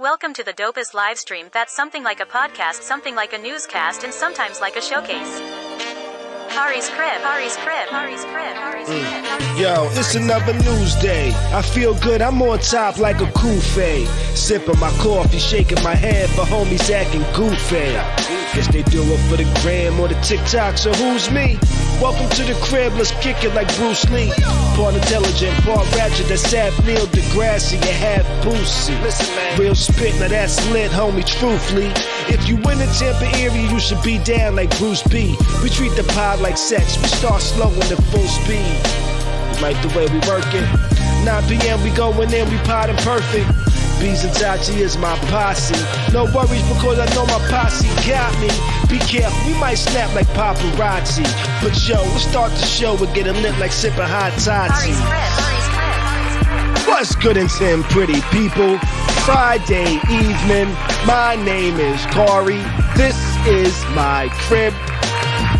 [0.00, 4.02] Welcome to the dopest live stream that's something like a podcast, something like a newscast,
[4.02, 5.59] and sometimes like a showcase.
[6.58, 9.00] Ari's crib, Ari's crib, Ari's crib, Ari's mm.
[9.00, 9.24] crib.
[9.24, 11.32] Ari's Yo, it's another news day.
[11.52, 14.08] I feel good, I'm on top like a kufe.
[14.36, 17.92] Sipping my coffee, shaking my head for homies acting goofy.
[18.54, 21.56] Guess they do it for the gram or the TikTok, so who's me?
[22.00, 24.32] Welcome to the crib, let's kick it like Bruce Lee.
[24.74, 29.00] Part intelligent, part ratchet, that's half Neil deGrasse and half Boosie.
[29.02, 29.60] Listen, man.
[29.60, 31.92] Real spit, now that's lit, homie, truthfully.
[32.30, 35.36] If you in the Tampa area, you should be down like Bruce B.
[35.62, 38.78] We treat the pod like sex, we start slow and at full speed.
[39.60, 40.64] Like the way we work it.
[41.24, 41.82] 9 p.m.
[41.82, 43.50] we going in, we potting perfect.
[44.00, 45.76] Bees and Tati is my posse.
[46.12, 48.48] No worries because I know my posse got me.
[48.88, 51.26] Be careful, we might snap like paparazzi.
[51.62, 55.69] But yo, let's start the show and get a lit like sipping hot toddy.
[56.86, 58.78] What's good and Tim, pretty people?
[59.24, 60.68] Friday evening.
[61.06, 62.62] My name is Corey.
[62.96, 63.16] This
[63.46, 64.72] is my crib.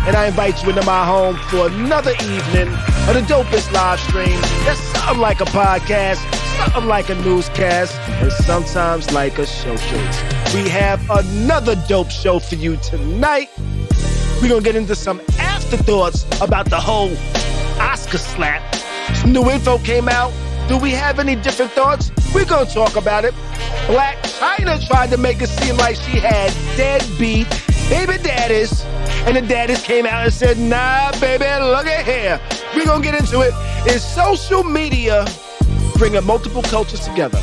[0.07, 2.67] And I invite you into my home for another evening
[3.07, 4.39] of the dopest live stream.
[4.65, 6.19] That's something like a podcast,
[6.57, 10.53] something like a newscast, and sometimes like a showcase.
[10.53, 13.49] We have another dope show for you tonight.
[14.41, 17.15] We're gonna get into some afterthoughts about the whole
[17.79, 18.75] Oscar slap.
[19.15, 20.31] Some new info came out.
[20.67, 22.11] Do we have any different thoughts?
[22.33, 23.33] We're gonna talk about it.
[23.87, 27.47] Blac Chyna tried to make it seem like she had deadbeat
[27.91, 28.85] baby daddies,
[29.27, 32.39] and the daddies came out and said, Nah, baby, look at here.
[32.73, 33.53] We're gonna get into it.
[33.85, 35.25] Is social media
[35.97, 37.37] bringing multiple cultures together?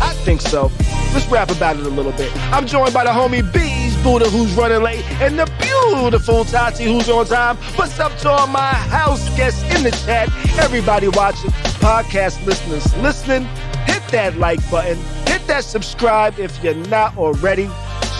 [0.00, 0.72] I think so.
[1.12, 2.32] Let's rap about it a little bit.
[2.50, 7.08] I'm joined by the homie Bees Buddha who's running late and the beautiful Tati who's
[7.08, 7.56] on time.
[7.76, 10.28] What's up to all my house guests in the chat?
[10.58, 13.44] Everybody watching, podcast listeners listening.
[13.84, 14.96] Hit that like button.
[15.26, 17.68] Hit that subscribe if you're not already.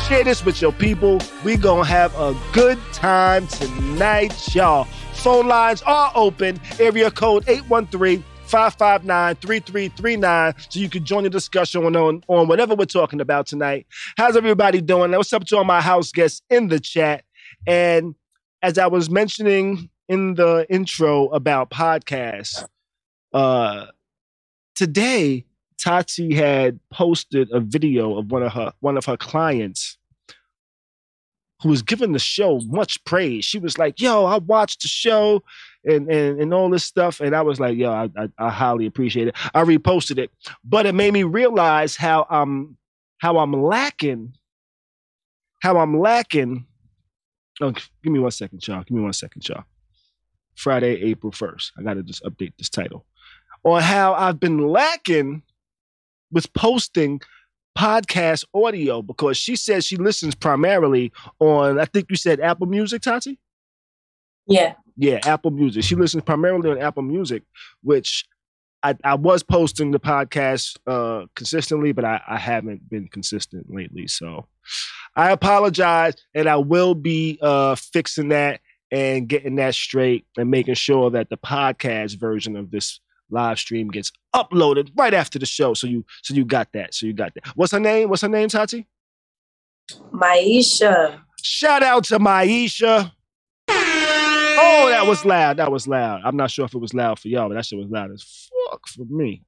[0.06, 1.20] Share this with your people.
[1.45, 4.84] We gonna have a good time tonight, y'all.
[5.15, 6.60] Phone lines are open.
[6.78, 12.75] Area code 813 559 3339 so you can join the discussion on, on, on whatever
[12.75, 13.87] we're talking about tonight.
[14.16, 15.12] How's everybody doing?
[15.12, 17.25] What's up to all my house guests in the chat?
[17.66, 18.16] And
[18.60, 22.66] as I was mentioning in the intro about podcasts,
[23.33, 23.87] uh,
[24.75, 25.44] today
[25.81, 29.97] Tati had posted a video of one of her one of her clients
[31.62, 33.44] who was giving the show much praise.
[33.44, 35.44] She was like, "Yo, I watched the show
[35.84, 38.86] and and, and all this stuff," and I was like, "Yo, I, I, I highly
[38.86, 40.30] appreciate it." I reposted it,
[40.64, 42.76] but it made me realize how I'm
[43.18, 44.34] how I'm lacking,
[45.62, 46.66] how I'm lacking.
[47.60, 48.82] Oh, give me one second, y'all.
[48.82, 49.64] Give me one second, y'all.
[50.56, 51.72] Friday, April first.
[51.78, 53.06] I got to just update this title
[53.64, 55.42] on how I've been lacking
[56.30, 57.20] with posting
[57.76, 63.02] podcast audio because she says she listens primarily on, I think you said Apple Music,
[63.02, 63.38] Tati?
[64.47, 64.74] Yeah.
[65.00, 65.83] Yeah, Apple Music.
[65.83, 67.43] She listens primarily on Apple Music,
[67.83, 68.27] which
[68.83, 74.06] I, I was posting the podcast uh, consistently, but I, I haven't been consistent lately.
[74.09, 74.47] So
[75.16, 78.60] I apologize, and I will be uh, fixing that
[78.91, 83.00] and getting that straight and making sure that the podcast version of this
[83.31, 85.72] live stream gets uploaded right after the show.
[85.72, 86.93] So you so you got that.
[86.93, 87.47] So you got that.
[87.56, 88.10] What's her name?
[88.10, 88.87] What's her name, Tati?
[90.12, 91.21] Maisha.
[91.41, 93.12] Shout out to Maisha.
[94.62, 95.56] Oh, that was loud.
[95.56, 96.22] That was loud.
[96.25, 98.22] I'm not sure if it was loud for y'all, but that shit was loud as
[98.71, 99.43] fuck for me.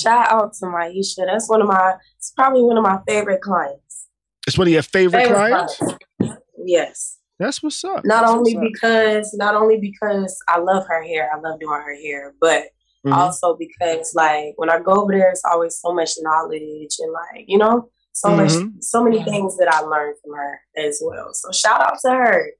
[0.00, 1.26] Shout out to Maisha.
[1.26, 4.06] That's one of my it's probably one of my favorite clients.
[4.46, 5.76] It's one of your favorite, Favorite clients?
[5.76, 6.42] clients.
[6.64, 7.18] Yes.
[7.38, 8.04] That's what's up.
[8.04, 8.72] Not That's only what's up.
[8.72, 12.64] because not only because I love her hair, I love doing her hair, but
[13.06, 13.14] Mhm.
[13.14, 17.44] also because like when I go over there it's always so much knowledge and like,
[17.46, 18.82] you know, so much Mhm.
[18.82, 21.32] so many things that I learned from her as well.
[21.32, 22.50] So shout out to her.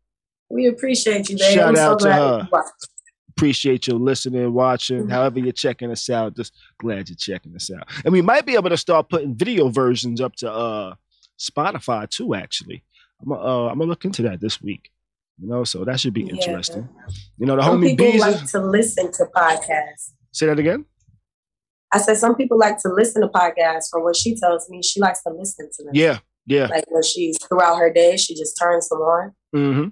[0.51, 1.55] We appreciate you, babe.
[1.55, 2.49] Shout I'm so out to her.
[2.53, 2.63] you
[3.37, 5.11] appreciate you listening, watching, Mhm.
[5.11, 6.37] however you're checking us out.
[6.37, 7.85] Just glad you're checking us out.
[8.05, 10.95] And we might be able to start putting video versions up to uh
[11.41, 12.85] Spotify too, actually.
[13.23, 14.91] I'm gonna uh, I'm gonna look into that this week.
[15.39, 16.35] You know, so that should be Yeah.
[16.35, 16.87] interesting.
[17.39, 20.13] You know, the Some homie people like to listen to podcasts.
[20.33, 20.85] say that again.
[21.93, 23.89] I said some people like to listen to podcasts.
[23.91, 25.93] From what she tells me, she likes to listen to them.
[25.95, 26.67] Yeah, yeah.
[26.67, 29.35] Like when she's throughout her day, she just turns them on.
[29.57, 29.89] Mm-hmm.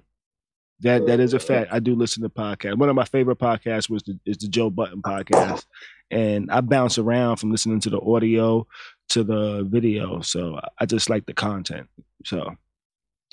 [0.81, 1.73] That that is a fact.
[1.73, 2.77] I do listen to podcasts.
[2.77, 5.65] One of my favorite podcasts was the is the Joe Budden podcast,
[6.09, 8.65] and I bounce around from listening to the audio
[9.09, 10.21] to the video.
[10.21, 11.87] So I just like the content.
[12.25, 12.55] So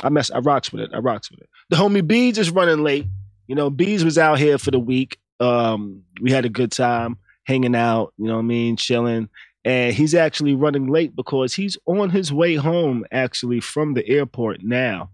[0.03, 0.31] I mess.
[0.31, 0.91] I rocks with it.
[0.93, 1.49] I rocks with it.
[1.71, 3.07] The homie Bees is running late.
[3.47, 5.19] You know, Bees was out here for the week.
[5.39, 8.13] Um, we had a good time hanging out.
[8.19, 9.29] You know what I mean, chilling.
[9.65, 14.63] and he's actually running late because he's on his way home actually from the airport
[14.63, 15.11] now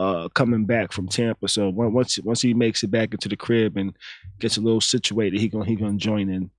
[0.00, 1.46] uh, coming back from Tampa.
[1.46, 3.94] So once once he makes it back into the crib and
[4.38, 6.50] gets a little situated, he gonna he gonna join in.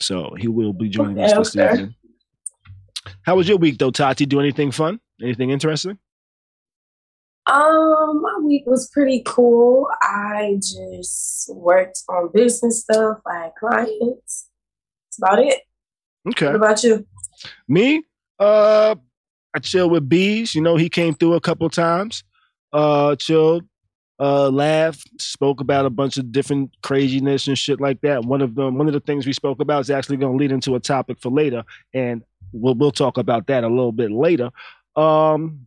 [0.00, 1.72] So he will be joining okay, us this okay.
[1.72, 1.94] evening.
[3.22, 4.26] How was your week though, Tati?
[4.26, 5.00] Do anything fun?
[5.22, 5.98] Anything interesting?
[7.46, 9.86] Um, my week was pretty cool.
[10.02, 13.18] I just worked on business stuff.
[13.26, 14.48] I had clients.
[15.06, 15.60] That's about it.
[16.28, 16.46] Okay.
[16.46, 17.06] What about you?
[17.66, 18.02] Me?
[18.38, 18.96] Uh
[19.54, 20.54] I chill with bees.
[20.54, 22.24] You know, he came through a couple times.
[22.74, 23.64] Uh chilled,
[24.20, 28.24] uh laughed, spoke about a bunch of different craziness and shit like that.
[28.24, 30.74] One of them one of the things we spoke about is actually gonna lead into
[30.74, 31.64] a topic for later.
[31.94, 32.22] And
[32.52, 34.50] we'll we'll talk about that a little bit later.
[34.96, 35.66] Um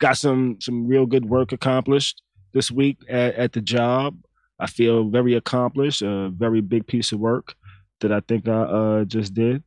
[0.00, 4.16] got some some real good work accomplished this week at, at the job.
[4.58, 7.54] I feel very accomplished, a very big piece of work
[8.00, 9.62] that I think I uh, just did.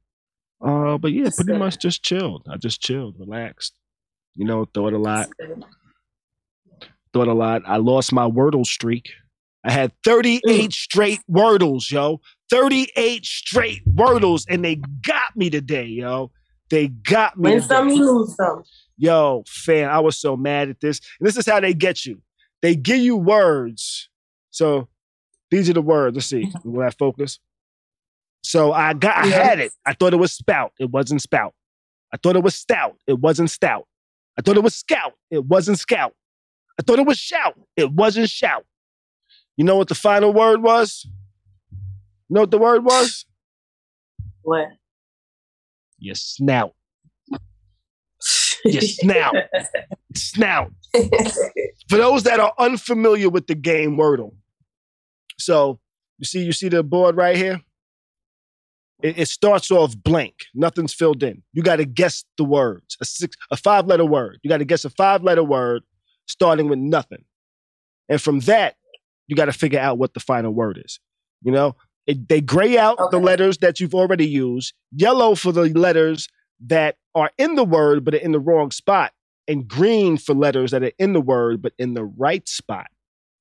[0.62, 2.47] Uh, but yeah, pretty much just chilled.
[2.50, 3.74] I just chilled, relaxed.
[4.35, 5.30] You know, thought a lot.
[7.13, 7.62] Thought a lot.
[7.65, 9.12] I lost my Wordle streak.
[9.63, 10.74] I had 38 mm.
[10.74, 12.19] straight Wordles, yo.
[12.50, 16.31] 38 straight Wordles, and they got me today, yo.
[16.69, 17.51] They got me.
[17.51, 18.63] Win some, you lose some.
[18.98, 21.00] Yo, fan, I was so mad at this.
[21.19, 22.21] And this is how they get you.
[22.62, 24.09] They give you words.
[24.51, 24.88] So
[25.51, 26.16] these are the words.
[26.16, 26.51] Let's see.
[26.63, 27.39] Will I focus?
[28.42, 29.71] So I got, I had it.
[29.86, 30.74] I thought it was spout.
[30.80, 31.54] It wasn't spout.
[32.13, 32.98] I thought it was stout.
[33.07, 33.88] It wasn't stout.
[34.38, 35.13] I thought it was scout.
[35.31, 36.13] It wasn't scout.
[36.80, 37.60] I thought it was shout.
[37.75, 38.66] It wasn't shout.
[39.58, 41.06] You know what the final word was?
[42.30, 43.25] You know what the word was?
[44.42, 44.68] What?
[46.00, 46.74] Your snout.
[48.66, 49.36] Your snout.
[50.16, 50.72] snout.
[51.90, 54.34] For those that are unfamiliar with the game Wordle,
[55.38, 55.80] so
[56.18, 57.62] you see, you see the board right here.
[59.02, 60.34] It, it starts off blank.
[60.56, 61.44] Nothing's filled in.
[61.52, 62.98] You got to guess the words.
[63.02, 64.40] A six, a five letter word.
[64.44, 65.84] You got to guess a five letter word
[66.28, 67.24] starting with nothing.
[68.10, 68.75] And from that,
[69.28, 71.00] you got to figure out what the final word is.
[71.42, 71.75] You know,
[72.06, 73.18] it, they gray out okay.
[73.18, 76.28] the letters that you've already used, yellow for the letters
[76.66, 79.12] that are in the word but are in the wrong spot,
[79.48, 82.88] and green for letters that are in the word but in the right spot.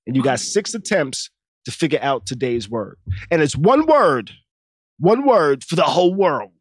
[0.07, 1.31] And you got six attempts
[1.65, 2.99] to figure out today's word.
[3.31, 4.33] And it's one word
[5.03, 6.53] one word for the whole world.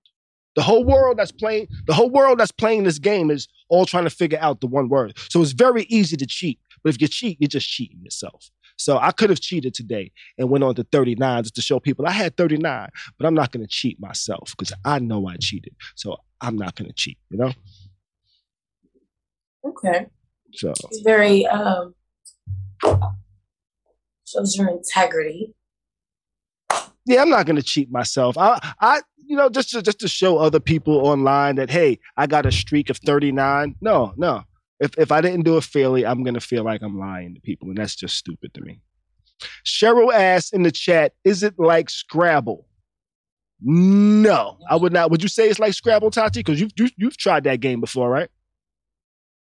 [0.55, 4.03] The whole world that's playing, the whole world that's playing this game is all trying
[4.03, 5.17] to figure out the one word.
[5.29, 6.59] So it's very easy to cheat.
[6.83, 8.49] But if you cheat, you're just cheating yourself.
[8.77, 12.05] So I could have cheated today and went on to 39 just to show people
[12.07, 15.75] I had 39, but I'm not going to cheat myself because I know I cheated.
[15.95, 17.53] So I'm not going to cheat, you know?
[19.63, 20.07] Okay.
[20.53, 21.93] So it's very, um,
[24.25, 25.53] shows your integrity
[27.05, 28.37] yeah, I'm not gonna cheat myself.
[28.37, 32.27] I, I, you know, just to, just to show other people online that hey, I
[32.27, 33.75] got a streak of 39.
[33.79, 34.43] No, no.
[34.81, 37.69] If if I didn't do it fairly, I'm gonna feel like I'm lying to people,
[37.69, 38.81] and that's just stupid to me.
[39.65, 42.67] Cheryl asked in the chat, "Is it like Scrabble?"
[43.61, 45.11] No, I would not.
[45.11, 46.39] Would you say it's like Scrabble, Tati?
[46.39, 48.29] Because you've you, have you have tried that game before, right?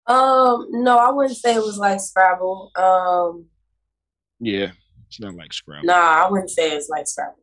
[0.07, 2.71] Um, no, I wouldn't say it was like Scrabble.
[2.75, 3.45] Um,
[4.41, 4.71] yeah,
[5.07, 5.85] it's not like Scrabble.
[5.85, 7.37] Nah, I wouldn't say it's like Scrabble.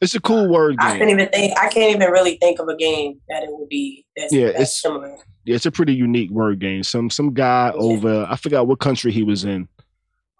[0.00, 0.88] It's a cool word game.
[0.88, 1.58] I can't even think.
[1.58, 4.04] I can't even really think of a game that it would be.
[4.16, 5.16] That's, yeah, that's it's similar.
[5.44, 6.82] Yeah, it's a pretty unique word game.
[6.82, 7.80] Some some guy yeah.
[7.80, 9.68] over I forgot what country he was in,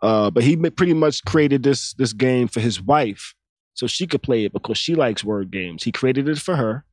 [0.02, 3.34] uh, but he pretty much created this this game for his wife
[3.72, 5.84] so she could play it because she likes word games.
[5.84, 6.84] He created it for her,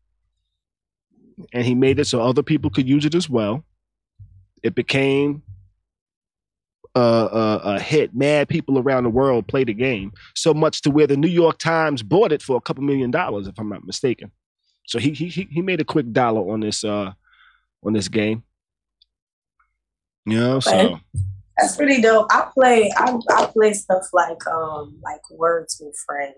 [1.51, 3.65] and he made it so other people could use it as well.
[4.61, 5.43] It became
[6.95, 8.15] a, a, a, hit.
[8.15, 11.57] Mad people around the world play the game so much to where the New York
[11.57, 14.31] Times bought it for a couple million dollars, if I'm not mistaken.
[14.87, 17.13] So he he he made a quick dollar on this uh
[17.83, 18.43] on this game.
[20.25, 20.99] You know, so
[21.57, 22.27] that's pretty dope.
[22.31, 26.35] I play I I play stuff like um like words with friends.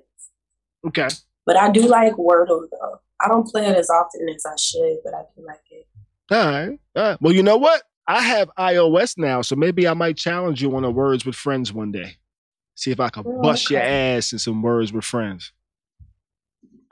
[0.87, 1.07] Okay.
[1.45, 3.01] But I do like Wordle though.
[3.21, 5.87] I don't play it as often as I should, but I do like it.
[6.31, 6.79] All right.
[6.95, 7.21] All right.
[7.21, 7.83] Well, you know what?
[8.07, 11.73] I have iOS now, so maybe I might challenge you on a words with friends
[11.73, 12.17] one day.
[12.75, 13.75] See if I can oh, bust okay.
[13.75, 15.53] your ass in some words with friends.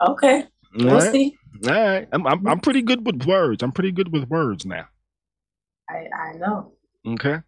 [0.00, 0.44] Okay.
[0.78, 1.12] All we'll right.
[1.12, 1.36] see.
[1.66, 2.08] All right.
[2.12, 3.62] I'm, I'm I'm pretty good with words.
[3.62, 4.88] I'm pretty good with words now.
[5.88, 6.72] I I know.
[7.06, 7.38] Okay.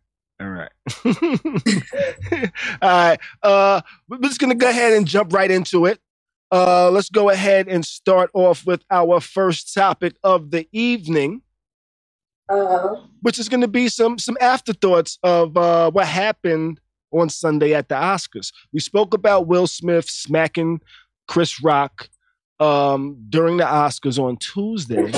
[0.41, 0.71] All right.
[2.83, 3.21] All right.
[3.43, 5.99] Uh we're just gonna go ahead and jump right into it.
[6.53, 11.43] Uh let's go ahead and start off with our first topic of the evening.
[12.49, 12.97] Uh-huh.
[13.23, 16.81] Which is going to be some some afterthoughts of uh, what happened
[17.13, 18.53] on Sunday at the Oscars.
[18.73, 20.81] We spoke about Will Smith smacking
[21.27, 22.09] Chris Rock
[22.61, 25.13] um, during the Oscars on Tuesday.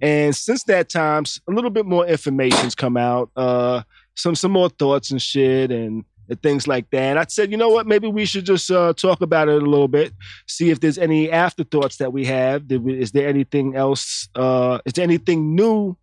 [0.00, 3.82] And since that time, a little bit more information's come out, uh,
[4.16, 7.02] some some more thoughts and shit, and, and things like that.
[7.02, 7.86] And I said, you know what?
[7.86, 10.12] Maybe we should just uh, talk about it a little bit,
[10.48, 12.64] see if there's any afterthoughts that we have.
[12.68, 14.28] Is there anything else?
[14.34, 15.96] Uh, is there anything new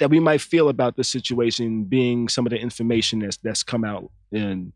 [0.00, 3.84] that we might feel about the situation, being some of the information that's that's come
[3.84, 4.72] out in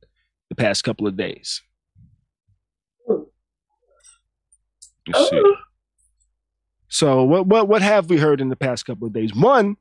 [0.48, 1.62] the past couple of days?
[3.08, 3.20] Let's
[5.30, 5.36] hmm.
[5.36, 5.42] see.
[5.44, 5.56] Oh.
[6.88, 9.34] So what what what have we heard in the past couple of days?
[9.34, 9.76] One,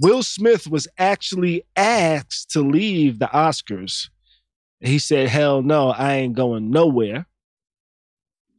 [0.00, 4.10] Will Smith was actually asked to leave the Oscars.
[4.80, 7.26] He said, "Hell no, I ain't going nowhere."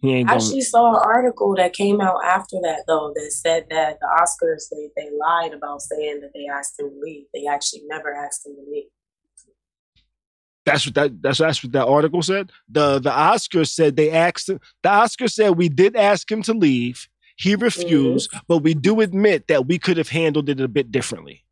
[0.05, 3.65] He ain't I actually saw an article that came out after that though that said
[3.69, 7.25] that the Oscars they, they lied about saying that they asked him to leave.
[7.33, 8.85] They actually never asked him to leave.
[10.65, 12.51] That's what that that's that's what that article said.
[12.69, 14.59] The the Oscars said they asked him.
[14.83, 17.07] The Oscars said we did ask him to leave.
[17.37, 18.45] He refused, mm-hmm.
[18.47, 21.43] but we do admit that we could have handled it a bit differently.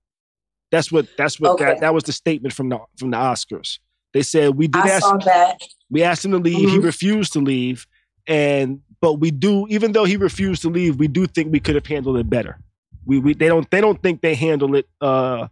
[0.72, 1.66] That's what that's what okay.
[1.66, 3.80] that, that was the statement from the from the Oscars.
[4.14, 5.60] They said we did I ask that.
[5.90, 6.68] we asked him to leave.
[6.68, 6.80] Mm-hmm.
[6.80, 7.86] He refused to leave,
[8.28, 11.76] and but we do even though he refused to leave, we do think we could
[11.76, 12.60] have handled it better.
[13.06, 15.48] We, we they don't they don't think they handle it uh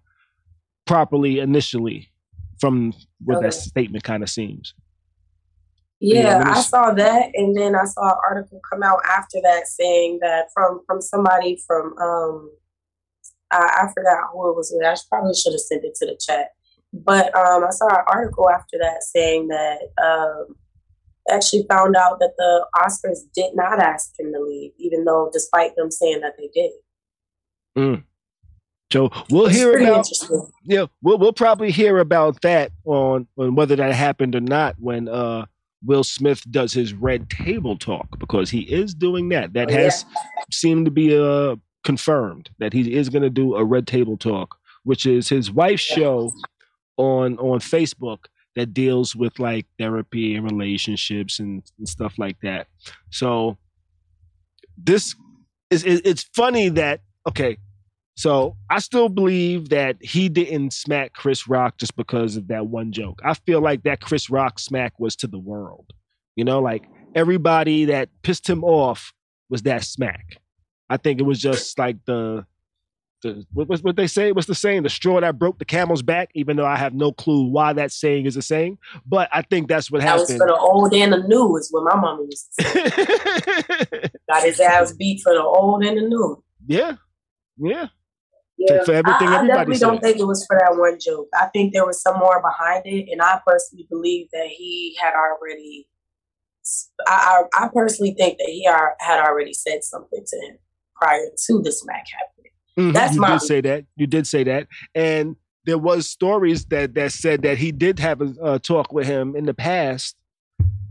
[0.86, 2.12] properly initially
[2.60, 3.48] from what okay.
[3.48, 4.74] that statement kind of seems.
[6.04, 10.18] Yeah, I saw that, and then I saw an article come out after that saying
[10.22, 12.52] that from from somebody from um,
[13.52, 14.86] I, I forgot who it was with.
[14.86, 16.48] I probably should have sent it to the chat,
[16.92, 20.56] but um, I saw an article after that saying that um,
[21.30, 25.76] actually found out that the Oscars did not ask him to leave, even though despite
[25.76, 26.72] them saying that they did.
[27.78, 28.04] Mm.
[28.92, 30.08] So we'll it's hear about
[30.66, 35.08] yeah, we'll we'll probably hear about that on on whether that happened or not when
[35.08, 35.46] uh
[35.84, 39.54] Will Smith does his red table talk because he is doing that.
[39.54, 40.44] That oh, has yeah.
[40.52, 44.58] seemed to be uh confirmed that he is going to do a red table talk,
[44.84, 46.32] which is his wife's show
[46.98, 52.68] on on Facebook that deals with like therapy and relationships and, and stuff like that.
[53.10, 53.58] So
[54.78, 55.16] this
[55.70, 57.58] is it's funny that okay,
[58.16, 62.92] so I still believe that he didn't smack Chris Rock just because of that one
[62.92, 63.20] joke.
[63.24, 65.92] I feel like that Chris Rock smack was to the world.
[66.36, 66.84] You know, like
[67.16, 69.14] everybody that pissed him off
[69.50, 70.38] was that smack.
[70.90, 72.46] I think it was just like the
[73.22, 74.32] the what, what they say?
[74.32, 74.84] What's the saying?
[74.84, 76.30] The straw that broke the camel's back.
[76.34, 79.68] Even though I have no clue why that saying is a saying, but I think
[79.68, 80.28] that's what happened.
[80.28, 81.58] Was for the old and the new.
[81.58, 84.10] Is what my mama used to say.
[84.30, 86.44] Got his ass beat for the old and the new.
[86.68, 86.96] Yeah,
[87.58, 87.88] yeah.
[88.58, 89.86] Yeah, for everything I, I definitely said.
[89.88, 91.28] don't think it was for that one joke.
[91.34, 95.14] I think there was some more behind it, and I personally believe that he had
[95.16, 95.88] already.
[97.08, 100.58] I, I, I personally think that he are, had already said something to him
[100.96, 102.41] prior to the smack happening.
[102.78, 102.92] Mm-hmm.
[102.92, 103.86] That's you my did say that.
[103.96, 105.36] You did say that, and
[105.66, 109.36] there was stories that that said that he did have a, a talk with him
[109.36, 110.16] in the past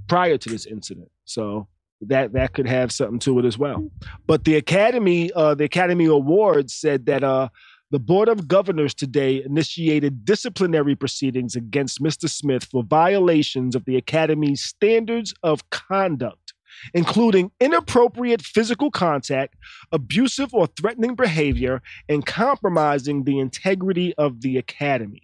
[0.08, 1.10] prior to this incident.
[1.24, 1.68] So
[2.02, 3.90] that that could have something to it as well.
[4.26, 7.48] But the Academy, uh, the Academy Awards said that uh,
[7.90, 12.30] the Board of Governors today initiated disciplinary proceedings against Mr.
[12.30, 16.38] Smith for violations of the Academy's standards of conduct,
[16.94, 19.54] including inappropriate physical contact,
[19.92, 25.22] abusive or threatening behavior, and compromising the integrity of the Academy.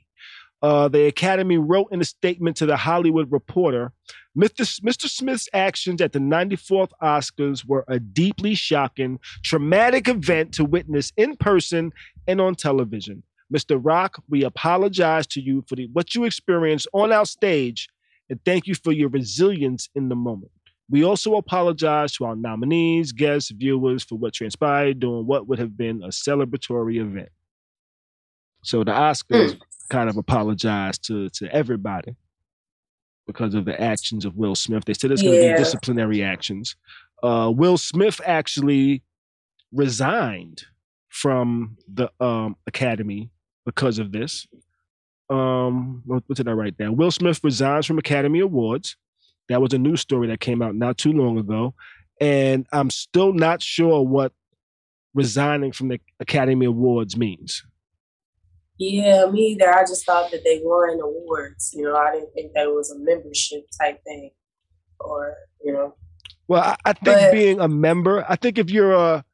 [0.62, 3.92] Uh, the Academy wrote in a statement to the Hollywood Reporter
[4.36, 4.80] Mr.
[4.82, 5.08] Mr.
[5.08, 11.36] Smith's actions at the 94th Oscars were a deeply shocking, traumatic event to witness in
[11.36, 11.90] person
[12.28, 13.22] and on television.
[13.52, 13.80] Mr.
[13.82, 17.88] Rock, we apologize to you for the, what you experienced on our stage
[18.28, 20.50] and thank you for your resilience in the moment.
[20.88, 25.76] We also apologize to our nominees, guests, viewers for what transpired during what would have
[25.76, 27.28] been a celebratory event.
[28.62, 29.60] So the Oscars mm.
[29.90, 32.16] kind of apologized to, to everybody
[33.26, 34.84] because of the actions of Will Smith.
[34.84, 35.52] They said it's going to yeah.
[35.54, 36.76] be disciplinary actions.
[37.22, 39.02] Uh, Will Smith actually
[39.72, 40.64] resigned
[41.08, 43.30] from the um, Academy
[43.64, 44.46] because of this.
[45.28, 46.96] Um, what, what did I write down?
[46.96, 48.96] Will Smith resigns from Academy Awards.
[49.48, 51.74] That was a news story that came out not too long ago.
[52.20, 54.32] And I'm still not sure what
[55.14, 57.64] resigning from the Academy Awards means.
[58.78, 59.72] Yeah, me either.
[59.72, 61.72] I just thought that they were won awards.
[61.74, 64.30] You know, I didn't think that was a membership type thing,
[65.00, 65.94] or you know.
[66.46, 69.24] Well, I, I think but, being a member, I think if you're a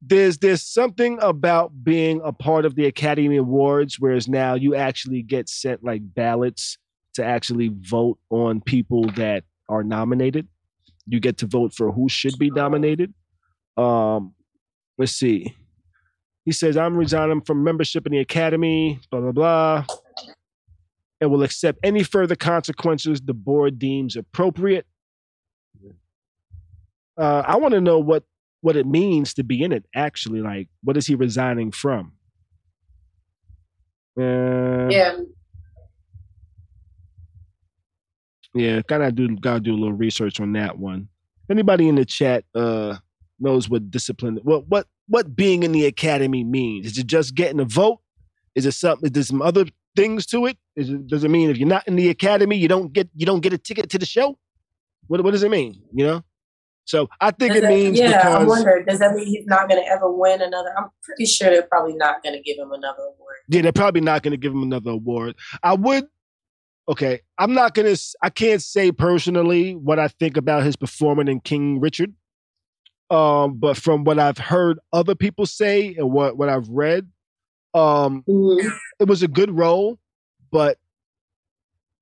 [0.00, 5.22] there's there's something about being a part of the Academy Awards, whereas now you actually
[5.22, 6.78] get sent like ballots
[7.16, 10.48] to actually vote on people that are nominated.
[11.06, 13.12] you get to vote for who should be nominated.
[13.76, 14.34] Um,
[14.98, 15.54] let's see.
[16.44, 19.84] He says, I'm resigning from membership in the academy, blah, blah, blah,
[21.20, 24.86] and will accept any further consequences the board deems appropriate.
[27.18, 28.24] Uh, I want to know what
[28.60, 29.84] what it means to be in it.
[29.94, 32.12] Actually, like, what is he resigning from?
[34.18, 35.18] Uh, yeah.
[38.56, 41.08] Yeah, gotta do gotta do a little research on that one.
[41.50, 42.96] Anybody in the chat uh
[43.38, 46.86] knows what discipline what what what being in the academy means?
[46.86, 48.00] Is it just getting a vote?
[48.54, 49.06] Is it something?
[49.06, 50.56] Is there some other things to it?
[50.74, 53.26] Is it does it mean if you're not in the academy, you don't get you
[53.26, 54.38] don't get a ticket to the show?
[55.06, 55.82] What what does it mean?
[55.92, 56.24] You know?
[56.86, 58.18] So I think does it means yeah.
[58.18, 58.84] Because, I wonder.
[58.86, 60.72] Does that mean he's not going to ever win another?
[60.78, 63.36] I'm pretty sure they're probably not going to give him another award.
[63.48, 65.34] Yeah, they're probably not going to give him another award.
[65.62, 66.06] I would.
[66.88, 67.96] Okay, I'm not gonna.
[68.22, 72.14] I can't say personally what I think about his performance in King Richard.
[73.10, 77.10] Um, but from what I've heard other people say and what what I've read,
[77.74, 78.68] um, mm-hmm.
[79.00, 79.98] it was a good role,
[80.52, 80.78] but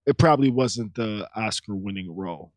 [0.06, 2.52] it probably wasn't the Oscar winning role.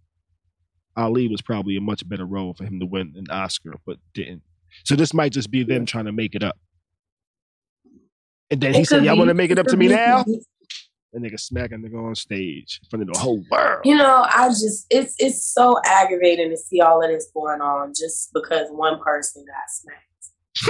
[0.98, 4.42] Ali was probably a much better role for him to win an Oscar, but didn't.
[4.84, 6.58] So this might just be them trying to make it up.
[8.50, 10.26] And then he said, "Y'all want to make it up to me now?"
[11.18, 13.82] And nigga smacking nigga on stage in front of the whole world.
[13.84, 17.94] You know, I just it's it's so aggravating to see all of this going on
[17.98, 20.04] just because one person got smacked.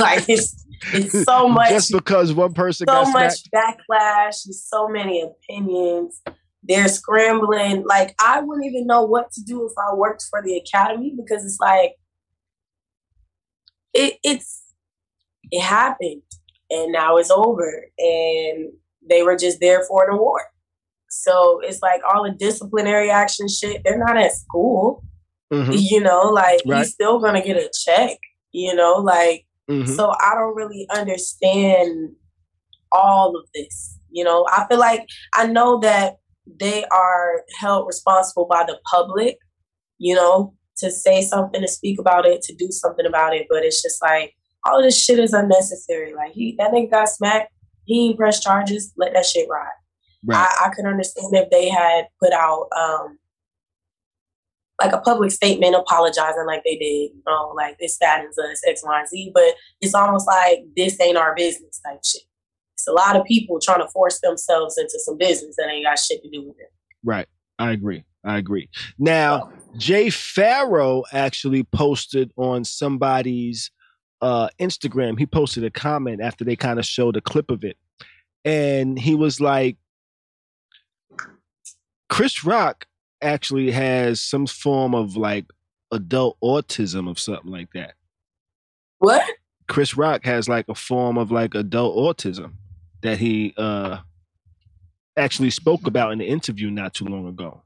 [0.00, 3.80] like it's it's so much just because one person so much smacked.
[3.90, 6.20] backlash and so many opinions
[6.62, 7.84] they're scrambling.
[7.86, 11.44] Like I wouldn't even know what to do if I worked for the academy because
[11.44, 11.94] it's like
[13.94, 14.62] it it's
[15.50, 16.22] it happened
[16.70, 18.72] and now it's over and
[19.08, 20.42] they were just there for an award.
[21.10, 25.04] So it's like all the disciplinary action shit, they're not at school.
[25.52, 25.72] Mm-hmm.
[25.76, 26.78] You know, like right.
[26.78, 28.16] he's still gonna get a check,
[28.52, 29.92] you know, like mm-hmm.
[29.92, 32.10] so I don't really understand
[32.92, 33.98] all of this.
[34.10, 36.18] You know, I feel like I know that
[36.60, 39.38] they are held responsible by the public,
[39.98, 43.46] you know, to say something, to speak about it, to do something about it.
[43.50, 46.14] But it's just like all this shit is unnecessary.
[46.14, 47.52] Like he that nigga got smacked,
[47.84, 49.68] he ain't pressed charges, let that shit ride.
[50.24, 50.36] Right.
[50.36, 53.18] I, I could understand if they had put out um
[54.80, 58.82] like a public statement apologizing like they did, you know, like this saddens us, X,
[58.84, 59.30] Y, and Z.
[59.34, 62.22] But it's almost like this ain't our business type shit.
[62.74, 65.98] It's a lot of people trying to force themselves into some business that ain't got
[65.98, 66.72] shit to do with it.
[67.04, 67.26] Right.
[67.58, 68.04] I agree.
[68.24, 68.70] I agree.
[68.98, 73.70] Now, Jay Pharoah actually posted on somebody's
[74.20, 75.18] uh, Instagram.
[75.18, 77.76] He posted a comment after they kind of showed a clip of it.
[78.44, 79.76] And he was like,
[82.08, 82.86] Chris Rock
[83.22, 85.46] actually has some form of like
[85.92, 87.94] adult autism or something like that.
[88.98, 89.24] What?
[89.68, 92.54] Chris Rock has like a form of like adult autism
[93.02, 93.98] that he uh,
[95.16, 97.62] actually spoke about in the interview not too long ago.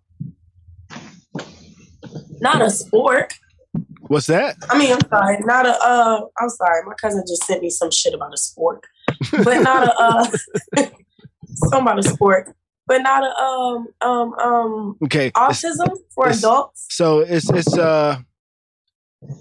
[2.41, 3.35] Not a sport.
[4.15, 4.55] What's that?
[4.71, 5.77] I mean, I'm sorry, not a.
[5.83, 8.85] Uh, I'm sorry, my cousin just sent me some shit about a sport,
[9.33, 9.93] but not a.
[10.01, 10.31] Uh,
[11.47, 12.55] some about a sport,
[12.87, 14.97] but not a um um um.
[15.03, 15.33] Okay.
[15.33, 16.87] Autism it's, for it's, adults.
[16.91, 18.21] So it's it's uh.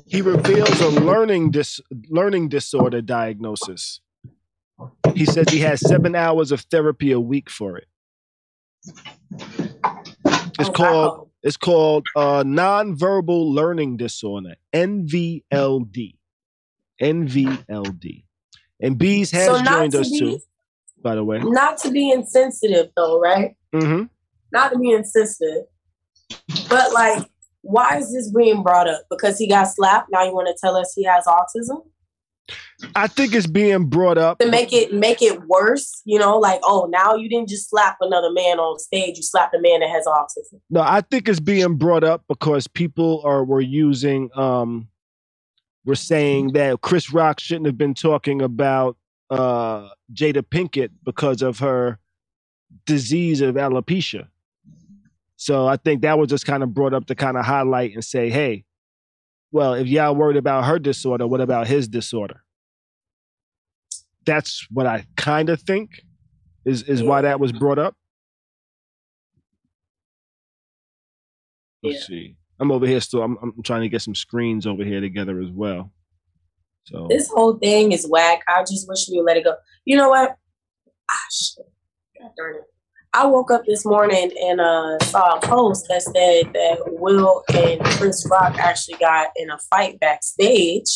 [0.07, 4.01] He reveals a learning dis learning disorder diagnosis.
[5.13, 7.87] He says he has seven hours of therapy a week for it.
[10.59, 11.27] It's oh, called wow.
[11.43, 16.15] It's called uh, nonverbal learning disorder NVLD.
[17.01, 18.23] NVLD.
[18.81, 20.39] And Bees has so joined us be, too.
[21.01, 23.55] By the way, not to be insensitive though, right?
[23.73, 24.03] Mm-hmm.
[24.53, 25.65] Not to be insensitive,
[26.69, 27.27] but like,
[27.61, 29.03] why is this being brought up?
[29.09, 30.09] Because he got slapped.
[30.11, 31.83] Now you want to tell us he has autism?
[32.95, 36.01] I think it's being brought up to make it make it worse.
[36.05, 39.55] You know, like oh, now you didn't just slap another man on stage; you slapped
[39.55, 40.59] a man that has autism.
[40.69, 44.89] No, I think it's being brought up because people are were using um
[45.85, 48.97] were saying that Chris Rock shouldn't have been talking about
[49.29, 51.99] uh Jada Pinkett because of her
[52.85, 54.27] disease of alopecia.
[55.37, 58.03] So I think that was just kind of brought up to kind of highlight and
[58.03, 58.63] say, hey,
[59.53, 62.43] well, if y'all worried about her disorder, what about his disorder?
[64.25, 66.01] That's what I kind of think
[66.65, 67.95] is is why that was brought up.
[71.83, 72.17] Let's yeah.
[72.17, 72.35] see.
[72.59, 73.21] I'm over here still.
[73.21, 75.91] I'm, I'm trying to get some screens over here together as well.
[76.85, 78.41] So this whole thing is whack.
[78.47, 79.55] I just wish we would let it go.
[79.85, 80.35] You know what?
[81.11, 81.65] Ah, shit.
[82.19, 82.72] God darn it.
[83.15, 87.79] I woke up this morning and uh, saw a post that said that Will and
[87.83, 90.89] Chris Rock actually got in a fight backstage.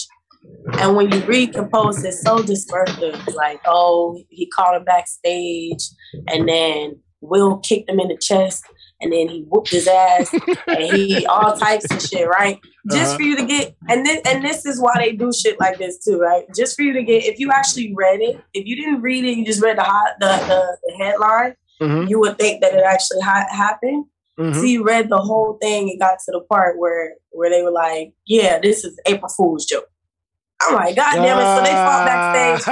[0.79, 3.21] And when you read the post, it's so descriptive.
[3.35, 5.83] Like, oh, he called him backstage,
[6.27, 8.63] and then Will kicked him in the chest,
[8.99, 10.33] and then he whooped his ass,
[10.67, 12.59] and he all types of shit, right?
[12.91, 13.17] Just uh-huh.
[13.17, 16.03] for you to get, and this, and this is why they do shit like this
[16.03, 16.45] too, right?
[16.55, 19.37] Just for you to get, if you actually read it, if you didn't read it,
[19.37, 22.07] you just read the hot, the, the, the headline mm-hmm.
[22.07, 24.05] you would think that it actually ha- happened.
[24.39, 24.59] Mm-hmm.
[24.59, 27.71] So you read the whole thing and got to the part where where they were
[27.71, 29.89] like, "Yeah, this is April Fool's joke."
[30.59, 31.55] I'm like, God damn it!
[31.55, 32.63] So they fought backstage.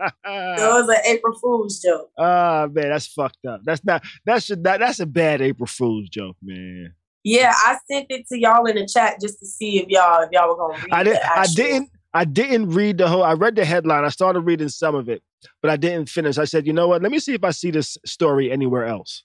[0.24, 2.10] so it was an April Fool's joke.
[2.18, 3.60] Oh man, that's fucked up.
[3.64, 4.02] That's not.
[4.24, 6.94] That's that, that's a bad April Fool's joke, man.
[7.22, 10.30] Yeah, I sent it to y'all in the chat just to see if y'all if
[10.32, 10.92] y'all were gonna read.
[10.92, 11.00] I.
[11.42, 11.90] I didn't.
[12.14, 13.24] I didn't read the whole.
[13.24, 14.04] I read the headline.
[14.04, 15.22] I started reading some of it,
[15.60, 16.38] but I didn't finish.
[16.38, 17.02] I said, you know what?
[17.02, 19.24] Let me see if I see this story anywhere else.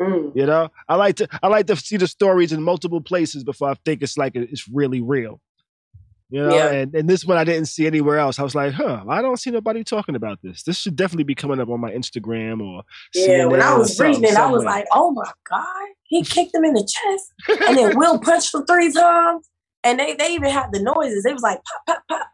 [0.00, 0.34] Mm.
[0.36, 3.70] You know, I like to I like to see the stories in multiple places before
[3.70, 5.40] I think it's like it's really real.
[6.30, 6.70] You know, yeah.
[6.70, 8.38] and, and this one I didn't see anywhere else.
[8.38, 10.62] I was like, huh, I don't see nobody talking about this.
[10.62, 12.82] This should definitely be coming up on my Instagram or
[13.14, 16.54] Yeah, CNN when I was reading it, I was like, oh my God, he kicked
[16.54, 17.32] him in the chest
[17.66, 19.48] and then Will punched him three times.
[19.84, 21.24] And they, they even had the noises.
[21.24, 22.26] It was like pop, pop, pop.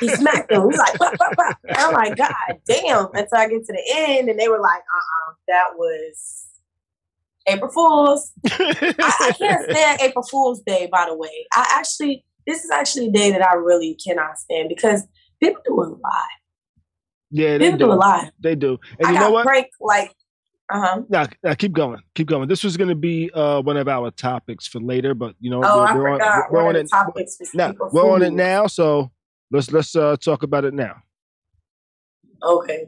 [0.00, 0.62] he smacked him.
[0.62, 1.58] He was like pop, pop, pop.
[1.68, 2.32] And I'm like, God
[2.66, 3.06] damn.
[3.12, 6.46] Until I get to the end and they were like, uh uh that was
[7.46, 8.32] April Fool's.
[8.46, 11.46] I, I, can't stand April Fool's Day, by the way.
[11.52, 15.06] I actually, this is actually a day that I really cannot stand because
[15.42, 16.28] people do a lot.
[17.30, 17.84] Yeah, they people do.
[17.86, 18.32] do a lot.
[18.40, 18.78] They do.
[18.98, 19.46] And I you know what?
[19.80, 20.12] Like
[20.70, 21.02] uh-huh.
[21.08, 22.46] Now, now, keep going, keep going.
[22.46, 25.62] This was going to be uh, one of our topics for later, but you know,
[25.64, 26.88] oh, we're, we're on, we're on it
[27.54, 27.74] now.
[27.92, 29.10] We're on it now, so
[29.50, 30.96] let's let's uh, talk about it now.
[32.42, 32.86] Okay,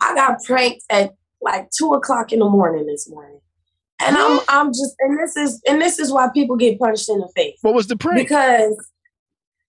[0.00, 3.40] I got pranked at like two o'clock in the morning this morning,
[4.00, 7.20] and I'm I'm just and this is and this is why people get punched in
[7.20, 7.58] the face.
[7.62, 8.18] What was the prank?
[8.18, 8.76] Because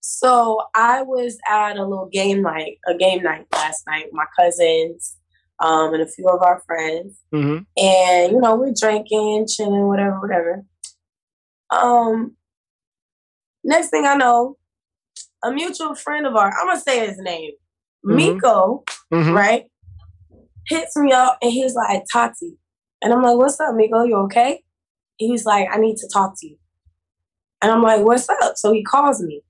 [0.00, 4.06] so I was at a little game night, a game night last night.
[4.12, 5.16] My cousins
[5.64, 7.18] um, and a few of our friends.
[7.34, 7.62] Mm-hmm.
[7.82, 10.62] And, you know, we're drinking, chilling, whatever, whatever.
[11.70, 12.36] Um,
[13.64, 14.58] next thing I know,
[15.42, 17.52] a mutual friend of ours, I'm going to say his name,
[18.06, 18.16] mm-hmm.
[18.16, 19.32] Miko, mm-hmm.
[19.32, 19.64] right?
[20.68, 22.58] Hits me up and he's like, Tati.
[23.00, 24.04] And I'm like, what's up, Miko?
[24.04, 24.62] You okay?
[25.16, 26.56] He's like, I need to talk to you.
[27.62, 28.56] And I'm like, what's up?
[28.56, 29.40] So he calls me.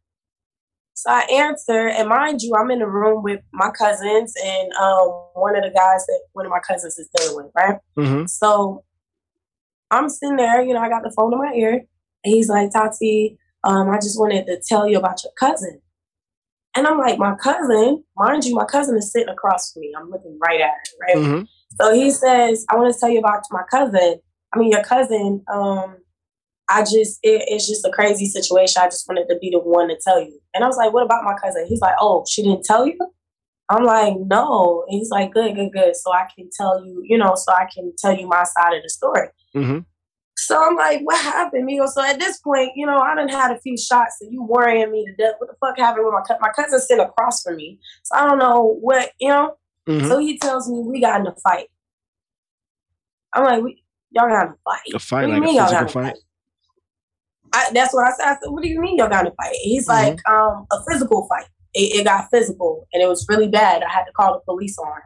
[0.95, 5.09] So I answer, and mind you, I'm in the room with my cousins and um,
[5.35, 7.79] one of the guys that one of my cousins is dealing with, right?
[7.99, 8.27] Mm-hmm.
[8.27, 8.85] So
[9.91, 12.73] I'm sitting there, you know, I got the phone in my ear, and he's like,
[12.73, 15.81] Tati, um, I just wanted to tell you about your cousin.
[16.77, 19.93] And I'm like, my cousin, mind you, my cousin is sitting across from me.
[19.99, 21.17] I'm looking right at her, right?
[21.17, 21.45] Mm-hmm.
[21.81, 24.21] So he says, I want to tell you about my cousin.
[24.53, 25.45] I mean, your cousin.
[25.53, 25.97] Um,
[26.69, 28.83] I just, it, it's just a crazy situation.
[28.83, 30.39] I just wanted to be the one to tell you.
[30.55, 31.67] And I was like, what about my cousin?
[31.69, 32.99] He's like, oh, she didn't tell you?
[33.69, 34.85] I'm like, no.
[34.89, 35.97] And he's like, good, good, good.
[35.97, 38.83] So I can tell you, you know, so I can tell you my side of
[38.83, 39.29] the story.
[39.55, 39.81] Mm-hmm.
[40.37, 41.87] So I'm like, what happened, Miko?
[41.87, 44.91] So at this point, you know, I done had a few shots and you worrying
[44.91, 45.35] me to death.
[45.39, 46.39] What the fuck happened with my cousin?
[46.41, 47.79] My cousin sitting across from me.
[48.03, 49.57] So I don't know what, you know.
[49.89, 50.09] Mm-hmm.
[50.09, 51.69] So he tells me we got in a fight.
[53.33, 54.95] I'm like, we, y'all got in a fight.
[54.95, 55.91] A fight, like a physical fight?
[55.91, 56.17] fight?
[57.55, 58.27] I, that's what I said.
[58.27, 60.11] I said, "What do you mean y'all got a fight?" He's mm-hmm.
[60.11, 61.47] like, um, "A physical fight.
[61.73, 63.83] It, it, got physical, and it was really bad.
[63.83, 65.03] I had to call the police on her."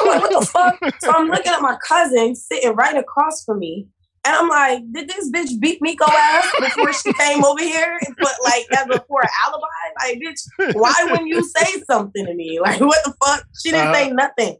[0.00, 3.58] I'm like, "What the fuck?" So I'm looking at my cousin sitting right across from
[3.58, 3.86] me,
[4.24, 8.16] and I'm like, "Did this bitch beat Miko ass before she came over here and
[8.16, 9.66] put like as for an alibi?
[10.02, 12.58] Like, bitch, why wouldn't you say something to me?
[12.62, 13.44] Like, what the fuck?
[13.62, 13.94] She didn't uh-huh.
[13.94, 14.56] say nothing."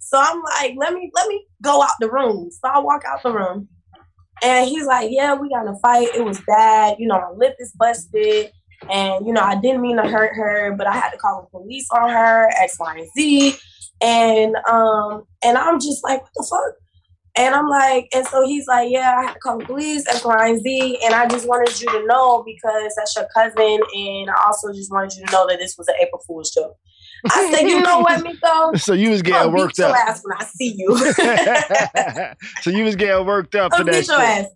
[0.00, 3.22] So I'm like, "Let me let me go out the room." So I walk out
[3.22, 3.68] the room.
[4.42, 6.08] And he's like, Yeah, we got in a fight.
[6.14, 6.96] It was bad.
[6.98, 8.52] You know, my lip is busted.
[8.90, 11.58] And, you know, I didn't mean to hurt her, but I had to call the
[11.58, 13.56] police on her, X, Y, and Z.
[14.00, 16.74] And um, and I'm just like, what the fuck?
[17.36, 20.24] And I'm like, and so he's like, yeah, I had to call the police, X,
[20.24, 20.98] Y, and Z.
[21.04, 23.80] And I just wanted you to know because that's your cousin.
[23.94, 26.76] And I also just wanted you to know that this was an April Fool's joke.
[27.30, 28.74] I said, you know what, Miko?
[28.76, 29.94] So you was getting worked up.
[29.96, 30.96] ass when I see you.
[32.62, 34.10] so you was getting worked up for that shit.
[34.10, 34.46] Ass.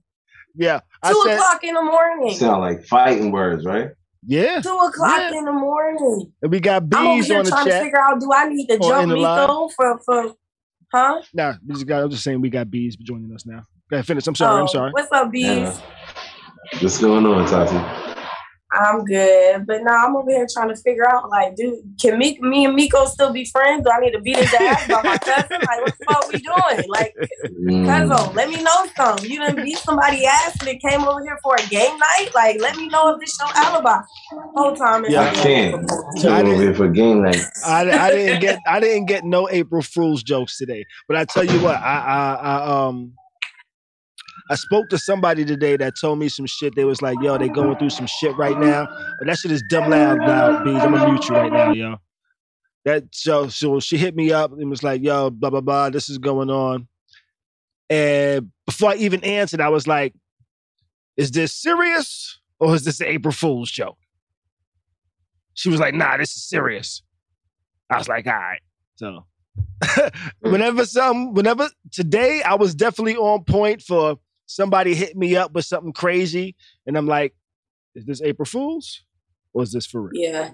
[0.54, 0.80] Yeah.
[1.06, 2.34] Two said, o'clock in the morning.
[2.34, 3.90] Sound like fighting words, right?
[4.24, 4.60] Yeah.
[4.60, 5.38] Two o'clock yeah.
[5.38, 6.32] in the morning.
[6.42, 7.80] And we got bees on the trying chat.
[7.80, 10.34] to figure out do I need to jump Miko for for
[10.92, 11.22] huh?
[11.34, 13.64] Nah, we just got I'm just saying we got bees joining us now.
[13.90, 14.26] Go ahead, finish.
[14.26, 14.92] I'm sorry, oh, I'm sorry.
[14.92, 15.46] What's up, bees?
[15.46, 15.80] Yeah.
[16.80, 18.11] What's going on, Tati?
[18.72, 22.38] I'm good, but now I'm over here trying to figure out, like, dude, can me,
[22.40, 23.84] me and Miko still be friends?
[23.84, 25.58] Do I need to beat his ass by my cousin?
[25.60, 26.88] Like, what the fuck we doing?
[26.88, 27.14] Like,
[27.68, 27.86] mm.
[27.86, 29.30] cousin, let me know something.
[29.30, 32.30] You didn't beat somebody ass and it came over here for a game night?
[32.34, 34.00] Like, let me know if this your alibi.
[34.54, 35.04] Whole time.
[35.08, 35.90] Yeah, I can't.
[36.24, 37.42] I didn't, for game night.
[37.64, 41.44] I, I didn't get I didn't get no April Fool's jokes today, but I tell
[41.44, 43.14] you what, I, I, I um
[44.52, 46.74] I spoke to somebody today that told me some shit.
[46.74, 48.86] They was like, yo, they going through some shit right now.
[49.18, 50.82] But that shit is dumb loud now, Beans.
[50.82, 51.96] I'm gonna mute you right now, yo.
[52.84, 56.10] That so so she hit me up and was like, yo, blah blah blah, this
[56.10, 56.86] is going on.
[57.88, 60.12] And before I even answered, I was like,
[61.16, 63.96] is this serious or is this an April Fool's joke?
[65.54, 67.02] She was like, nah, this is serious.
[67.88, 68.60] I was like, all right.
[68.96, 69.24] So
[69.82, 70.12] mm.
[70.40, 75.64] whenever some whenever today I was definitely on point for somebody hit me up with
[75.64, 77.34] something crazy, and I'm like,
[77.94, 79.04] is this April Fool's
[79.52, 80.10] or is this for real?
[80.14, 80.50] Yeah.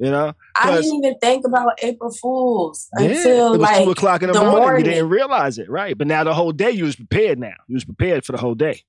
[0.00, 3.90] You know, I didn't even think about April Fools yeah, until it was like two
[3.90, 4.60] o'clock in the, the morning.
[4.60, 4.84] morning.
[4.84, 5.98] You didn't realize it, right?
[5.98, 7.40] But now the whole day you was prepared.
[7.40, 8.82] Now you was prepared for the whole day.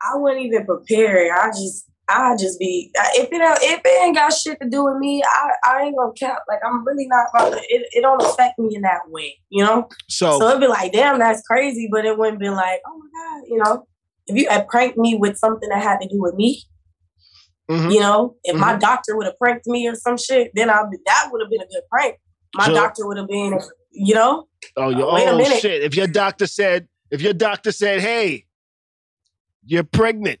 [0.00, 1.30] I wasn't even prepared.
[1.30, 4.96] I just, I just be if it if it ain't got shit to do with
[4.98, 6.38] me, I, I ain't gonna count.
[6.48, 7.58] Like I'm really not about to.
[7.58, 9.88] It, it don't affect me in that way, you know.
[10.08, 13.40] So so it'd be like, damn, that's crazy, but it wouldn't be like, oh my
[13.40, 13.86] god, you know
[14.26, 16.62] if you had pranked me with something that had to do with me,
[17.70, 17.90] mm-hmm.
[17.90, 18.60] you know, if mm-hmm.
[18.60, 21.62] my doctor would have pranked me or some shit, then I that would have been
[21.62, 22.16] a good prank.
[22.54, 23.58] My doctor would have been,
[23.90, 24.48] you know.
[24.76, 25.60] Oh, you, uh, wait oh, a minute.
[25.60, 25.82] shit!
[25.82, 28.46] If your doctor said, if your doctor said, "Hey,
[29.64, 30.40] you're pregnant,"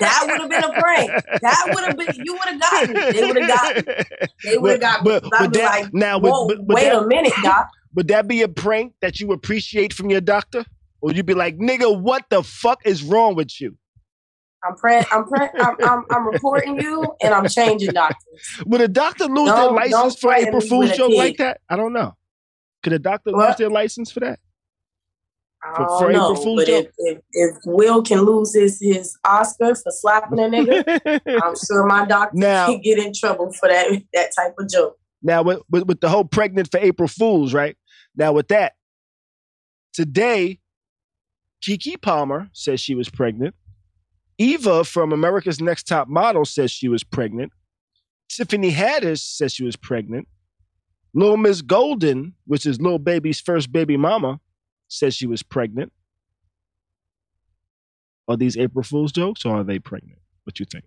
[0.00, 1.10] that would have been a prank.
[1.42, 2.24] That would have been.
[2.24, 2.96] You would have gotten.
[2.96, 3.14] It.
[3.14, 3.84] They would have gotten.
[4.44, 5.04] They would have gotten.
[5.04, 7.68] But, but, that, like, now, but, but, wait that, a minute, doc.
[7.94, 10.66] Would that be a prank that you appreciate from your doctor?
[11.00, 13.78] Or you'd be like, nigga, what the fuck is wrong with you?
[14.62, 18.18] I'm pre- I'm, pre- I'm, I'm, I'm reporting you and I'm changing doctors.
[18.66, 21.60] Would a doctor lose don't, their license for April Fool's joke like that?
[21.70, 22.16] I don't know.
[22.82, 23.48] Could a doctor what?
[23.48, 24.40] lose their license for that?
[25.74, 26.68] For, oh, for know, April Fool's but?
[26.68, 31.86] If, if, if, Will can lose his, his Oscar for slapping a nigga, I'm sure
[31.86, 34.98] my doctor now, can get in trouble for that that type of joke.
[35.22, 37.76] Now with, with, with the whole pregnant for April Fools, right?
[38.14, 38.74] Now with that,
[39.92, 40.60] today
[41.62, 43.54] Keke Palmer says she was pregnant.
[44.38, 47.52] Eva from America's Next Top Model says she was pregnant.
[48.28, 50.28] Tiffany Haddish says she was pregnant.
[51.14, 54.40] Little Miss Golden, which is Lil Baby's first baby mama,
[54.88, 55.92] says she was pregnant.
[58.28, 60.18] Are these April Fool's jokes or are they pregnant?
[60.44, 60.84] What you think?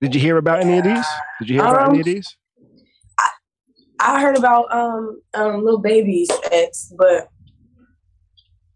[0.00, 1.06] Did you hear about any of these?
[1.40, 2.36] Did you hear about um, any of um, these?
[3.18, 3.28] I,
[4.00, 7.28] I heard about um, um Lil Baby's ex, but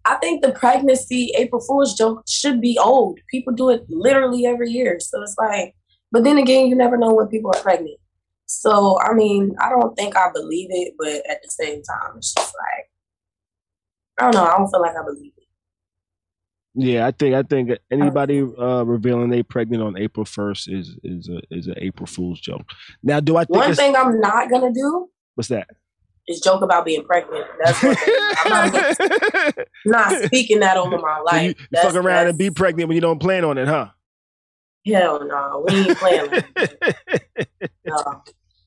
[0.04, 3.20] I think the pregnancy April Fool's joke should be old.
[3.30, 4.98] People do it literally every year.
[4.98, 5.74] So it's like,
[6.10, 7.98] but then again, you never know when people are pregnant.
[8.46, 12.34] So I mean, I don't think I believe it, but at the same time, it's
[12.34, 12.81] just like
[14.22, 14.44] I don't know.
[14.44, 15.42] I don't feel like I believe it.
[16.74, 21.28] Yeah, I think I think anybody uh, revealing they pregnant on April first is is
[21.28, 22.64] a is an April Fool's joke.
[23.02, 25.10] Now, do I think one thing I'm not gonna do?
[25.34, 25.68] What's that?
[26.28, 27.44] Is joke about being pregnant.
[27.62, 27.98] That's what
[28.46, 31.34] I'm not, not, speaking that over my life.
[31.34, 33.88] So you, you fuck around and be pregnant when you don't plan on it, huh?
[34.86, 36.30] Hell no, we ain't playing.
[37.84, 38.22] no.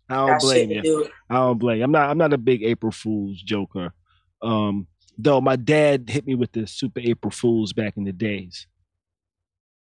[0.10, 0.82] I don't blame you.
[0.82, 1.08] Do.
[1.30, 1.82] I don't blame.
[1.82, 2.10] I'm not.
[2.10, 3.94] I'm not a big April Fool's joker.
[4.41, 8.67] Um, though my dad hit me with the super April Fools back in the days.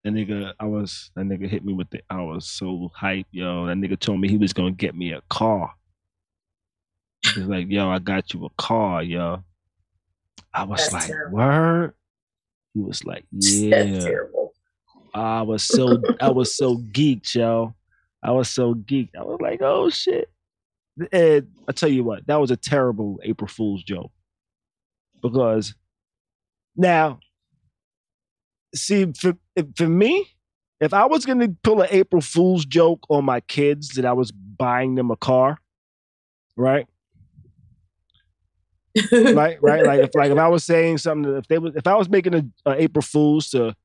[0.03, 2.01] That nigga, I was that nigga hit me with the.
[2.09, 3.65] I was so hype, yo.
[3.67, 5.73] That nigga told me he was gonna get me a car.
[7.21, 9.43] He's like, yo, I got you a car, yo.
[10.53, 11.37] I was That's like, terrible.
[11.37, 11.93] word.
[12.73, 13.83] He was like, yeah.
[13.83, 14.53] That's terrible.
[15.13, 17.75] I was so I was so geeked, yo.
[18.23, 19.15] I was so geeked.
[19.17, 20.29] I was like, oh shit.
[21.11, 24.11] And I tell you what, that was a terrible April Fool's joke.
[25.21, 25.75] Because
[26.75, 27.19] now,
[28.73, 29.33] see, for
[29.75, 30.27] for me,
[30.79, 34.31] if I was gonna pull an April Fool's joke on my kids that I was
[34.31, 35.59] buying them a car,
[36.55, 36.87] right?
[39.11, 39.85] right, right.
[39.85, 42.33] Like if like if I was saying something, if they was if I was making
[42.35, 43.75] a, a, April Fools to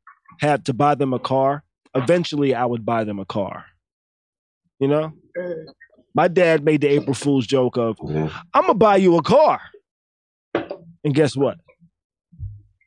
[0.41, 1.63] have to buy them a car,
[1.95, 3.67] eventually I would buy them a car.
[4.79, 5.13] You know,
[6.15, 8.35] my dad made the April Fool's joke of, mm-hmm.
[8.55, 9.61] "I'm gonna buy you a car,"
[11.05, 11.59] and guess what?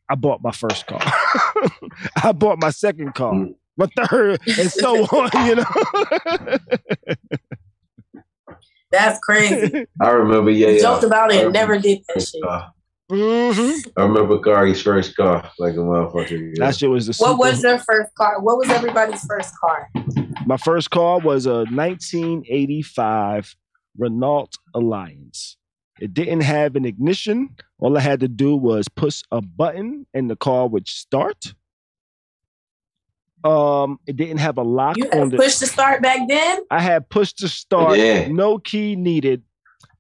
[0.10, 1.02] I bought my first car.
[2.24, 3.56] I bought my second car, mm.
[3.78, 5.48] my third, and so on.
[5.48, 6.58] You know.
[8.92, 9.86] That's crazy.
[10.02, 10.82] I remember, yeah, yeah.
[10.82, 12.42] Joked about it and never did that shit.
[13.12, 13.90] Mm-hmm.
[13.98, 16.54] I remember Kari's first car, like a motherfucker.
[16.58, 16.66] Yeah.
[16.66, 17.14] That shit was the.
[17.18, 17.38] What super...
[17.38, 18.42] was their first car?
[18.42, 19.90] What was everybody's first car?
[20.46, 23.56] My first car was a 1985
[23.98, 25.57] Renault Alliance.
[26.00, 27.56] It didn't have an ignition.
[27.80, 31.54] All I had to do was push a button and the car would start.
[33.44, 36.60] Um, it didn't have a lock you on the push to start back then.
[36.72, 38.28] I had push to start, yeah.
[38.28, 39.44] no key needed.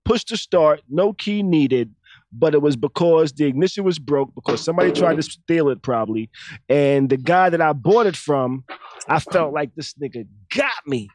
[0.06, 1.94] Push to start, no key needed.
[2.32, 6.30] But it was because the ignition was broke because somebody tried to steal it probably,
[6.68, 8.66] and the guy that I bought it from,
[9.08, 11.08] I felt like this nigga got me.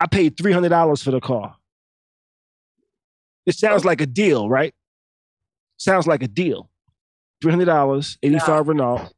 [0.00, 1.54] I paid three hundred dollars for the car.
[3.50, 4.72] It sounds like a deal, right?
[5.76, 6.70] Sounds like a deal.
[7.42, 8.70] Three hundred dollars, eighty-five yeah.
[8.72, 9.08] Renault.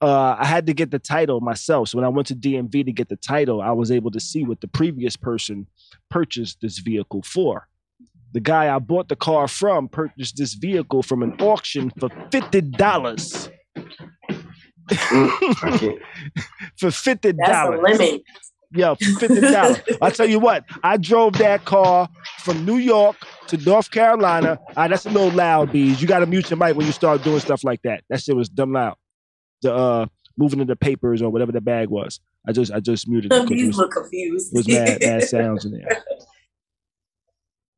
[0.00, 1.88] Uh, I had to get the title myself.
[1.88, 4.44] So when I went to DMV to get the title, I was able to see
[4.44, 5.66] what the previous person
[6.08, 7.66] purchased this vehicle for.
[8.32, 12.60] The guy I bought the car from purchased this vehicle from an auction for fifty
[12.60, 13.50] dollars.
[14.88, 15.98] Mm,
[16.78, 17.80] for fifty dollars.
[17.84, 18.22] That's a limit.
[18.72, 19.80] Yo, fifty dollars.
[20.00, 23.16] I tell you what, I drove that car from New York
[23.48, 24.60] to North Carolina.
[24.76, 26.00] Ah, that's a little loud, bees.
[26.00, 28.04] You got to mute your mic when you start doing stuff like that.
[28.08, 28.96] That shit was dumb loud.
[29.62, 30.06] The uh,
[30.36, 32.20] moving in the papers or whatever the bag was.
[32.46, 33.32] I just I just muted.
[33.32, 34.54] The bees look confused.
[34.54, 36.04] It was mad, mad sounds in there.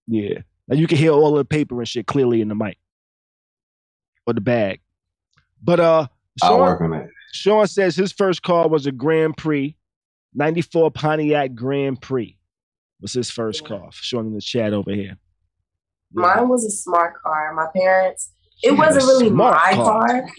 [0.06, 2.76] Yeah, and you can hear all the paper and shit clearly in the mic
[4.26, 4.80] or the bag.
[5.62, 6.08] But uh,
[6.42, 7.08] Sean, I'll work on it.
[7.32, 9.74] Sean says his first car was a Grand Prix
[10.34, 12.36] 94 Pontiac Grand Prix
[13.00, 13.88] was his first car.
[13.92, 15.18] Showing in the chat over here.
[16.12, 17.52] Mine was a smart car.
[17.54, 20.06] My parents, it wasn't really my car.
[20.06, 20.30] car.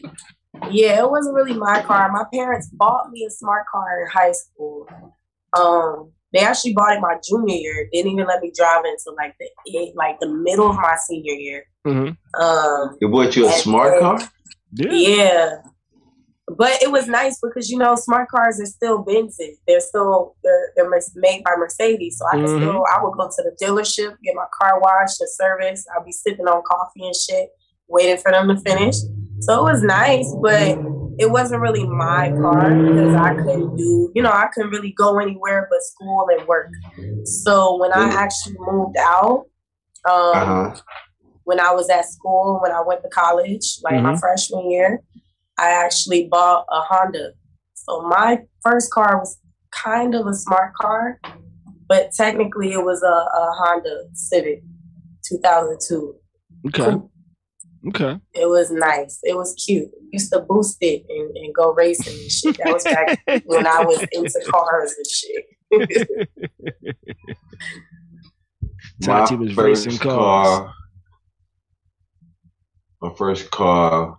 [0.69, 2.11] Yeah, it wasn't really my car.
[2.11, 4.87] My parents bought me a smart car in high school.
[5.57, 7.89] Um, they actually bought it my junior year.
[7.91, 11.33] Didn't even let me drive it until like the like the middle of my senior
[11.33, 11.65] year.
[11.85, 12.41] Mm-hmm.
[12.41, 14.19] Um, they bought you a smart car.
[14.73, 14.91] Yeah.
[14.91, 15.55] yeah.
[16.47, 19.55] But it was nice because you know smart cars are still Benzes.
[19.65, 22.17] They're still they're they're made by Mercedes.
[22.17, 22.57] So I mm-hmm.
[22.57, 25.85] still I would go to the dealership, get my car washed and service.
[25.95, 27.49] I'll be sipping on coffee and shit,
[27.87, 28.95] waiting for them to finish.
[29.39, 30.77] So it was nice, but
[31.19, 35.19] it wasn't really my car because I couldn't do, you know, I couldn't really go
[35.19, 36.71] anywhere but school and work.
[37.23, 39.45] So when I actually moved out,
[40.09, 40.75] um, uh-huh.
[41.43, 44.07] when I was at school, when I went to college, like mm-hmm.
[44.07, 45.01] my freshman year,
[45.63, 47.31] I actually bought a Honda.
[47.73, 49.39] So my first car was
[49.71, 51.21] kind of a smart car,
[51.87, 54.61] but technically it was a, a Honda Civic
[55.25, 56.15] 2002.
[56.67, 56.97] Okay.
[57.87, 58.19] Okay.
[58.33, 59.19] It was nice.
[59.23, 59.89] It was cute.
[60.11, 62.57] Used to boost it and, and go racing and shit.
[62.57, 65.45] That was back when I was into cars and shit.
[69.01, 70.59] Tati was racing cars.
[70.59, 70.73] Car,
[73.01, 74.17] my first car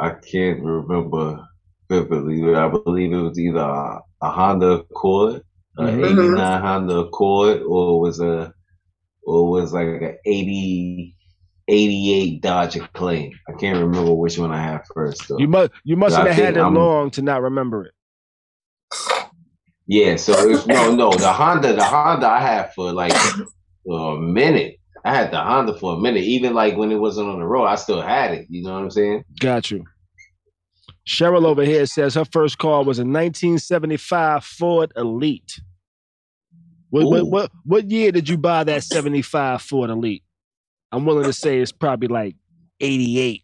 [0.00, 1.46] I can't remember
[1.90, 5.42] vividly, but I believe it was either a, a Honda Accord,
[5.76, 6.04] an mm-hmm.
[6.04, 8.54] 89 Honda Accord, or it was a
[9.22, 11.14] or was like an 80
[11.68, 13.32] 88 Dodge Acclaim.
[13.48, 15.28] I can't remember which one I had first.
[15.28, 15.38] Though.
[15.38, 17.92] You must you must have had it I'm, long to not remember it.
[19.86, 24.16] Yeah, so it was, no, no, the Honda, the Honda I had for like a
[24.16, 24.79] minute.
[25.04, 26.24] I had the Honda for a minute.
[26.24, 28.46] Even like when it wasn't on the road, I still had it.
[28.50, 29.24] You know what I'm saying?
[29.38, 29.84] Got you.
[31.06, 35.60] Cheryl over here says her first car was a 1975 Ford Elite.
[36.90, 40.24] What, what, what, what year did you buy that 75 Ford Elite?
[40.92, 42.36] I'm willing to say it's probably like
[42.80, 43.42] 88,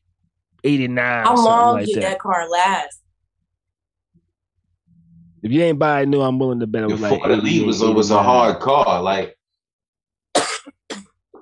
[0.64, 1.24] 89.
[1.24, 2.00] How long like did that.
[2.02, 2.18] that.
[2.18, 3.00] car last?
[5.42, 7.20] If you ain't buying new, I'm willing to bet it was the like.
[7.20, 9.00] Ford Elite was, was a hard car.
[9.00, 9.35] Like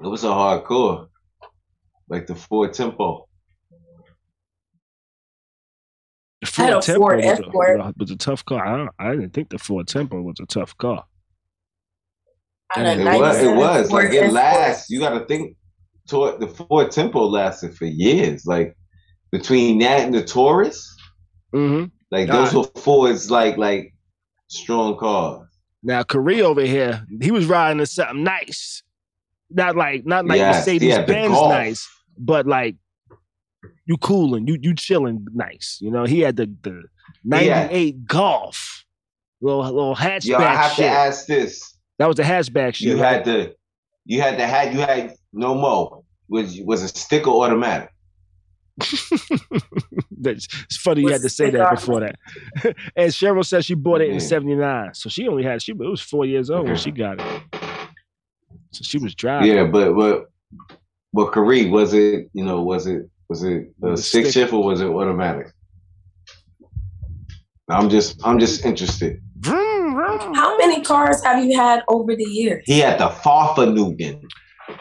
[0.05, 1.09] it was a hardcore,
[2.09, 3.27] like the Ford Tempo.
[6.43, 8.67] The Ford Tempo Ford was, a, was, a, tough car.
[8.67, 11.05] I, I, didn't think the Ford Tempo was a tough car.
[12.77, 13.39] It was.
[13.39, 14.91] It was like it lasts.
[14.91, 15.57] You got to think.
[16.07, 18.45] Toward the Ford Tempo lasted for years.
[18.45, 18.77] Like
[19.33, 20.95] between that and the Taurus,
[21.55, 21.87] mm-hmm.
[22.11, 22.53] like God.
[22.53, 23.31] those were Fords.
[23.31, 23.95] Like like
[24.49, 25.49] strong cars.
[25.83, 28.83] Now, Korea over here, he was riding a something nice.
[29.55, 31.89] Not like not like yes, Mercedes yeah, Benz nice,
[32.19, 32.77] but like
[33.87, 35.79] you cooling, you you chilling nice.
[35.81, 36.83] You know, he had the the
[37.23, 38.03] ninety eight yeah.
[38.07, 38.85] Golf,
[39.41, 40.25] little little hatchback.
[40.25, 40.85] Yo, I have shit.
[40.87, 41.77] to ask this.
[41.99, 42.89] That was the hatchback shit.
[42.89, 43.15] You right?
[43.15, 43.55] had the
[44.05, 44.73] you had the hat.
[44.73, 46.05] You had no mo.
[46.29, 47.91] Was was a sticker automatic.
[50.25, 52.17] it's funny you had to say that before that.
[52.97, 56.01] and Cheryl says she bought it in '79, so she only had she it was
[56.01, 57.64] four years old when she got it.
[58.75, 59.53] So she was driving.
[59.53, 60.27] Yeah, but but
[61.15, 64.65] But Kareem, was it you know was it was it a stick, stick shift or
[64.65, 65.53] was it automatic?
[67.69, 69.21] I'm just I'm just interested.
[69.45, 72.65] How many cars have you had over the years?
[72.67, 74.23] He had the Fahrvergnügen.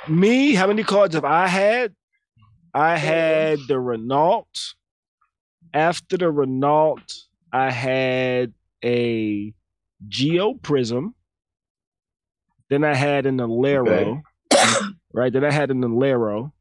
[0.07, 1.93] Me, how many cars have I had?
[2.73, 4.47] I had the Renault.
[5.73, 7.01] After the Renault,
[7.51, 9.53] I had a
[10.07, 11.13] Geo Prizm.
[12.73, 14.23] Then I had an Alero.
[14.51, 14.87] Okay.
[15.13, 15.31] right?
[15.31, 16.51] Then I had an Alero.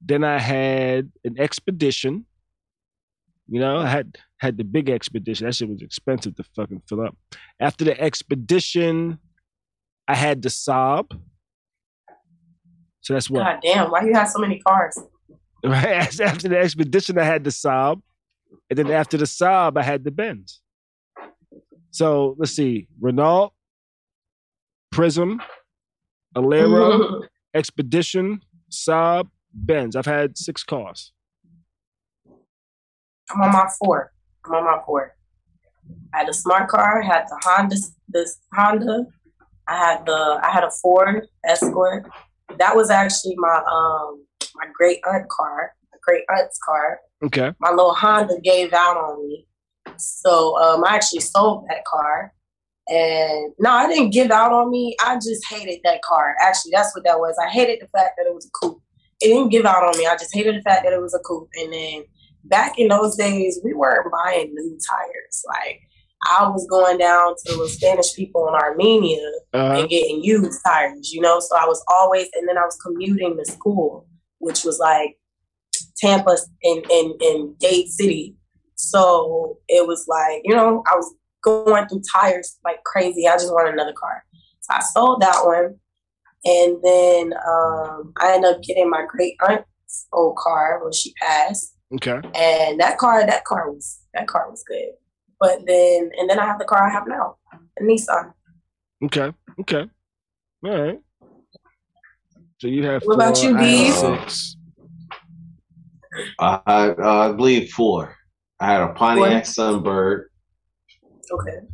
[0.00, 2.26] Then I had an Expedition.
[3.46, 5.46] You know, I had had the big expedition.
[5.46, 7.16] That shit was expensive to fucking fill up.
[7.60, 9.20] After the expedition,
[10.08, 11.20] I had the Saab.
[13.02, 13.44] So that's what.
[13.44, 13.92] God damn!
[13.92, 14.98] Why you have so many cars?
[15.64, 18.02] Right after the expedition, I had the Saab,
[18.68, 20.60] and then after the Saab, I had the Benz.
[21.92, 23.53] So let's see: Renault,
[24.94, 25.40] Prizm,
[26.36, 27.24] Alero,
[27.54, 28.40] Expedition,
[28.70, 29.96] Saab, Benz.
[29.96, 31.12] I've had six cars.
[33.30, 34.12] I'm on my four.
[34.46, 35.16] I'm on my four.
[36.12, 37.02] I had a smart car.
[37.02, 37.76] I had the Honda.
[38.08, 39.06] This Honda.
[39.66, 40.40] I had the.
[40.42, 42.06] I had a Ford Escort.
[42.58, 44.24] That was actually my um
[44.54, 45.72] my great aunt car.
[45.92, 47.00] My great aunt's car.
[47.24, 47.50] Okay.
[47.58, 49.48] My little Honda gave out on me,
[49.96, 52.32] so um I actually sold that car.
[52.88, 54.96] And no, I didn't give out on me.
[55.04, 56.34] I just hated that car.
[56.40, 57.34] Actually, that's what that was.
[57.42, 58.82] I hated the fact that it was a coupe.
[59.20, 60.06] It didn't give out on me.
[60.06, 61.48] I just hated the fact that it was a coupe.
[61.54, 62.04] And then
[62.44, 65.44] back in those days, we weren't buying new tires.
[65.46, 65.80] Like
[66.24, 69.80] I was going down to the Spanish people in Armenia uh-huh.
[69.80, 71.40] and getting used tires, you know.
[71.40, 74.06] So I was always, and then I was commuting to school,
[74.38, 75.16] which was like
[75.96, 78.36] Tampa in in in Dade City.
[78.76, 81.14] So it was like, you know, I was
[81.44, 83.28] going through tires like crazy.
[83.28, 84.24] I just wanted another car.
[84.60, 85.76] So I sold that one.
[86.46, 91.76] And then um, I ended up getting my great aunt's old car when she passed.
[91.94, 92.20] Okay.
[92.34, 94.90] And that car, that car was that car was good.
[95.40, 98.32] But then and then I have the car I have now, a Nissan.
[99.04, 99.32] Okay.
[99.60, 99.88] Okay.
[100.64, 100.98] All right.
[102.60, 103.02] So you have.
[103.04, 103.90] What about you, B?
[103.90, 104.56] Six.
[106.38, 108.16] I, I, I believe four.
[108.60, 110.24] I had a Pontiac Sunbird.
[111.30, 111.66] Okay.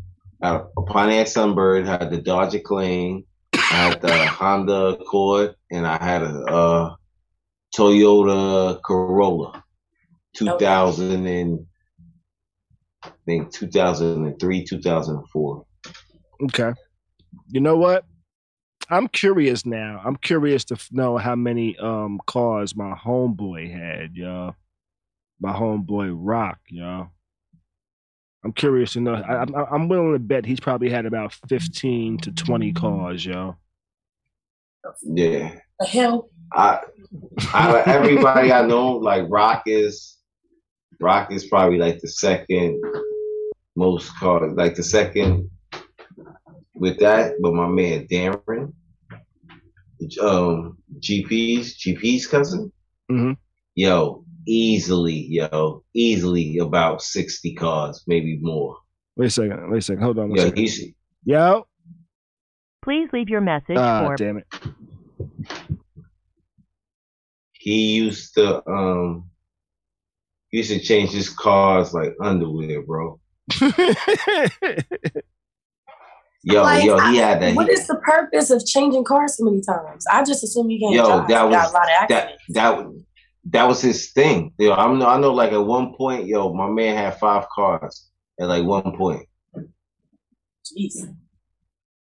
[0.43, 1.87] I had a Pontiac Sunbird.
[1.87, 3.25] Had the Dodge Acclaim.
[3.53, 6.95] I had the Honda Accord, and I had a uh,
[7.77, 9.63] Toyota Corolla.
[10.37, 11.67] 2000 and
[13.03, 15.65] I think 2003, 2004.
[16.45, 16.73] Okay.
[17.49, 18.05] You know what?
[18.89, 20.01] I'm curious now.
[20.05, 24.57] I'm curious to know how many um cars my homeboy had, y'all.
[25.41, 27.09] My homeboy Rock, y'all.
[28.45, 29.15] I'm curious to know.
[29.15, 33.57] I, am I'm willing to bet he's probably had about 15 to 20 cars, y'all.
[35.03, 35.55] Yeah.
[35.79, 36.31] The hell?
[36.53, 36.81] I,
[37.53, 40.17] I everybody I know, like Rock is
[41.01, 42.83] Rock is probably like the second
[43.77, 45.51] most cars, like the second
[46.75, 47.35] with that.
[47.41, 48.73] But my man Darren,
[50.21, 52.73] um, GP's GP's cousin,
[53.11, 53.33] mm-hmm.
[53.75, 58.77] yo, easily, yo, easily about sixty cars, maybe more.
[59.17, 59.71] Wait a second.
[59.71, 60.03] Wait a second.
[60.03, 60.31] Hold on.
[60.35, 60.83] Yo, he's,
[61.25, 61.67] yo.
[62.83, 64.17] Please leave your message ah, for.
[64.17, 64.47] damn it.
[67.53, 69.29] He used to um
[70.51, 73.21] he used to change his cars like underwear, bro.
[76.43, 77.55] yo, like, yo, he had that.
[77.55, 80.05] What he, is the purpose of changing cars so many times?
[80.11, 80.95] I just assume you can't.
[80.95, 81.29] Yo, drive.
[81.29, 82.17] that was a lot of acting.
[82.17, 82.79] that that
[83.45, 84.53] that was his thing.
[84.59, 88.49] Yo, I'm I know like at one point, yo, my man had five cars at
[88.49, 89.27] like one point.
[90.65, 91.15] Jeez.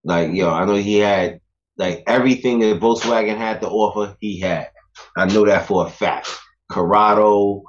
[0.04, 1.40] Like yo, I know he had
[1.78, 4.16] like everything that Volkswagen had to offer.
[4.20, 4.70] He had.
[5.16, 6.30] I know that for a fact.
[6.70, 7.64] Corrado,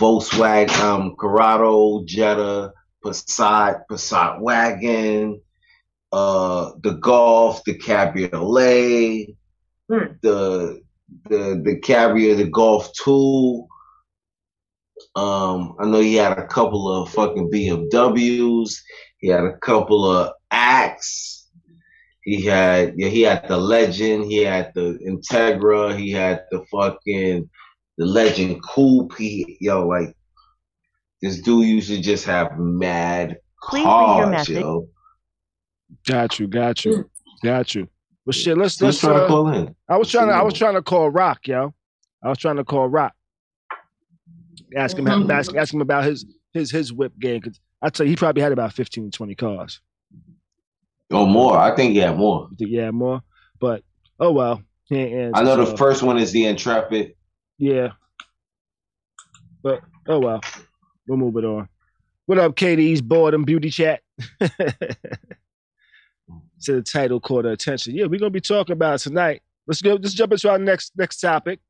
[0.00, 2.72] Volkswagen, um, Corrado, Jetta,
[3.04, 5.40] Passat, Passat wagon,
[6.12, 9.36] uh, the Golf, the Cabriolet,
[9.88, 10.12] hmm.
[10.22, 10.83] the
[11.28, 13.66] the the Cabriolet, the Golf Two.
[15.16, 18.76] Um, I know he had a couple of fucking BMWs.
[19.18, 21.48] He had a couple of Axe.
[22.22, 24.24] He had yeah, he had the Legend.
[24.24, 25.96] He had the Integra.
[25.96, 27.48] He had the fucking
[27.98, 29.16] the legend Coupe.
[29.16, 30.16] He yo like
[31.22, 34.88] this dude used to just have mad Please cars, yo.
[36.06, 37.10] Got you, got you,
[37.42, 37.88] got you.
[38.26, 39.74] Well, shit, let's let's try uh, to call in.
[39.88, 41.74] I was trying to I was trying to call Rock, yo.
[42.22, 43.12] I was trying to call Rock.
[44.76, 45.30] Ask him mm-hmm.
[45.30, 48.52] ask, ask him about his his his whip game because I'd say he probably had
[48.52, 49.80] about 15 20 cars.
[51.10, 51.58] Oh, more.
[51.58, 52.48] I think yeah, more.
[52.56, 53.22] Yeah, more.
[53.60, 53.82] But
[54.18, 54.62] oh well.
[54.88, 57.14] Can't I know the first one is the Intrepid.
[57.58, 57.92] Yeah.
[59.62, 60.40] But oh well.
[61.06, 61.68] We'll move it on.
[62.26, 64.00] What up, Katie's boredom beauty chat?
[66.64, 67.94] so the title her attention.
[67.94, 69.42] Yeah, we're gonna be talking about tonight.
[69.66, 69.94] Let's go.
[69.94, 71.60] Let's jump into our next next topic.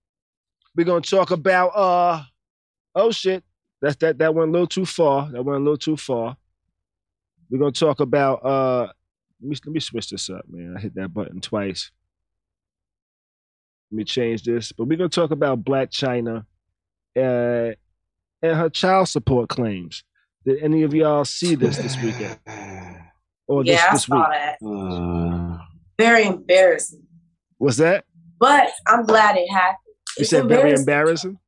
[0.77, 2.23] We're gonna talk about uh
[2.95, 3.45] oh shit.
[3.83, 5.31] That that that went a little too far.
[5.31, 6.37] That went a little too far.
[7.51, 8.89] We're gonna talk about uh
[9.41, 10.75] let me let me switch this up, man.
[10.77, 11.91] I hit that button twice.
[13.91, 14.73] Let me change this.
[14.73, 16.47] But we're gonna talk about Blac Chyna
[17.17, 17.75] uh
[18.43, 20.05] and her child support claims.
[20.45, 22.39] Did any of y'all see this this weekend?
[23.47, 24.29] Or yeah, this, this I saw week?
[24.31, 24.57] that.
[24.65, 25.59] Uh,
[25.99, 27.03] Very embarrassing.
[27.59, 28.05] What's that?
[28.39, 29.79] But I'm glad it happened.
[30.19, 31.39] You it's said very embarrassing.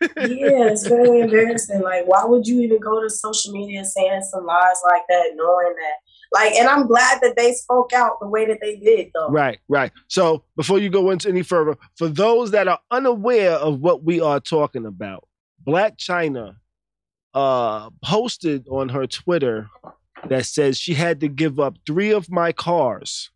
[0.00, 1.82] yeah, it's very embarrassing.
[1.82, 5.74] Like, why would you even go to social media saying some lies like that, knowing
[5.76, 5.94] that?
[6.32, 9.28] Like, and I'm glad that they spoke out the way that they did, though.
[9.28, 9.92] Right, right.
[10.08, 14.20] So, before you go into any further, for those that are unaware of what we
[14.20, 15.28] are talking about,
[15.66, 16.56] Blac Chyna
[17.34, 19.68] uh, posted on her Twitter
[20.28, 23.30] that says she had to give up three of my cars.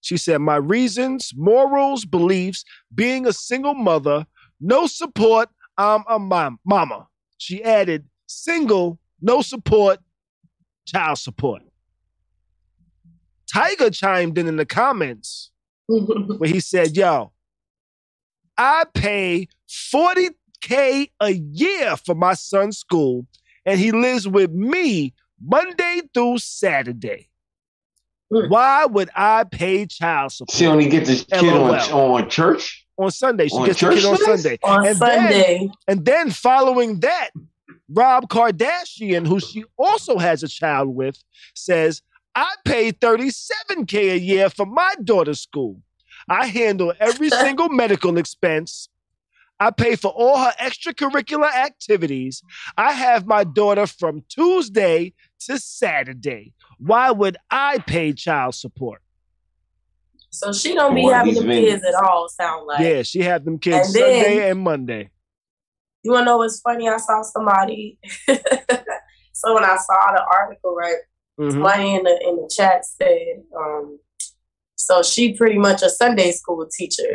[0.00, 2.64] She said, My reasons, morals, beliefs,
[2.94, 4.26] being a single mother,
[4.60, 7.08] no support, I'm a mom, mama.
[7.38, 9.98] She added, single, no support,
[10.86, 11.62] child support.
[13.52, 15.50] Tyga chimed in in the comments
[15.86, 17.32] where he said, Yo,
[18.56, 23.26] I pay 40K a year for my son's school
[23.64, 27.28] and he lives with me Monday through Saturday.
[28.32, 28.48] Mm.
[28.48, 30.56] Why would I pay child support?
[30.56, 33.48] She only gets this kid on, on church on Sunday.
[33.48, 34.58] She on gets the kid on Sunday.
[34.62, 37.30] On and Sunday, then, and then following that,
[37.88, 41.22] Rob Kardashian, who she also has a child with,
[41.54, 42.02] says,
[42.34, 45.80] "I pay thirty-seven k a year for my daughter's school.
[46.28, 48.88] I handle every single medical expense."
[49.58, 52.42] I pay for all her extracurricular activities.
[52.76, 56.52] I have my daughter from Tuesday to Saturday.
[56.78, 59.02] Why would I pay child support?
[60.30, 62.80] So she don't be having them kids at all, sound like.
[62.80, 65.10] Yeah, she had them kids and Sunday then, and Monday.
[66.02, 66.88] You wanna know what's funny?
[66.88, 67.98] I saw somebody
[69.36, 70.96] so when I saw the article, right,
[71.38, 71.50] mm-hmm.
[71.50, 73.98] somebody in the in the chat said, um,
[74.86, 77.02] so she pretty much a Sunday school teacher.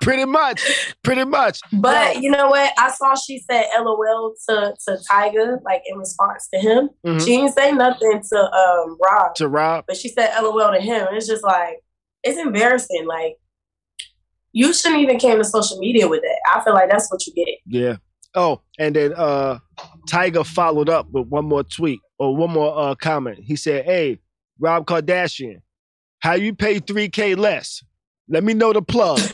[0.00, 0.60] pretty much,
[1.04, 1.60] pretty much.
[1.74, 2.72] But you know what?
[2.76, 6.90] I saw she said LOL to to Tyga, like in response to him.
[7.06, 7.20] Mm-hmm.
[7.20, 9.36] She didn't say nothing to um Rob.
[9.36, 9.84] To Rob.
[9.86, 11.06] But she said LOL to him.
[11.12, 11.78] It's just like
[12.24, 13.06] it's embarrassing.
[13.06, 13.36] Like
[14.50, 16.40] you shouldn't even came to social media with that.
[16.52, 17.58] I feel like that's what you get.
[17.64, 17.98] Yeah.
[18.34, 19.60] Oh, and then uh
[20.10, 23.38] Tyga followed up with one more tweet or one more uh, comment.
[23.42, 24.20] He said, "Hey,
[24.58, 25.62] Rob Kardashian,
[26.20, 27.82] how you pay three k less?
[28.28, 29.20] Let me know the plug."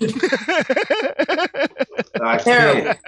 [2.22, 2.98] I can't.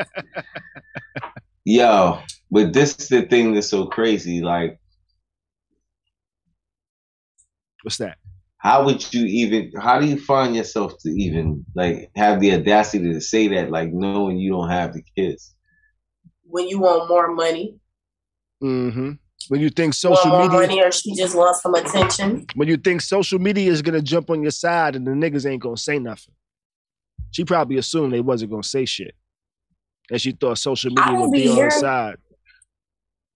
[1.65, 2.21] Yo,
[2.51, 4.43] but this is the thing that's so crazy.
[4.43, 4.79] Like,
[7.83, 8.19] what's that?
[8.59, 9.73] How would you even?
[9.81, 13.71] How do you find yourself to even like have the audacity to say that?
[13.71, 15.55] Like, knowing you don't have the kids.
[16.45, 17.77] When you want more money.
[18.63, 19.13] Mm-hmm.
[19.49, 22.47] When you think social well, media, money or she just wants some attention.
[22.55, 25.63] When you think social media is gonna jump on your side and the niggas ain't
[25.63, 26.35] gonna say nothing,
[27.31, 29.15] she probably assumed they wasn't gonna say shit,
[30.11, 32.17] and she thought social media would be, be on her side.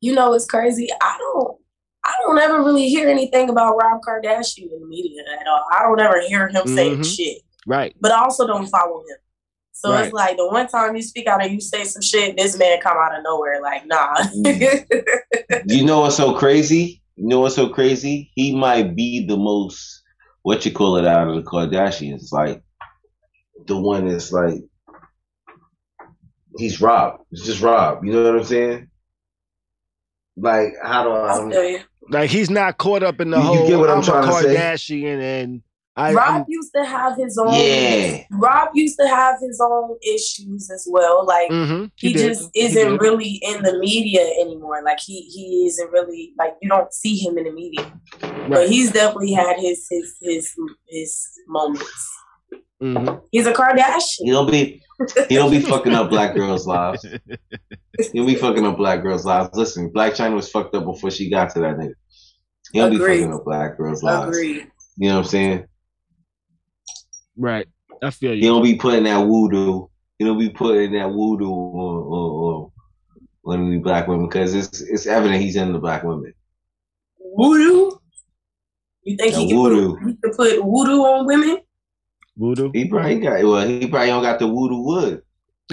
[0.00, 0.88] You know, it's crazy.
[1.00, 1.58] I don't.
[2.04, 5.64] I don't ever really hear anything about Rob Kardashian in the media at all.
[5.72, 6.74] I don't ever hear him mm-hmm.
[6.74, 7.38] saying shit.
[7.66, 7.96] Right.
[8.00, 9.16] But I also don't follow him.
[9.76, 10.06] So right.
[10.06, 12.80] it's like the one time you speak out and you say some shit, this man
[12.80, 14.16] come out of nowhere like, nah.
[14.16, 15.04] Mm.
[15.66, 17.02] you know what's so crazy?
[17.16, 18.30] You know what's so crazy?
[18.34, 20.02] He might be the most
[20.40, 22.62] what you call it out of the Kardashians, like
[23.66, 24.62] the one that's like
[26.56, 27.20] he's Rob.
[27.30, 28.02] It's just Rob.
[28.02, 28.88] You know what I'm saying?
[30.38, 31.84] Like how do I?
[32.08, 33.62] Like he's not caught up in the you, whole.
[33.64, 35.40] You get what I'm, I'm trying Kardashian to say?
[35.42, 35.62] and
[35.98, 37.54] I, Rob I'm, used to have his own.
[37.54, 38.24] Yeah.
[38.30, 41.24] Rob used to have his own issues as well.
[41.24, 44.82] Like mm-hmm, he, he just isn't really in the media anymore.
[44.84, 47.90] Like he he isn't really like you don't see him in the media.
[48.22, 48.50] Right.
[48.50, 50.54] But he's definitely had his his his
[50.88, 52.12] his moments.
[52.82, 53.24] Mm-hmm.
[53.32, 54.18] He's a Kardashian.
[54.18, 54.82] He don't be
[55.28, 57.06] he don't be fucking up black girls' lives.
[58.12, 59.50] He don't be fucking up black girls' lives.
[59.54, 61.94] Listen, Blac Chyna was fucked up before she got to that nigga.
[62.72, 63.14] He don't Agreed.
[63.14, 64.36] be fucking up black girls' lives.
[64.36, 64.70] Agreed.
[64.98, 65.64] You know what I'm saying?
[67.36, 67.66] Right.
[68.02, 68.40] I feel you.
[68.40, 69.86] He don't be putting that voodoo.
[70.18, 72.72] He don't be putting that voodoo on, on,
[73.44, 76.32] on the black women because it's it's evident he's in the black women.
[77.36, 77.90] Voodoo.
[79.02, 81.58] You think he can, put, he can put voodoo on women?
[82.36, 82.70] Voodoo?
[82.72, 83.66] He probably got well.
[83.66, 85.22] He probably don't got the voodoo wood.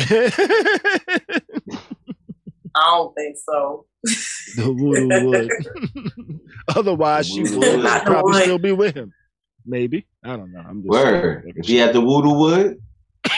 [2.76, 3.86] I don't think so.
[4.04, 6.40] the voodoo would.
[6.76, 9.14] Otherwise, she would probably still be with him.
[9.66, 10.60] Maybe I don't know.
[10.60, 11.54] I'm just Word.
[11.56, 12.82] If he had the voodoo wood,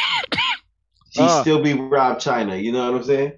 [1.11, 2.61] she'd uh, still be Rob Chyna.
[2.61, 3.34] You know what I'm saying?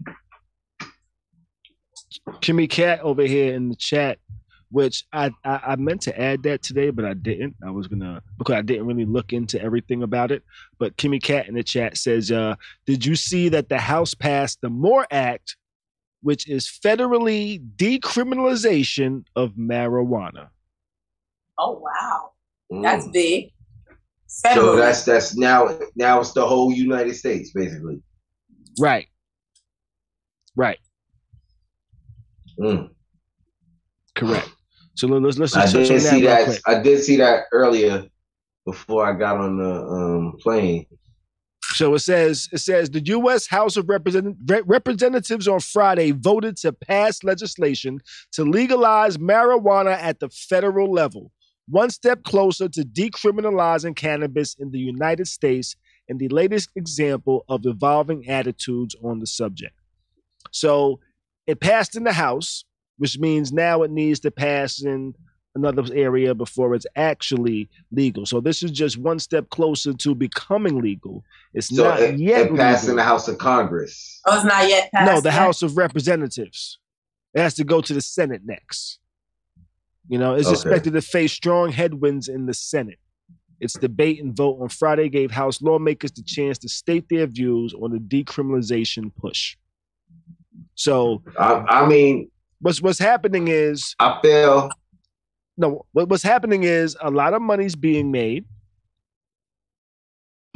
[2.42, 4.20] Kimmy Cat over here in the chat,
[4.70, 7.56] which I, I, I meant to add that today, but I didn't.
[7.66, 10.44] I was gonna because I didn't really look into everything about it.
[10.78, 14.60] But Kimmy Cat in the chat says, uh, "Did you see that the House passed
[14.62, 15.56] the MORE Act,
[16.22, 20.50] which is federally decriminalization of marijuana?"
[21.58, 22.32] Oh wow!
[22.70, 23.14] That's mm.
[23.14, 23.52] big.
[24.28, 28.02] So that's that's now now it's the whole United States basically.
[28.80, 29.08] Right.
[30.56, 30.80] Right.
[32.60, 32.90] Mm.
[34.16, 34.50] Correct.
[34.96, 35.56] So let's let's.
[35.56, 36.48] I did see that.
[36.48, 38.06] that I did see that earlier
[38.66, 40.86] before I got on the um, plane.
[41.64, 43.48] So it says it says the U.S.
[43.48, 48.00] House of Represent- Representatives on Friday voted to pass legislation
[48.32, 51.32] to legalize marijuana at the federal level
[51.70, 55.76] one step closer to decriminalizing cannabis in the United States
[56.10, 59.76] and the latest example of evolving attitudes on the subject.
[60.52, 61.00] So
[61.46, 62.64] it passed in the House,
[62.98, 65.14] which means now it needs to pass in
[65.56, 68.26] another area before it's actually legal.
[68.26, 71.24] So this is just one step closer to becoming legal.
[71.54, 72.92] It's so not it, yet it passed legal.
[72.92, 74.22] in the House of Congress.
[74.26, 75.12] Oh, it's not yet passed.
[75.12, 75.40] No, the yet.
[75.40, 76.78] House of Representatives.
[77.34, 79.00] It has to go to the Senate next.
[80.08, 80.54] You know, is okay.
[80.54, 83.00] expected to face strong headwinds in the Senate.
[83.60, 87.74] Its debate and vote on Friday gave House lawmakers the chance to state their views
[87.74, 89.58] on the decriminalization push.
[90.76, 92.30] So, I, I mean,
[92.62, 94.70] what's what's happening is I feel
[95.58, 95.86] no.
[95.92, 98.46] What, what's happening is a lot of money's being made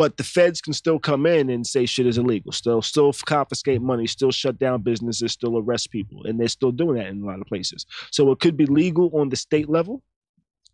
[0.02, 3.84] but the feds can still come in and say shit is illegal, still still confiscate
[3.84, 7.26] money, still shut down businesses, still arrest people, and they're still doing that in a
[7.28, 7.86] lot of places.
[8.10, 10.02] So it could be legal on the state level.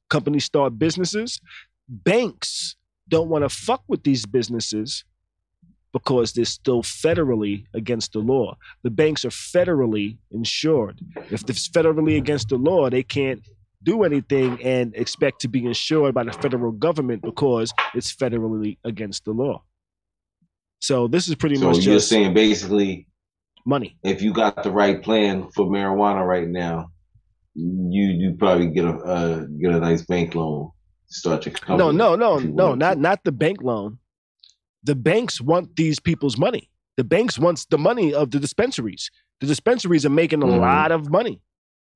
[0.10, 1.42] Companies start businesses.
[1.90, 2.78] Banks
[3.10, 5.04] don't want to fuck with these businesses
[5.92, 8.56] because they're still federally against the law.
[8.84, 11.02] The banks are federally insured.
[11.30, 13.42] If it's federally against the law, they can't
[13.84, 19.26] do anything and expect to be insured by the federal government because it's federally against
[19.26, 19.64] the law.
[20.80, 23.08] So this is pretty so much you're saying basically
[23.66, 23.98] money.
[24.04, 26.90] If you got the right plan for marijuana right now,
[27.56, 30.70] you you probably get a uh, get a nice bank loan
[31.10, 31.78] to start your company.
[31.78, 33.00] No, no, no, no, not to.
[33.00, 33.98] not the bank loan.
[34.84, 36.70] The banks want these people's money.
[36.98, 39.10] The banks wants the money of the dispensaries.
[39.42, 40.60] The dispensaries are making a mm.
[40.60, 41.42] lot of money.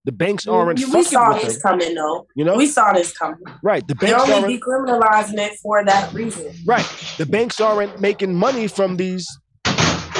[0.06, 0.80] The banks aren't.
[0.80, 1.80] We, we saw this them.
[1.80, 2.28] coming, though.
[2.36, 3.40] You know, we saw this coming.
[3.62, 3.88] Right.
[3.88, 6.54] The banks They're only decriminalizing it for that reason.
[6.66, 6.86] Right.
[7.18, 9.28] The banks aren't making money from these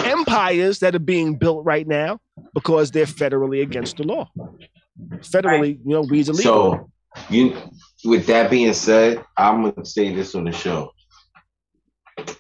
[0.06, 2.20] empires that are being built right now
[2.54, 4.30] because they're federally against the law.
[5.20, 5.80] Federally, right.
[5.84, 6.44] you know, weeds illegal.
[6.44, 6.92] So,
[7.30, 7.58] you,
[8.06, 10.92] with that being said, I'm gonna say this on the show.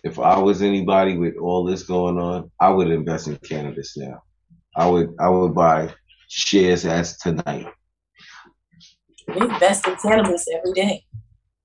[0.04, 4.22] If I was anybody with all this going on, I would invest in cannabis now.
[4.76, 5.94] I would I would buy
[6.32, 7.68] shares as tonight.
[9.28, 11.06] We invest in cannabis every day.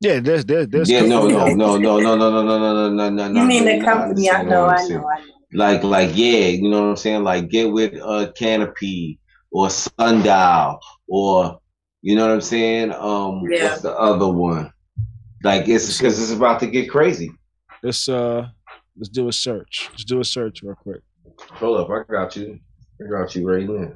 [0.00, 3.08] Yeah, there's there's there's yeah no no no no no no no no no no
[3.08, 3.40] no no.
[3.40, 4.30] You mean the company?
[4.30, 5.28] I know, I know, I know.
[5.52, 7.22] Like like yeah, you know what I'm saying?
[7.22, 9.18] Like get with a Canopy
[9.50, 11.60] or Sundial or
[12.02, 12.92] you know what I'm saying?
[12.92, 13.64] Um, yeah.
[13.64, 14.72] what's the other one?
[15.42, 17.30] Like it's because it's about to get crazy.
[17.82, 18.48] Let's uh
[18.96, 19.88] let's do a search.
[19.92, 21.00] Let's do a search real quick.
[21.52, 22.58] Hold up, I got you.
[23.00, 23.92] I got you right now.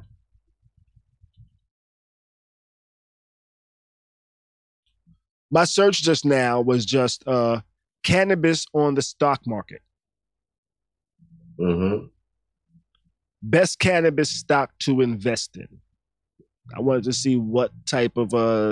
[5.51, 7.61] My search just now was just uh,
[8.03, 9.81] cannabis on the stock market.
[11.59, 12.05] Mm-hmm.
[13.43, 15.67] Best cannabis stock to invest in.
[16.75, 18.71] I wanted to see what type of uh,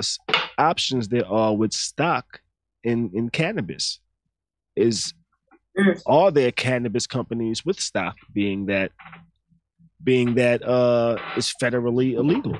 [0.58, 2.40] options there are with stock
[2.82, 4.00] in in cannabis.
[4.74, 5.12] Is
[5.78, 6.00] mm.
[6.06, 8.92] are there cannabis companies with stock being that
[10.02, 12.56] being that uh is federally illegal?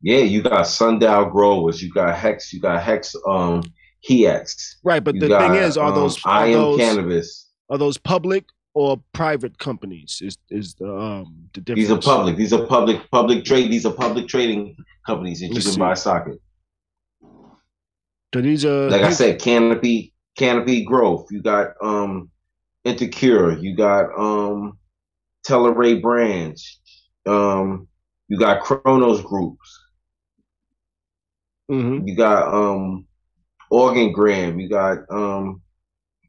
[0.00, 3.62] Yeah, you got sundial growers, you got hex, you got hex um
[4.08, 4.78] hex.
[4.84, 7.50] Right, but the got, thing is, are um, those I am those, cannabis?
[7.70, 8.44] Are those public
[8.74, 10.20] or private companies?
[10.22, 11.88] Is is the um the difference?
[11.88, 12.36] These are public.
[12.36, 13.70] These are public public trade.
[13.72, 15.80] These are public trading companies that Let's you can see.
[15.80, 16.40] buy socket.
[18.34, 21.26] So these are like I said, canopy canopy growth.
[21.30, 22.30] You got um
[22.84, 23.58] Insecure.
[23.58, 24.78] You got um
[25.46, 26.80] Tilray brands.
[27.26, 27.88] Um
[28.28, 29.87] you got Cronos groups.
[31.70, 32.06] Mm-hmm.
[32.08, 33.06] You got um
[33.72, 34.60] OrganiGram.
[34.60, 35.60] You got um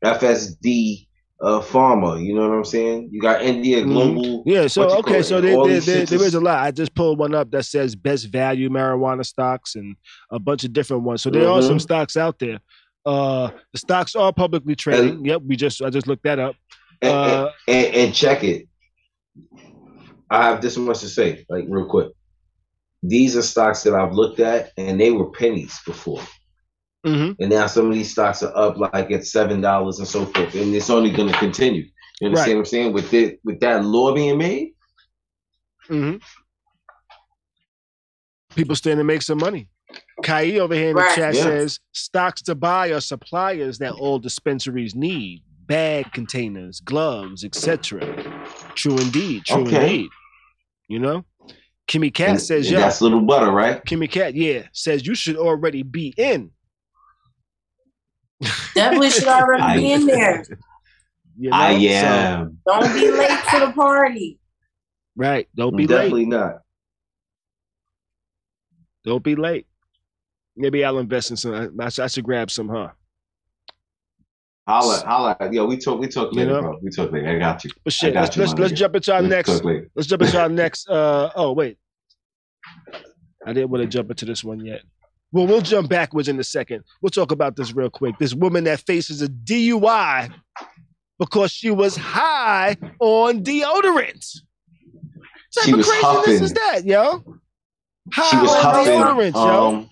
[0.04, 1.08] FSD
[1.42, 2.22] uh Pharma.
[2.24, 3.10] You know what I'm saying?
[3.12, 3.88] You got India Mhm.
[3.94, 4.44] Global.
[4.46, 6.60] Yeah, so okay, so there, there, there, there is- a lot.
[6.60, 9.96] I just pulled one up that says best value marijuana stocks and
[10.32, 11.22] a bunch of different ones.
[11.22, 11.82] So there are some Mhm.
[11.82, 12.60] stocks out there.
[13.06, 15.24] Uh, the stocks are publicly trading.
[15.26, 16.56] yep, we just I just looked that up.
[17.02, 18.68] and, and- Uh, and, and check it.
[20.30, 22.10] I have this much to say, like real quick.
[23.04, 26.22] These are stocks that I've looked at, and they were pennies before,
[27.06, 27.36] mhm.
[27.40, 30.54] and now some of these stocks are up like at seven dollars and so forth,
[30.56, 31.86] and it's only going to continue.
[32.20, 32.56] You understand Right.
[32.58, 32.94] what I'm saying?
[32.94, 34.74] With it, with that law being made,
[35.88, 36.18] hmm
[38.56, 39.70] People stand to make some money.
[40.24, 41.08] Kai over here in Right.
[41.16, 41.44] the chat Yeah.
[41.44, 45.44] says stocks to buy are suppliers that all dispensaries need.
[45.68, 48.02] Bag containers, gloves, etc.
[48.76, 49.46] True indeed.
[49.46, 49.82] True Okay.
[49.82, 50.10] indeed.
[50.90, 51.26] You know?
[51.90, 53.84] Kimmy Cat and, says, and yo, that's little butter, right?
[53.84, 56.52] Kimmy Cat, yeah, says you should already be in.
[58.76, 60.46] Definitely should already I- be in there.
[61.38, 61.58] You know?
[61.58, 64.40] I So, am Don't be late to the party.
[65.16, 65.48] right.
[65.56, 65.96] Don't be late.
[65.96, 66.60] definitely not.
[69.06, 69.66] Don't be late.
[70.58, 71.80] Maybe I'll invest in some.
[71.80, 72.90] I I should grab some, huh?
[74.70, 75.38] Holla, holla.
[75.52, 76.00] Yo, we talk.
[76.00, 76.62] We talk You later, know?
[76.62, 76.80] bro.
[76.84, 77.28] We talk later.
[77.28, 77.72] I got you.
[77.84, 79.66] But shit, got let's you, let's, let's jump into our Let's next.
[79.96, 80.88] Let's jump into our next.
[80.88, 81.80] Uh oh, wait.
[83.48, 84.82] I didn't want to jump into this one yet.
[85.32, 86.84] Well, we'll jump backwards in a second.
[87.02, 88.20] We'll talk about this real quick.
[88.20, 90.32] This woman that faces a DUI
[91.18, 94.24] because she was high on deodorant.
[95.16, 97.24] What She type of was craziness is that, yo?
[98.14, 98.94] High She was on huffing.
[98.94, 99.68] deodorant, yo.
[99.68, 99.90] Um,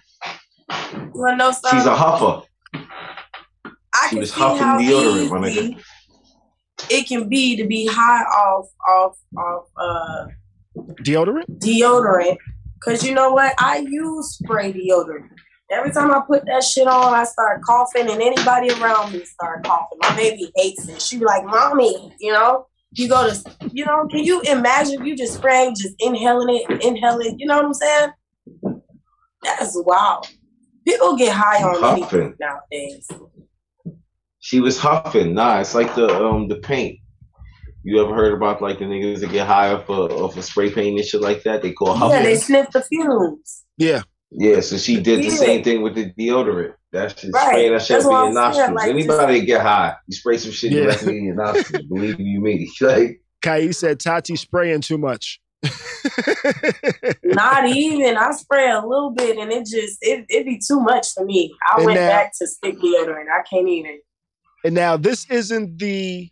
[1.15, 1.79] You wanna know something?
[1.79, 2.43] she's a huffer.
[4.07, 5.77] I She can was see huffing how deodorant, my easy
[6.89, 10.27] it can be to be high off off off uh
[11.03, 11.45] Deodorant?
[11.59, 12.37] deodorant.
[12.83, 13.53] Cause you know what?
[13.57, 15.29] I use spray deodorant.
[15.69, 19.65] Every time I put that shit on, I start coughing, and anybody around me start
[19.65, 19.97] coughing.
[20.01, 21.01] My baby hates it.
[21.01, 25.15] She be like, "Mommy, you know." You go to, you know, can you imagine you
[25.15, 27.35] just spraying, just inhaling it, inhaling it?
[27.37, 28.09] You know what I'm saying?
[29.43, 30.27] That's wild.
[30.85, 32.03] People get high on Huffing.
[32.03, 33.07] anything nowadays.
[34.47, 35.33] She was huffing.
[35.33, 36.99] Nah, it's like the um the paint.
[37.83, 40.71] You ever heard about like the niggas that get high off of, off of spray
[40.71, 41.61] paint and shit like that?
[41.61, 42.23] They call Yeah, huffing.
[42.23, 43.65] they sniff the fumes.
[43.77, 44.03] Yeah.
[44.31, 46.75] Yeah, so she did the same thing with the deodorant.
[46.93, 47.47] That's shit, Right.
[47.49, 48.71] spraying that shit That's in your nostrils.
[48.71, 51.09] like, Anybody that get high, you spray some shit Yeah.
[51.09, 51.83] in your nostrils.
[51.89, 52.71] Believe you me.
[52.81, 55.41] Like, Kai said Tati spraying too much.
[57.23, 58.15] Not even.
[58.17, 61.53] I spray a little bit, and it just it it be too much for me.
[61.69, 63.25] I And went now- back to stick deodorant.
[63.29, 63.99] I can't even.
[64.63, 66.29] And now this isn't the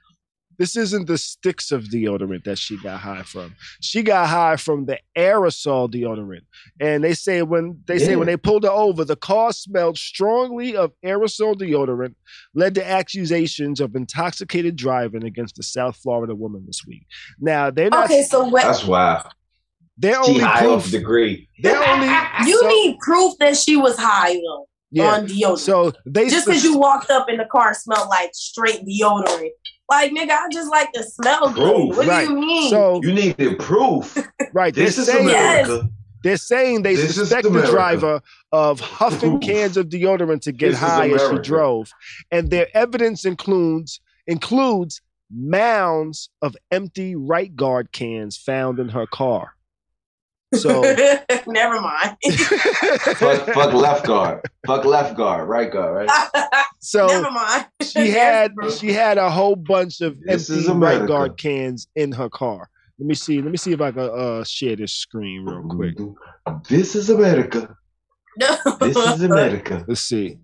[0.57, 3.53] this isn't the sticks of deodorant that she got high from.
[3.81, 6.45] She got high from the aerosol deodorant.
[6.79, 10.73] And they say when they say when they pulled her over, the car smelled strongly
[10.77, 12.15] of aerosol deodorant,
[12.53, 17.05] led to accusations of intoxicated driving against the South Florida woman this week.
[17.37, 18.63] Now they're not Okay, so what?
[18.63, 19.27] that's wild.
[19.97, 20.91] they're She only high off proof.
[20.93, 21.49] degree.
[21.61, 22.07] They're only
[22.49, 25.13] you so- need proof that she was high though yeah.
[25.13, 25.59] on deodorant.
[25.59, 29.49] So they just because you walked up in the car smelled like straight deodorant.
[29.89, 31.55] Like nigga, I just like to smell good.
[31.91, 31.97] Proof.
[31.97, 32.27] What Right.
[32.27, 32.69] do you mean?
[32.71, 34.17] so You need the proof.
[34.53, 35.89] right, they're This is saying America.
[36.23, 38.19] They're saying they This suspect the driver
[38.51, 41.91] of huffing cans of deodorant to get This high as she drove,
[42.31, 49.55] and their evidence includes includes mounds of empty right guard cans found in her car.
[50.55, 50.81] So
[51.47, 52.17] never mind.
[53.17, 54.41] fuck, fuck left guard.
[54.65, 55.47] Fuck left guard.
[55.47, 56.63] Right guard, right?
[56.79, 57.67] so never mind.
[57.81, 62.29] she had she had a whole bunch of This empty right guard cans in her
[62.29, 62.69] car.
[62.99, 63.41] Let me see.
[63.41, 65.97] Let me see if I can uh, share this screen real quick.
[66.69, 67.75] This is America.
[68.37, 68.57] No.
[68.79, 69.83] This is America.
[69.87, 70.37] Let's see.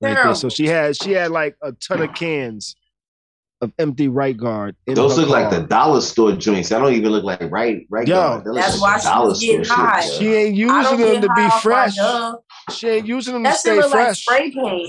[0.00, 0.34] Right there.
[0.34, 2.76] So she had she had like a ton of cans
[3.64, 4.76] of empty right guard.
[4.86, 6.68] In Those her look like the dollar store joints.
[6.68, 8.44] That don't even look like right right Yo, guard.
[8.44, 10.00] That That's like why some she dollar was getting store high.
[10.02, 11.96] shit, She ain't using them to be fresh.
[11.96, 12.36] Dove.
[12.70, 14.22] She ain't using them That to shit stay look like fresh.
[14.24, 14.88] spray paint.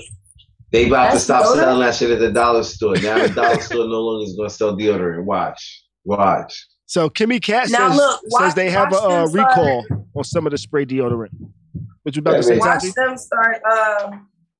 [0.72, 1.54] They about to stop deodorant?
[1.56, 2.96] selling that shit at the dollar store.
[2.96, 5.24] Now the dollar store no longer is gonna sell deodorant.
[5.24, 5.84] Watch.
[6.04, 6.66] Watch.
[6.86, 9.84] So Kimmy Cat Now says, look, says they have a watch uh, them start- recall
[10.14, 11.30] on some of the spray deodorant.
[12.02, 12.58] What you about Yeah, to say, man.
[12.60, 12.92] Watch Tati?
[12.96, 14.10] them start uh,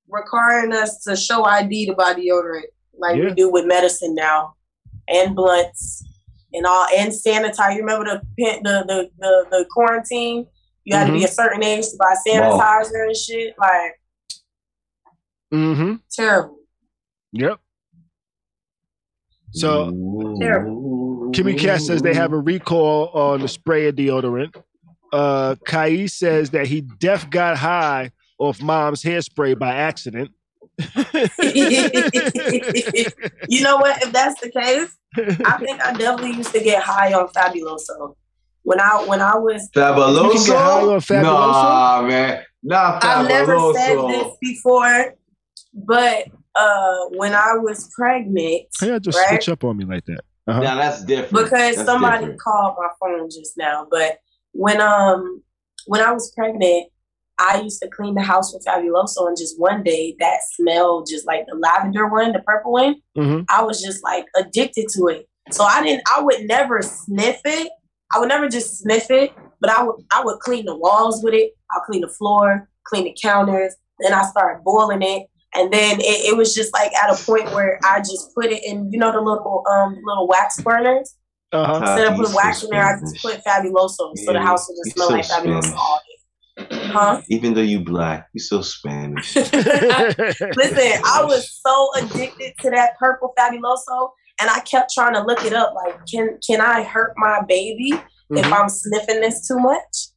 [0.08, 2.62] requiring us to show ID to buy deodorant,
[2.98, 3.24] like Yeah.
[3.26, 4.54] we do with medicine now,
[5.08, 6.04] and blunts,
[6.52, 7.74] and all, and sanitizer.
[7.74, 8.20] You remember the
[8.62, 10.46] the the the, the quarantine?
[10.84, 11.24] You had to be Mm-hmm.
[11.24, 13.54] a certain age to buy sanitizer and shit.
[13.58, 13.92] Like
[15.52, 15.94] Mm-hmm.
[16.10, 16.58] terrible.
[17.32, 17.58] Yep.
[19.52, 24.54] So Kimmy Cat says they have a recall on the spray of deodorant.
[25.12, 30.30] Uh, Kai says that he def got high off mom's hairspray by accident.
[33.48, 34.02] you know what?
[34.02, 34.90] If that's the case,
[35.46, 38.14] I think I definitely used to get high on Fabuloso.
[38.62, 41.22] When I when I was Fabuloso, You can get high on Fabuloso?
[41.22, 43.08] nah, man, not Fabuloso.
[43.08, 45.14] I've never said this before,
[45.74, 46.24] but
[46.54, 49.28] uh when I was pregnant, yeah, y'all just right?
[49.28, 50.20] switch up on me like that?
[50.48, 50.60] Uh-huh.
[50.60, 51.44] Now that's different.
[51.44, 52.40] because That's somebody different.
[52.40, 53.86] called my phone just now.
[53.90, 54.18] But
[54.52, 55.42] when um
[55.86, 56.88] when I was pregnant,
[57.38, 61.26] I used to clean the house with Fabuloso, and just one day that smell, just
[61.26, 65.28] like the lavender one, the purple one, hmm I was just like addicted to it.
[65.50, 66.02] So I didn't.
[66.14, 67.70] I would never sniff it.
[68.14, 69.96] I would never just sniff it, but I would.
[70.12, 71.52] I would clean the walls with it.
[71.70, 73.74] I'll clean the floor, clean the counters.
[74.00, 77.52] Then I started boiling it, and then it, it was just like at a point
[77.52, 78.90] where I just put it in.
[78.92, 81.14] You know the little um little wax burners.
[81.52, 81.76] Uh-huh.
[81.76, 84.76] Instead of you putting wax in there, I just put Fabuloso, so the house would
[84.84, 86.15] just smell so like Fabuloso all day.
[86.90, 87.20] Huh?
[87.28, 89.34] Even though you black, you still Spanish.
[89.36, 89.52] Listen,
[91.04, 94.10] I was so addicted to that purple Fabuloso,
[94.40, 95.74] and I kept trying to look it up.
[95.74, 97.92] Like, can can I hurt my baby
[98.30, 98.52] if Mhm.
[98.52, 100.08] I'm sniffing this too much?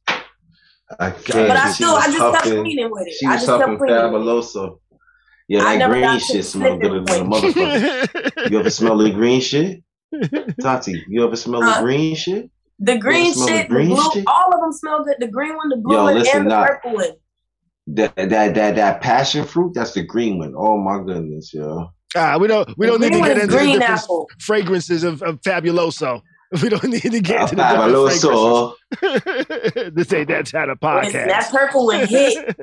[0.98, 1.48] I But can't.
[1.48, 3.12] But I still, I just kept huffing- cleaning with it.
[3.14, 4.12] She I was just kept huffing cleaning.
[4.12, 4.24] with it.
[4.26, 4.78] Fabuloso.
[5.48, 8.50] Yeah, I that never green shit the smell good as a motherfucker.
[8.50, 9.82] You ever smell the green shit?
[10.60, 11.78] Tati, you ever smell Huh?
[11.80, 12.50] the green shit?
[12.80, 14.24] The green smell shit, the green blue, shit?
[14.26, 15.16] all of them smell good.
[15.18, 16.66] The green one, the blue Yo, one, listen, and the nah.
[16.66, 17.10] purple one.
[17.88, 20.54] That that that that passion fruit, that's the green one.
[20.56, 21.90] Oh my goodness, yo.
[22.16, 24.30] Ah, we don't we The don't need to get into the different apple.
[24.40, 26.22] fragrances of, of Fabuloso.
[26.62, 28.74] We don't need to get into the different Fabuloso.
[28.98, 29.94] fragrances.
[29.94, 31.26] this ain't that kind of Listen, podcast.
[31.28, 32.56] that purple one hit.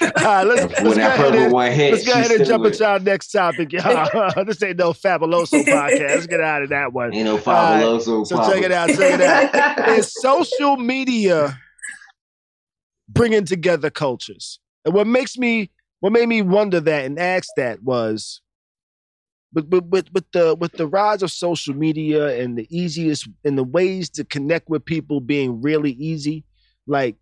[0.02, 2.64] All right, let's, let's When that purple and, one hit, let's go ahead and jump
[2.64, 3.72] with into our next topic.
[3.72, 4.44] y'all.
[4.44, 6.00] this ain't no Fabuloso podcast.
[6.00, 7.14] Let's get out of that one.
[7.14, 8.26] Ain't no All right, Fabuloso.
[8.26, 8.88] So check it out.
[8.90, 9.88] Check it out.
[9.88, 11.58] is social media
[13.08, 14.60] bringing together cultures.
[14.84, 15.70] And what makes me,
[16.00, 18.41] what made me wonder that and ask that was,
[19.52, 23.56] with, with, with, with the with the rise of social media and the easiest and
[23.56, 26.44] the ways to connect with people being really easy,
[26.86, 27.16] like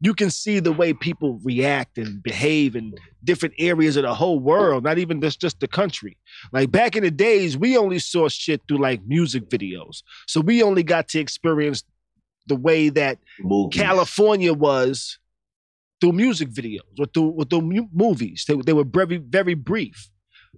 [0.00, 2.92] you can see the way people react and behave in
[3.22, 6.18] different areas of the whole world, not even just just the country.
[6.52, 10.62] Like back in the days, we only saw shit through like music videos, so we
[10.62, 11.84] only got to experience
[12.48, 13.80] the way that Movies.
[13.80, 15.18] California was
[16.00, 18.44] through music videos or through, or through movies.
[18.48, 20.10] They, they were very, very brief.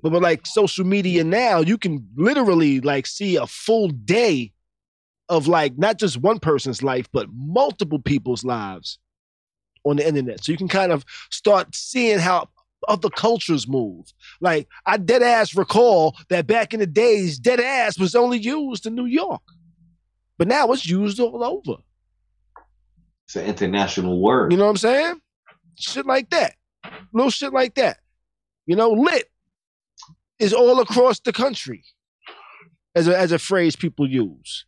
[0.03, 4.53] But with like social media now, you can literally like see a full day
[5.29, 8.99] of like not just one person's life, but multiple people's lives
[9.85, 10.45] on the internet.
[10.45, 12.49] So you can kind of start seeing how
[12.89, 14.13] other cultures move.
[14.41, 18.87] Like I dead ass recall that back in the days, dead ass was only used
[18.87, 19.43] in New York.
[20.37, 21.81] But now it's used all over.
[23.27, 24.53] It's an international word.
[24.53, 25.21] You know what I'm saying?
[25.79, 26.55] Shit like that.
[27.13, 27.99] Little shit like that.
[28.67, 29.31] You know, lit
[30.39, 31.85] is all across the country
[32.95, 34.67] as a, as a phrase people use.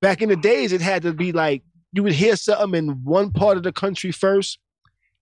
[0.00, 1.62] Back in the days, it had to be like
[1.92, 4.58] you would hear something in one part of the country first,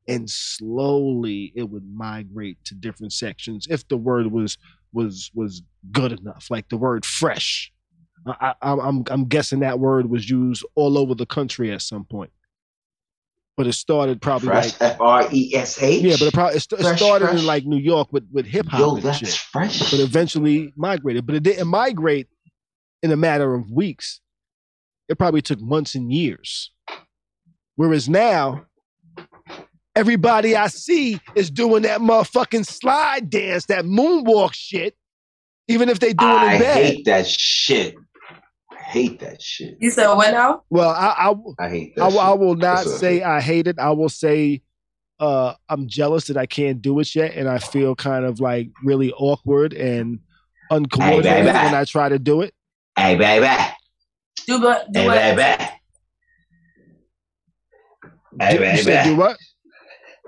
[0.09, 4.59] and slowly it would migrate to different sections if the word was
[4.93, 6.49] was was good enough.
[6.51, 7.73] Like the word fresh.
[8.27, 12.05] I, I, I'm I'm guessing that word was used all over the country at some
[12.05, 12.33] point,
[13.57, 16.03] but it started probably Fresh, like F R E S H.
[16.03, 17.41] yeah, but it probably it, st- it Fresh, started fresh.
[17.41, 19.91] in like New York with with hip hop and that's shit, fresh.
[19.91, 21.27] but eventually migrated.
[21.27, 22.29] But it didn't migrate
[23.03, 24.21] in a matter of weeks.
[25.09, 26.71] It probably took months and years.
[27.77, 28.67] Whereas now,
[29.95, 34.95] everybody I see is doing that motherfucking slide dance, that moonwalk shit,
[35.69, 36.77] even if they doing I it bad.
[36.85, 37.95] hate that shit.
[38.93, 39.79] I hate that shit.
[39.81, 40.65] You said what now?
[40.69, 42.19] well, I, I I hate that I, shit.
[42.21, 43.23] I will not That's say.
[43.23, 43.79] I hate it.
[43.79, 44.61] I will say
[45.19, 48.69] uh, I'm jealous that I can't do it yet, and I feel kind of like
[48.85, 50.21] really awkward and
[50.71, 51.65] uncoordinated baby.
[51.65, 52.53] when I try to do it.
[52.99, 53.47] Hey, baby.
[54.47, 54.93] Do what?
[54.93, 55.37] Do Hey, what?
[55.37, 55.71] baby.
[58.41, 59.39] Hey, Do- you said do what?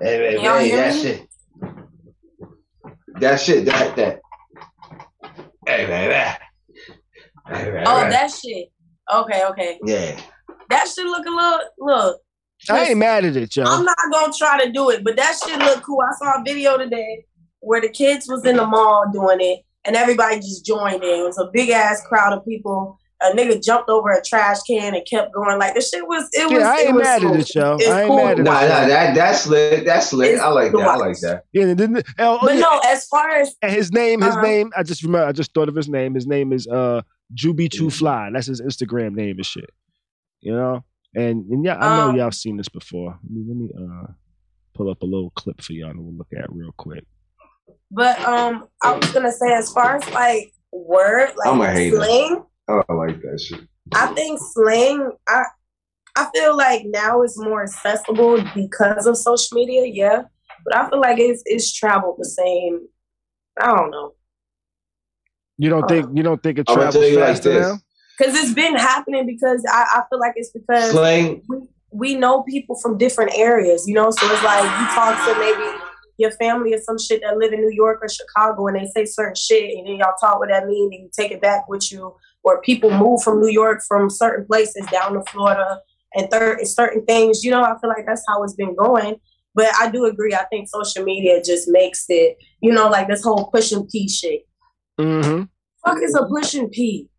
[0.01, 0.41] Hey, baby.
[0.41, 1.29] Y'all That shit.
[3.19, 3.65] That shit.
[3.65, 4.21] That, that.
[5.67, 6.44] Hey, baby.
[7.47, 7.83] Hey, baby.
[7.85, 8.71] Oh, that shit.
[9.13, 9.79] Okay, okay.
[9.83, 10.19] Yeah.
[10.69, 12.21] That shit look a little look.
[12.69, 13.63] I ain't mad at it, yo.
[13.63, 15.99] I'm not gonna try to do it, but that shit look cool.
[16.01, 17.25] I saw a video today
[17.59, 21.19] where the kids was in the mall doing it, and everybody just joined in.
[21.19, 22.97] It was a big ass crowd of people.
[23.21, 25.57] A nigga jumped over a trash can and kept going.
[25.59, 26.27] Like the shit was.
[26.33, 26.61] It was.
[26.61, 27.75] Yeah, I it ain't was mad at it, yo.
[27.79, 28.17] It's I ain't cool.
[28.17, 28.43] mad at it.
[28.43, 29.85] Nah, nah, that, that's lit.
[29.85, 30.31] That's lit.
[30.31, 30.87] It's I like that.
[30.87, 31.43] I like that.
[31.53, 34.41] Yeah, and, then, oh, But yeah, no, as far as and his name, his Uh-huh.
[34.41, 34.71] name.
[34.75, 35.27] I just remember.
[35.27, 36.13] I just thought of his name.
[36.15, 37.01] His name is uh
[37.33, 38.29] Juby Too Fly.
[38.31, 39.69] That's his Instagram name and shit.
[40.41, 40.83] You know,
[41.15, 43.17] and and yeah, I know Um, y'all seen this before.
[43.23, 44.07] Let me, let me uh
[44.73, 47.05] pull up a little clip for y'all to look at real quick.
[47.91, 51.95] But um, I was gonna say as far as like word, like I'm a hater.
[51.97, 52.43] slang.
[52.67, 53.61] I like that shit.
[53.93, 55.11] I think slang.
[55.27, 55.43] I
[56.17, 59.85] I feel like now it's more accessible because of social media.
[59.85, 60.23] Yeah,
[60.63, 62.81] but I feel like it's it's traveled the same.
[63.59, 64.13] I don't know.
[65.57, 67.67] You don't think you don't think it travels tell you like faster this.
[67.67, 67.77] now?
[68.17, 71.57] Because it's been happening because I, I feel like it's because Slang, we,
[71.91, 74.09] we know people from different areas, you know.
[74.09, 75.77] So it's like you talk to maybe
[76.17, 79.05] your family or some shit that live in New York or Chicago, and they say
[79.05, 81.91] certain shit, and then y'all talk what that mean, and you take it back with
[81.91, 82.15] you.
[82.43, 85.79] Or people move from New York from certain places down to Florida,
[86.13, 87.43] and third certain things.
[87.43, 89.15] You know, I feel like that's how it's been going.
[89.55, 90.33] But I do agree.
[90.33, 94.41] I think social media just makes it, you know, like this whole pushing P shit.
[94.99, 95.43] Mm-hmm.
[95.85, 97.09] Fuck is a pushing P?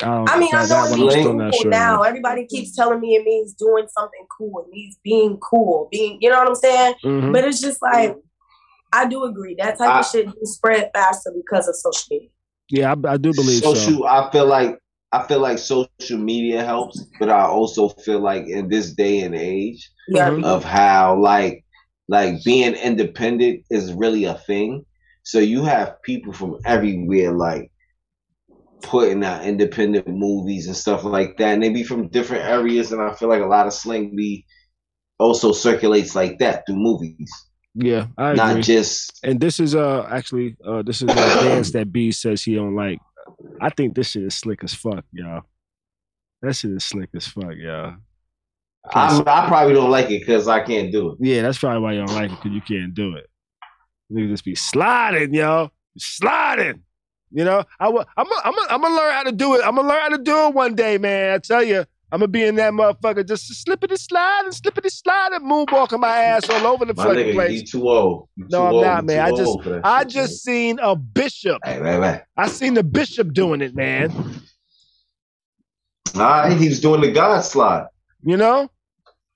[0.00, 1.70] I, don't, I mean, I know it means cool sure.
[1.70, 2.02] now.
[2.02, 4.64] Everybody keeps telling me it means doing something cool.
[4.66, 5.88] It means being cool.
[5.90, 6.94] Being, you know what I'm saying?
[7.04, 7.32] Mhm.
[7.32, 8.14] But it's just like,
[8.92, 12.28] I do agree that type I- of shit do spread faster because of social media.
[12.70, 13.98] Yeah, I, I do believe social.
[14.00, 14.06] so.
[14.06, 14.78] I feel like
[15.10, 19.34] I feel like social media helps, but I also feel like in this day and
[19.34, 20.44] age Yeah, Mhm.
[20.44, 21.64] of how like
[22.08, 24.84] like being independent is really a thing.
[25.28, 27.70] So you have people from everywhere like
[28.80, 33.02] putting out independent movies and stuff like that, and they be from different areas, and
[33.02, 34.46] I feel like a lot of slang be
[35.18, 37.30] also circulates like that through movies,
[37.74, 38.62] Yeah, I not agree.
[38.62, 41.14] just and this is uh actually uh this is a
[41.44, 42.98] dance that B says he don't like.
[43.60, 45.42] I think this shit is slick as fuck, y'all.
[46.40, 47.96] That shit is slick as fuck, y'all.
[48.94, 51.18] I, I probably don't like it because I can't do it.
[51.20, 53.27] Yeah, that's probably why you don't like it because you can't do it.
[54.12, 56.82] Niggas just be sliding, yo, sliding.
[57.30, 57.86] You know, I.
[57.86, 57.92] I'm.
[57.92, 58.26] gonna- I'm.
[58.54, 59.60] gonna- I'm learn how to do it.
[59.64, 61.34] I'm gonna learn how to do it one day, man.
[61.34, 61.80] I tell you,
[62.10, 66.66] I'm gonna be in that motherfucker, just slippity sliding, slippity sliding, moonwalking my ass all
[66.66, 67.60] over the My fucking nigga, place.
[67.60, 68.28] you too old.
[68.36, 68.84] You No, too I'm old.
[68.84, 69.20] not, man.
[69.20, 71.58] I just- old for that I just seen a bishop.
[71.66, 72.22] Hey, right, right.
[72.34, 74.10] I seen the bishop doing it, man.
[76.14, 77.86] Right, he was doing the God slide.
[78.22, 78.70] You know,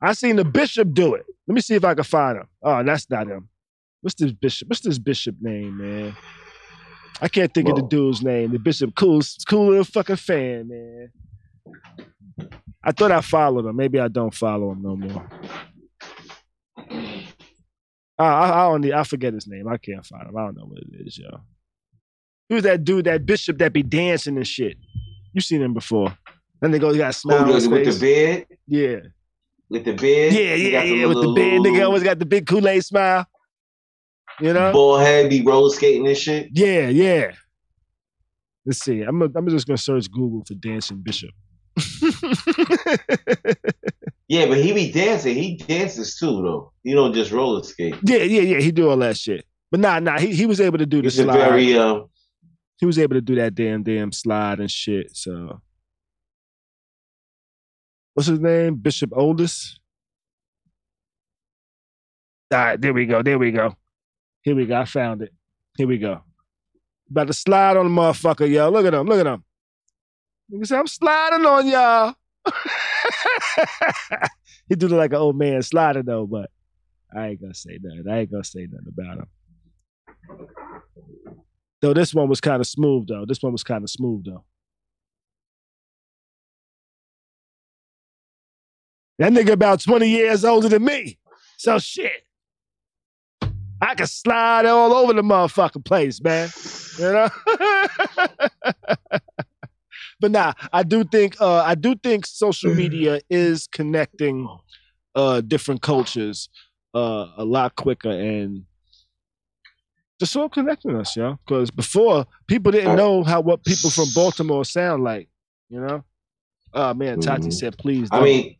[0.00, 1.24] I seen the bishop do it.
[1.46, 2.46] Let me see if I can find him.
[2.62, 3.48] Oh, that's not him.
[4.02, 4.68] What's this bishop?
[4.68, 6.16] What's this bishop name, man?
[7.20, 8.50] I can't think of the dude's name.
[8.50, 11.12] The bishop, cool, cool little fucking fan, man.
[12.82, 13.76] I thought I followed him.
[13.76, 15.28] Maybe I don't follow him no more.
[18.18, 18.92] I, I, I don't need.
[18.92, 19.68] I forget his name.
[19.68, 20.36] I can't find him.
[20.36, 21.40] I don't know what it is, yo.
[22.48, 23.04] Who's that dude?
[23.04, 24.76] That bishop that be dancing and shit.
[25.32, 26.18] You seen him before?
[26.60, 27.94] Then they go, he got a smile oh, on his with face.
[27.94, 28.46] the beard?
[28.66, 28.96] Yeah.
[29.70, 30.32] With the beard?
[30.32, 31.06] Yeah, yeah, yeah.
[31.06, 33.26] With the big nigga always got the big Kool Aid smile.
[34.42, 34.72] You know?
[34.72, 36.48] Ball head, be roller skating and shit.
[36.52, 37.32] Yeah, yeah.
[38.66, 39.02] Let's see.
[39.02, 41.30] I'm a, I'm just gonna search Google for dancing bishop.
[44.32, 45.34] Yeah, but he be dancing.
[45.34, 46.72] He dances too, though.
[46.82, 47.96] He don't just roller skate.
[48.02, 48.60] yeah, yeah, yeah.
[48.60, 49.44] He do all that shit.
[49.70, 50.18] But nah, nah.
[50.18, 51.36] He he was able to do the He's slide.
[51.36, 52.06] very um.
[52.78, 55.14] he was able to do that damn damn slide and shit.
[55.14, 55.60] So,
[58.14, 58.76] what's his name?
[58.76, 59.78] Bishop Oldest.
[62.50, 63.22] All right, there we go.
[63.22, 63.76] There we go.
[64.42, 64.76] Here we go.
[64.76, 65.32] I found it.
[65.76, 66.20] Here we go.
[67.10, 68.68] About to slide on the motherfucker, yo.
[68.70, 69.06] Look at him.
[69.06, 69.44] Look at him.
[70.52, 72.14] Nigga say, I'm sliding on y'all.
[74.68, 76.50] he do look like an old man sliding though, but
[77.16, 78.04] I ain't gonna say nothing.
[78.10, 79.28] I ain't gonna say nothing about him.
[81.80, 83.24] Though this one was kind of smooth though.
[83.26, 84.44] This one was kind of smooth though.
[89.18, 91.18] That nigga about 20 years older than me.
[91.58, 92.26] So shit.
[93.82, 96.48] I can slide all over the motherfucking place, man.
[96.98, 97.28] You know?
[100.20, 104.48] but nah, I do think uh I do think social media is connecting
[105.14, 106.48] uh different cultures
[106.94, 108.64] uh a lot quicker and
[110.20, 111.38] just sort of connecting us, yo.
[111.44, 115.28] Because before people didn't know how what people from Baltimore sound like,
[115.68, 116.04] you know.
[116.72, 117.52] Oh man, Tati Mhm.
[117.52, 118.08] said, please.
[118.12, 118.24] I Don't.
[118.24, 118.56] mean,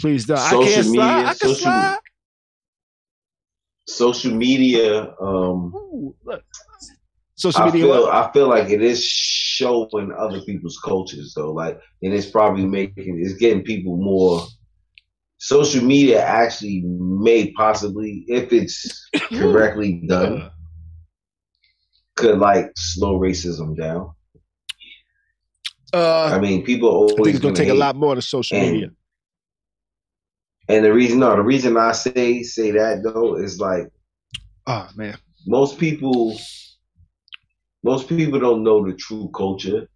[0.00, 0.38] please don't.
[0.38, 1.14] I social can't slide.
[1.16, 1.98] media- I can social- slide.
[3.86, 5.14] Social media.
[5.20, 6.14] Um, Ooh.
[7.36, 7.84] Social I media.
[7.84, 8.06] feel?
[8.06, 11.52] I feel like it is showing other people's cultures though.
[11.52, 14.46] Like, and it's probably making it's getting people more.
[15.38, 20.50] Social media actually may possibly, if it's correctly done,
[22.14, 24.12] could like slow racism down.
[25.92, 28.58] Uh, I mean, people I always think it's gonna take a lot more to social
[28.58, 28.90] media.
[30.68, 33.88] And the reason, no, the reason I say say that though is like
[34.66, 35.16] Oh man.
[35.46, 36.38] most people,
[37.82, 39.88] most people don't know the true culture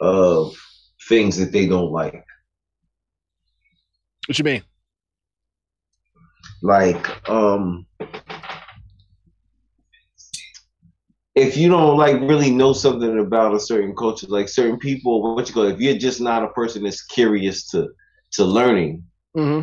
[0.00, 0.56] of
[1.08, 2.24] things that they don't like.
[4.26, 4.62] What you mean?
[6.62, 7.86] like um
[11.34, 15.48] if you don't like really know something about a certain culture, like certain people, what
[15.48, 17.88] you call, if you're just not a person that's curious to
[18.32, 19.02] to learning,
[19.36, 19.62] mm-hmm.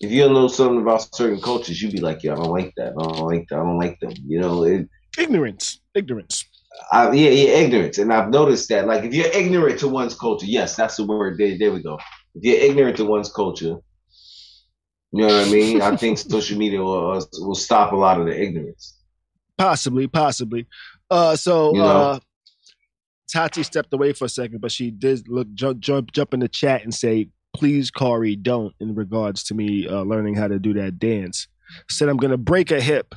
[0.00, 2.72] if you don't know something about certain cultures, you'd be like, yeah, I don't like
[2.76, 2.94] that.
[2.98, 3.56] I don't like that.
[3.56, 4.12] I don't like them.
[4.26, 4.88] You know, it,
[5.18, 6.44] ignorance, ignorance.
[6.90, 7.98] I, yeah, yeah, ignorance.
[7.98, 11.38] And I've noticed that, like, if you're ignorant to one's culture, yes, that's the word.
[11.38, 11.98] There, there we go.
[12.34, 13.76] If you're ignorant to one's culture,
[15.12, 15.80] you know what I mean.
[15.80, 18.98] I think social media will, will stop a lot of the ignorance.
[19.56, 20.66] Possibly, possibly.
[21.08, 21.86] Uh, so you know?
[21.86, 22.18] uh,
[23.32, 26.48] Tati stepped away for a second, but she did look jump jump jump in the
[26.48, 30.74] chat and say, "Please, Corey, don't." In regards to me uh, learning how to do
[30.74, 31.48] that dance,
[31.88, 33.14] said I'm gonna break a hip.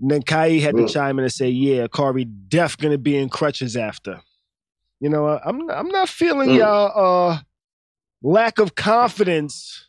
[0.00, 3.28] And then Kai had to chime in and say, "Yeah, Corey, def gonna be in
[3.28, 4.20] crutches after."
[5.00, 6.58] You know, uh, I'm I'm not feeling mm.
[6.58, 7.38] y'all uh,
[8.22, 9.88] lack of confidence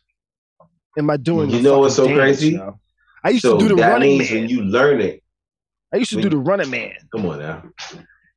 [0.96, 1.50] in my doing.
[1.50, 2.60] You know what's so dance, crazy?
[3.22, 4.28] I used so to do the running man.
[4.32, 5.22] When you learn it,
[5.92, 6.94] I used to when, do the running man.
[7.12, 7.62] Come on now.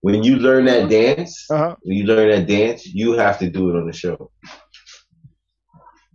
[0.08, 1.76] When you learn that dance, uh-huh.
[1.82, 4.32] when you learn that dance, you have to do it on the show.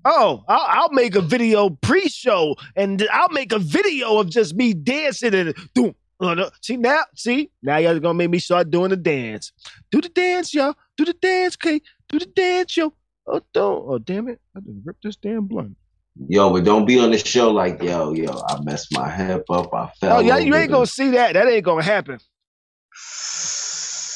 [0.07, 4.73] Oh, I'll, I'll, make a video pre-show, and I'll make a video of just me
[4.73, 5.95] dancing and do.
[6.19, 9.53] Uh, see now, see now, y'all gonna make me start doing the dance.
[9.91, 10.75] Do the dance, y'all.
[10.97, 11.83] Do the dance, okay?
[12.09, 12.95] Do the dance, yo.
[13.27, 13.85] Oh, don't.
[13.87, 14.41] Oh, damn it!
[14.57, 15.77] I just ripped this damn blunt.
[16.29, 19.75] Yo, but don't be on the show like, yo, yo, I messed my hip up.
[19.75, 20.17] I fell.
[20.17, 21.35] Oh, yeah, you ain't gonna see that.
[21.35, 22.19] That ain't gonna happen.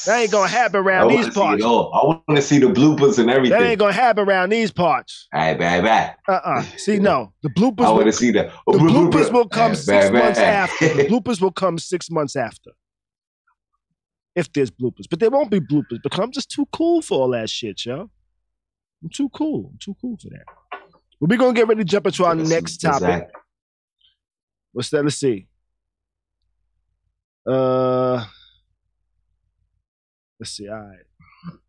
[0.07, 1.65] That ain't gonna happen around these parts.
[1.65, 3.59] I want to see the bloopers and everything.
[3.59, 5.27] That ain't gonna happen around these parts.
[5.33, 6.17] All right, bad, bad.
[6.29, 7.85] Uh, uh See, no, the bloopers.
[7.85, 8.53] I want to see that.
[8.67, 10.89] The bloopers will come six months after.
[10.95, 12.71] The bloopers will come six months after.
[14.37, 17.31] If there's bloopers, but there won't be bloopers because I'm just too cool for all
[17.31, 18.11] that shit, yo.
[19.03, 19.71] I'm too cool.
[19.73, 20.45] I'm too cool for that.
[21.21, 23.29] We're gonna get ready to jump into our next topic.
[24.73, 25.03] What's that?
[25.03, 25.49] Let's see.
[27.47, 28.25] Uh,
[30.41, 30.69] let's see.
[30.69, 30.99] All right,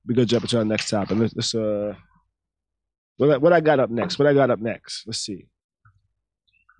[0.05, 1.17] we're gonna jump into our next topic.
[1.17, 1.93] Let's, let's uh,
[3.17, 4.19] what I, what I got up next?
[4.19, 5.05] What I got up next?
[5.07, 5.47] Let's see.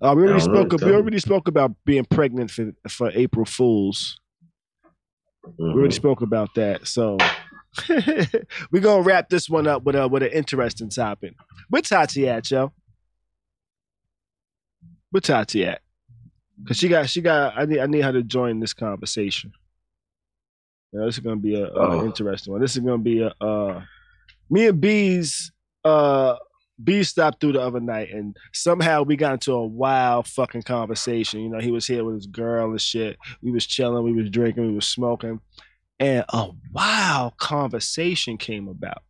[0.00, 0.72] Uh, we already spoke.
[0.80, 4.20] we already spoke about being pregnant for for April Fools.
[5.44, 5.62] Mm-hmm.
[5.62, 5.96] We already mm-hmm.
[5.96, 6.86] spoke about that.
[6.86, 7.18] So
[8.70, 11.34] we're gonna wrap this one up with a with an interesting topic.
[11.68, 12.72] Where Tati at, yo?
[15.10, 15.82] Where Tati at?
[16.66, 19.52] Cause she got she got I need I need her to join this conversation.
[20.92, 22.04] You know, this is gonna be a, a oh.
[22.04, 22.62] interesting one.
[22.62, 23.82] This is gonna be a uh
[24.50, 25.52] me and Bees
[25.84, 26.36] uh
[26.82, 31.40] B stopped through the other night and somehow we got into a wild fucking conversation.
[31.40, 33.18] You know, he was here with his girl and shit.
[33.42, 35.40] We was chilling, we was drinking, we was smoking
[36.00, 39.02] and a wild conversation came about.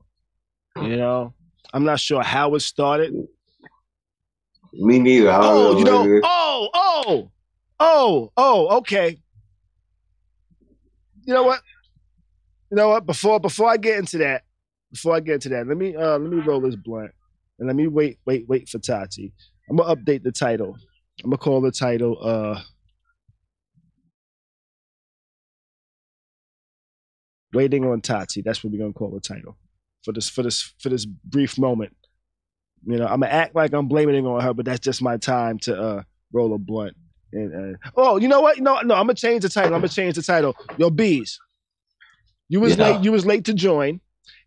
[0.80, 1.34] You know,
[1.72, 3.12] I'm not sure how it started.
[4.72, 5.30] Me neither.
[5.30, 7.30] oh, know you know, oh, oh,
[7.80, 9.18] oh, oh, okay.
[11.28, 11.60] You know what?
[12.70, 13.04] You know what?
[13.04, 14.44] Before before I get into that,
[14.90, 17.10] before I get into that, let me uh let me roll this blunt
[17.58, 19.30] and let me wait, wait, wait for Tati.
[19.68, 20.74] I'm gonna update the title.
[21.22, 22.62] I'm gonna call the title uh
[27.52, 28.40] Waiting on Tati.
[28.40, 29.58] That's what we're gonna call the title
[30.06, 31.94] for this for this for this brief moment.
[32.86, 35.18] You know, I'm gonna act like I'm blaming it on her, but that's just my
[35.18, 36.02] time to uh,
[36.32, 36.96] roll a blunt.
[37.32, 38.58] And uh, oh, you know what?
[38.58, 39.74] No, no, I'm gonna change the title.
[39.74, 40.56] I'm gonna change the title.
[40.76, 41.38] Yo, bees.
[42.48, 42.90] You was yeah.
[42.90, 43.04] late.
[43.04, 44.00] You was late to join,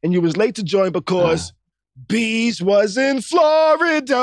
[0.03, 1.53] and you was late to join because uh.
[2.08, 4.16] bees was in Florida,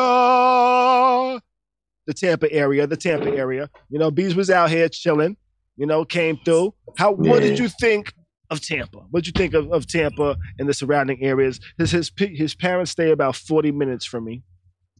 [2.06, 3.70] the Tampa area, the Tampa area.
[3.88, 5.36] You know, bees was out here chilling.
[5.76, 6.74] You know, came through.
[6.96, 7.16] How?
[7.20, 7.30] Yeah.
[7.30, 8.12] What did you think
[8.50, 8.98] of Tampa.
[9.10, 11.60] What do you think of, of Tampa and the surrounding areas?
[11.76, 14.42] His, his his parents stay about forty minutes from me.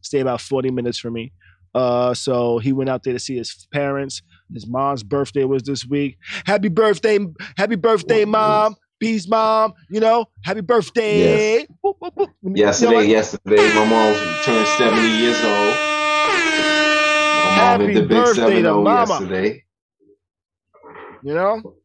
[0.01, 1.33] Stay about forty minutes from me.
[1.73, 4.21] Uh, so he went out there to see his parents.
[4.53, 6.17] His mom's birthday was this week.
[6.45, 7.19] Happy birthday,
[7.57, 8.75] happy birthday, mom.
[8.99, 11.59] Bee's mom, you know, happy birthday.
[11.59, 11.67] Yes.
[11.83, 12.57] Boop, boop, boop.
[12.57, 14.13] Yesterday, you know yesterday, my mom
[14.43, 15.75] turned 70 years old.
[17.45, 19.13] My happy mom hit the big birthday oh mama.
[19.13, 19.63] yesterday.
[21.23, 21.75] You know?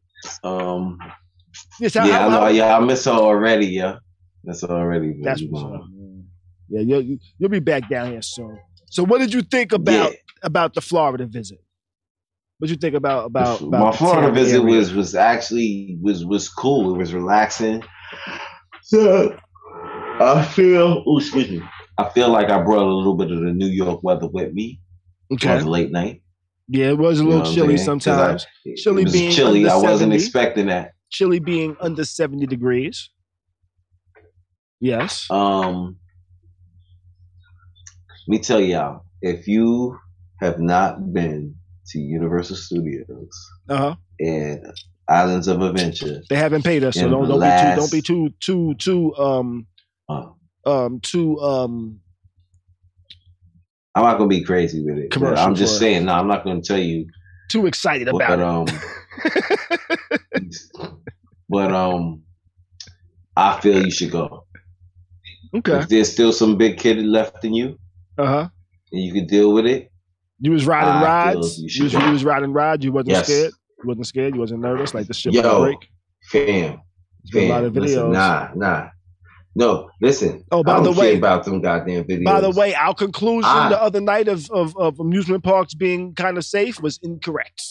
[0.43, 0.99] Um,
[1.79, 3.67] Yes, I, yeah, I, I, yeah, I miss her already.
[3.67, 3.97] Yeah,
[4.43, 5.15] that's already.
[5.21, 5.87] That's what's up,
[6.69, 8.57] Yeah, you'll you'll be back down here soon.
[8.95, 10.17] So, what did you think about yeah.
[10.41, 11.59] about the Florida visit?
[12.59, 14.77] What did you think about about, about my Florida visit area?
[14.77, 16.95] was was actually was was cool.
[16.95, 17.83] It was relaxing.
[18.83, 19.37] So
[19.73, 21.03] I feel.
[21.05, 21.61] Oh, excuse me.
[21.97, 24.79] I feel like I brought a little bit of the New York weather with me.
[25.33, 25.59] Okay.
[25.59, 26.21] late night.
[26.69, 28.47] Yeah, it was a little you know chilly sometimes.
[28.65, 29.67] I, chilly being chilly.
[29.67, 30.91] I wasn't expecting that.
[31.09, 33.09] Chile being under 70 degrees.
[34.79, 35.29] Yes.
[35.29, 35.97] Um,
[38.27, 39.97] me tell y'all, if you
[40.41, 41.55] have not been
[41.87, 43.29] to Universal Studios
[43.69, 43.95] uh-huh.
[44.19, 44.65] and
[45.07, 48.35] Islands of Adventure, they haven't paid us, so don't, don't last, be too don't be
[48.39, 49.67] too too too um
[50.09, 50.29] uh,
[50.65, 51.99] um too um.
[53.93, 55.15] I'm not gonna be crazy with it.
[55.37, 56.05] I'm just saying.
[56.05, 57.07] No, I'm not gonna tell you.
[57.49, 58.45] Too excited about but, it.
[58.45, 58.65] Um,
[61.49, 62.23] but um,
[63.37, 64.45] I feel you should go.
[65.55, 65.79] Okay.
[65.79, 67.77] If there's still some big kid left in you,
[68.17, 68.49] uh huh,
[68.91, 69.91] and you could deal with it.
[70.39, 71.57] You was riding I rides.
[71.59, 72.83] You, you, was, you was riding rides.
[72.83, 73.25] You wasn't yes.
[73.25, 73.51] scared.
[73.79, 74.33] You wasn't scared.
[74.35, 74.93] You wasn't nervous.
[74.93, 75.77] Like the shit Yo, break.
[76.29, 76.81] Fam,
[77.31, 77.43] fam.
[77.43, 77.81] A lot of videos.
[77.81, 78.89] Listen, nah, nah.
[79.57, 80.43] No, listen.
[80.51, 82.25] Oh, by the way, about them goddamn videos.
[82.25, 86.13] By the way, our conclusion I, the other night of, of, of amusement parks being
[86.13, 87.63] kind of safe was incorrect.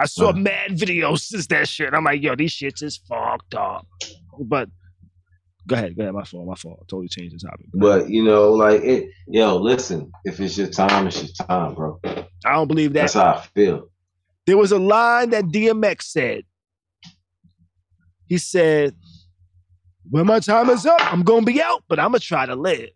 [0.00, 1.94] I saw uh, mad videos since that shit.
[1.94, 3.86] I'm like, yo, these shits is fucked up.
[4.40, 4.68] But
[5.68, 6.14] go ahead, go ahead.
[6.14, 6.78] My fault, my fault.
[6.80, 7.66] I totally changed the topic.
[7.74, 10.10] But you know, like it, yo, listen.
[10.24, 12.00] If it's your time, it's your time, bro.
[12.44, 13.02] I don't believe that.
[13.02, 13.90] That's how I feel.
[14.46, 16.44] There was a line that DMX said.
[18.26, 18.96] He said,
[20.10, 22.88] "When my time is up, I'm gonna be out, but I'm gonna try to live."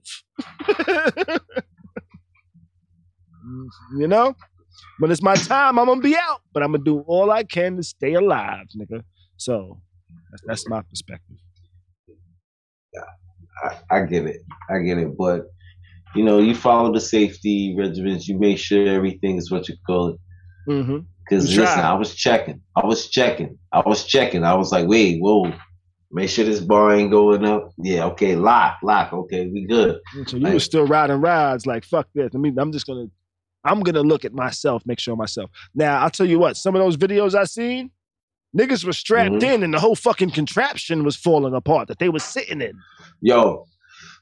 [3.96, 4.34] you know,
[4.98, 7.76] when it's my time, I'm gonna be out, but I'm gonna do all I can
[7.76, 9.02] to stay alive, nigga.
[9.36, 9.80] So
[10.30, 11.36] that's, that's my perspective.
[13.64, 14.42] I, I get it.
[14.70, 15.16] I get it.
[15.16, 15.46] But
[16.14, 18.26] you know, you follow the safety regimens.
[18.28, 20.16] You make sure everything is what you call it.
[20.68, 20.98] Mm-hmm.
[21.24, 22.60] Because listen, I was checking.
[22.76, 23.58] I was checking.
[23.72, 24.44] I was checking.
[24.44, 25.52] I was like, wait, whoa.
[26.14, 27.70] Make sure this bar ain't going up.
[27.78, 29.14] Yeah, okay, lock, lock.
[29.14, 29.98] Okay, we good.
[30.26, 32.32] So you like, were still riding rides like fuck this.
[32.34, 33.06] I mean, I'm just gonna,
[33.64, 35.50] I'm gonna look at myself, make sure myself.
[35.74, 36.58] Now I'll tell you what.
[36.58, 37.90] Some of those videos I seen,
[38.56, 39.44] niggas were strapped mm-hmm.
[39.44, 42.78] in, and the whole fucking contraption was falling apart that they were sitting in.
[43.20, 43.66] Yo,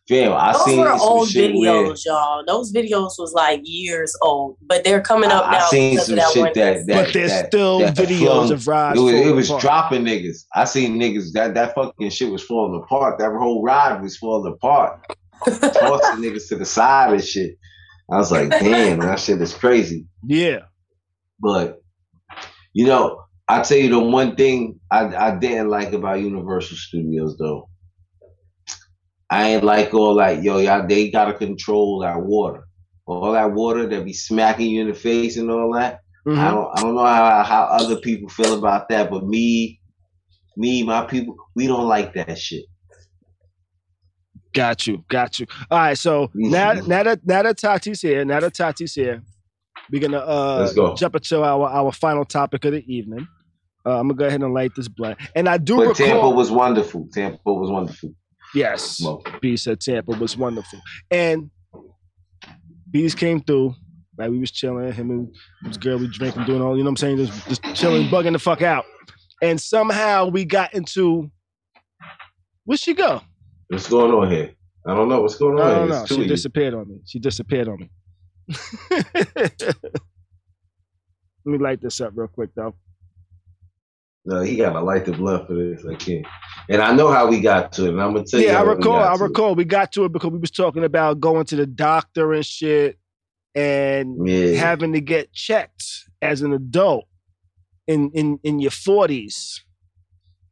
[0.08, 2.44] fam, I Those seen were old videos, where, y'all.
[2.46, 5.66] Those videos was like years old, but they're coming up I, now.
[5.66, 8.98] I seen some that shit that, that, but there's still that videos of rides.
[8.98, 10.44] It was, it was dropping niggas.
[10.54, 13.18] I seen niggas that that fucking shit was falling apart.
[13.18, 15.00] That whole ride was falling apart.
[15.44, 15.60] Tossing
[16.22, 17.56] niggas to the side and shit.
[18.12, 20.06] I was like, damn, that shit is crazy.
[20.26, 20.60] Yeah.
[21.38, 21.80] But
[22.72, 23.22] you know,
[23.58, 27.70] I tell you the one thing I, I didn't like about Universal Studios though
[29.30, 32.66] I ain't like all like, yo, y'all, they gotta control that water.
[33.06, 36.00] All that water that be smacking you in the face and all that.
[36.26, 36.38] Mm-hmm.
[36.38, 39.80] I don't, I don't know how, how other people feel about that, but me,
[40.56, 42.64] me, my people, we don't like that shit.
[44.52, 45.46] Got you, got you.
[45.70, 46.50] All right, so mm-hmm.
[46.50, 49.22] now, now that now that Tati's here, now that Tati's here,
[49.92, 50.96] we're gonna uh, go.
[50.96, 53.28] jump into our our final topic of the evening.
[53.86, 55.18] Uh, I'm gonna go ahead and light this blunt.
[55.34, 57.08] And I do but recall, Tampa was wonderful.
[57.12, 58.14] Tampa was wonderful.
[58.54, 59.00] Yes.
[59.40, 60.80] Beast at Tampa was wonderful.
[61.10, 61.50] And
[62.90, 63.74] Beast came through.
[64.16, 65.34] Right, we was chilling, him and
[65.64, 67.16] his girl, we drinking, doing all, you know what I'm saying?
[67.16, 68.84] Just, just chilling, bugging the fuck out.
[69.40, 71.30] And somehow we got into
[72.64, 73.22] where'd she go?
[73.68, 74.52] What's going on here?
[74.86, 75.70] I don't know what's going on.
[75.70, 76.04] I don't know.
[76.06, 77.00] She disappeared on me.
[77.06, 77.90] She disappeared on me.
[78.90, 79.76] Let
[81.46, 82.74] me light this up real quick though.
[84.30, 85.84] No, he got a light of love for this.
[85.84, 86.24] I can't.
[86.68, 87.88] And I know how we got to it.
[87.88, 88.52] And I'm gonna tell yeah, you.
[88.52, 88.96] Yeah, I recall.
[88.96, 89.52] I recall.
[89.52, 89.56] It.
[89.56, 92.96] We got to it because we was talking about going to the doctor and shit,
[93.56, 94.52] and yeah.
[94.52, 95.84] having to get checked
[96.22, 97.06] as an adult
[97.88, 99.64] in in in your forties.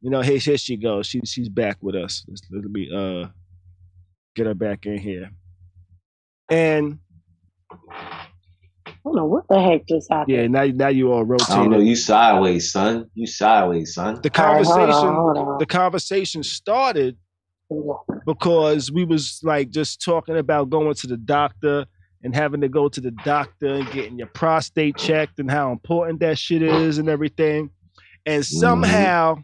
[0.01, 1.07] You know, hey, here she goes.
[1.07, 2.25] She she's back with us.
[2.27, 3.29] Let's, let me uh
[4.35, 5.31] get her back in here.
[6.49, 6.99] And
[9.03, 10.35] don't know what the heck just happened.
[10.35, 11.53] Yeah, now now you all rotating.
[11.53, 11.79] I don't know.
[11.79, 13.09] You sideways, son.
[13.13, 14.19] You sideways, son.
[14.21, 15.57] The conversation, right, hold on, hold on.
[15.59, 17.17] the conversation started
[18.25, 21.85] because we was like just talking about going to the doctor
[22.23, 26.19] and having to go to the doctor and getting your prostate checked and how important
[26.19, 27.69] that shit is and everything.
[28.25, 28.57] And mm-hmm.
[28.57, 29.41] somehow mm-hmm.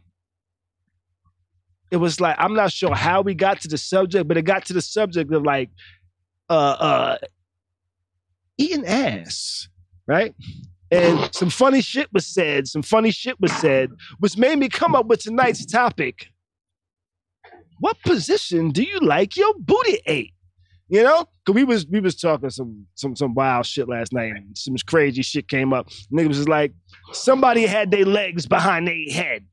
[1.91, 4.65] it was like I'm not sure how we got to the subject, but it got
[4.65, 5.69] to the subject of like
[6.49, 7.17] uh uh
[8.57, 9.67] eating ass,
[10.07, 10.33] right?
[10.91, 14.95] And some funny shit was said, some funny shit was said, which made me come
[14.95, 16.27] up with tonight's topic.
[17.79, 20.31] What position do you like your booty ate?
[20.87, 24.33] You know, cause we was we was talking some some some wild shit last night.
[24.35, 25.89] And some crazy shit came up.
[26.13, 26.73] Niggas was like,
[27.11, 29.45] somebody had their legs behind their head,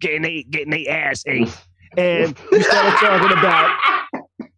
[0.00, 1.48] getting they getting their ass ate,
[1.96, 3.78] and we started talking about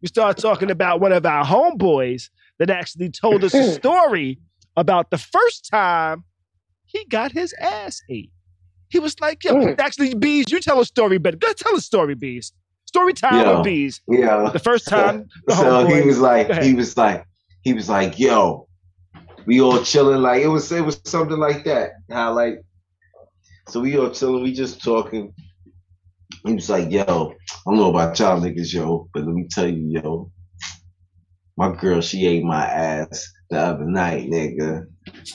[0.02, 2.28] we started talking about one of our homeboys
[2.60, 4.38] that actually told us a story
[4.76, 6.22] about the first time
[6.84, 8.30] he got his ass ate.
[8.88, 9.78] He was like, "Yo, mm.
[9.80, 11.36] actually, bees, you tell a story better.
[11.36, 12.52] Go tell a story, bees.
[12.84, 14.00] Story time yo, with bees.
[14.08, 14.50] Yeah.
[14.52, 15.26] The first time.
[15.46, 17.24] The so he was like, he was like,
[17.62, 18.68] he was like, yo,
[19.46, 20.22] we all chilling.
[20.22, 21.92] Like it was, it was something like that.
[22.10, 22.62] How like,
[23.68, 24.42] so we all chilling.
[24.42, 25.32] We just talking.
[26.44, 27.04] He was like, "Yo, I
[27.66, 30.30] don't know about y'all niggas, yo, but let me tell you, yo,
[31.60, 34.86] my girl, she ate my ass the other night, nigga."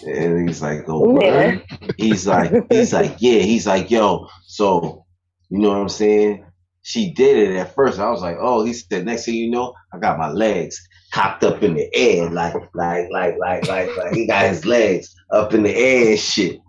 [0.07, 1.60] And he's like, "Oh, Yeah.
[1.97, 3.41] He's like, he's like, yeah.
[3.41, 4.27] He's like, yo.
[4.47, 5.06] So,
[5.49, 6.43] you know what I'm saying?
[6.81, 7.99] She did it at first.
[7.99, 8.65] I was like, oh.
[8.65, 10.80] He said, next thing you know, I got my legs
[11.14, 14.14] cocked up in the air, like, like, like, like, like, like.
[14.14, 16.60] He got his legs up in the air and shit.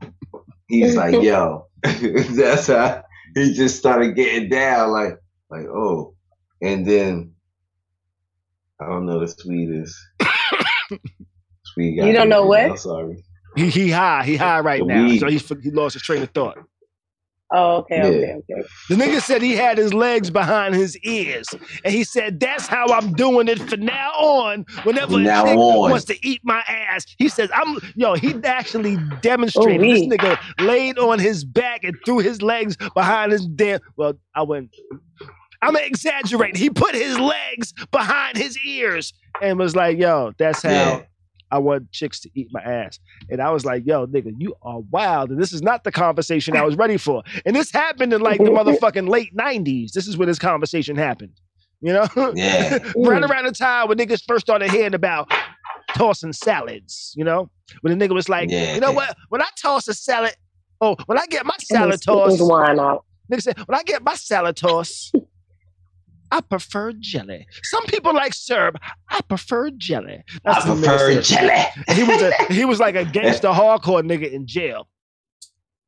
[0.69, 1.67] He's like, yo.
[1.83, 3.03] That's how
[3.35, 5.17] he just started getting down, like,
[5.51, 6.15] like, oh.
[6.61, 7.36] And then
[8.81, 9.97] I don't know the sweetest.
[11.75, 12.71] Sweet You don't know what?
[12.71, 13.25] I'm sorry.
[13.57, 14.23] He he high.
[14.25, 15.05] He high right The now.
[15.05, 15.21] weed.
[15.21, 16.59] So he he lost his train of thought.
[17.53, 18.03] Oh, okay, Yeah.
[18.09, 18.69] okay, okay.
[18.89, 21.47] The nigga said he had his legs behind his ears,
[21.85, 24.67] and he said that's how I'm doing it from now on.
[24.83, 25.91] Whenever From a now chick on.
[25.91, 28.15] wants to eat my ass, he says I'm yo.
[28.15, 29.81] He actually demonstrated.
[29.81, 33.79] this nigga laid on his back and threw his legs behind his damn.
[33.97, 34.75] Well, I wouldn't.
[35.63, 36.57] I'm gonna.
[36.57, 39.13] He put his legs behind his ears
[39.43, 41.03] and was like, "Yo, that's how Yeah.
[41.51, 42.99] I want chicks to eat my ass."
[43.31, 46.57] And I was like, "Yo, nigga, you are wild." And this is not the conversation
[46.57, 47.23] I was ready for.
[47.45, 49.93] And this happened in like the motherfucking late '90s.
[49.93, 51.33] This is where this conversation happened.
[51.81, 52.79] You know, Yeah.
[52.97, 55.31] right around the time when niggas first started hearing about
[55.95, 57.13] tossing salads.
[57.17, 57.51] You know,
[57.83, 58.75] when the nigga was like, Yeah.
[58.75, 59.17] "You know what?
[59.29, 60.35] When I toss a salad,
[60.81, 63.05] oh, when I get my salad And spit toss." wine out.
[63.31, 65.11] Nigga said, when I get my salad toss,
[66.31, 67.47] I prefer jelly.
[67.63, 68.77] Some people like syrup.
[69.11, 70.23] I prefer jelly.
[70.45, 71.65] I what the prefer jelly.
[71.89, 74.89] He was a he was like a gangster hardcore nigga in jail.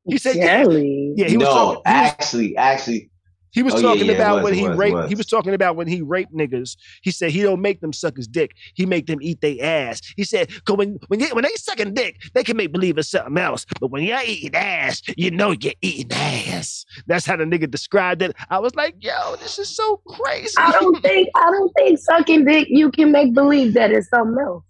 [0.09, 1.13] He said, Jelly.
[1.17, 1.27] yeah.
[1.27, 1.83] He was no, talking.
[1.85, 3.11] He was, actually, actually,
[3.59, 4.95] he was oh, talking yeah, it about was, when he was, raped.
[4.95, 5.09] was.
[5.09, 6.77] He was talking about when he raped niggas.
[7.03, 8.55] He said he don't make them suck his dick.
[8.75, 10.01] He make them eat their ass.
[10.17, 13.09] He said, "Cause when when, you, when they sucking dick, they can make believe it's
[13.09, 13.67] something else.
[13.81, 18.23] But when you're eating ass, you know you're eating ass." That's how the nigga described
[18.23, 18.37] it.
[18.49, 22.45] I was like, "Yo, this is so crazy." I don't think I don't think sucking
[22.45, 24.63] dick you can make believe that it's something else.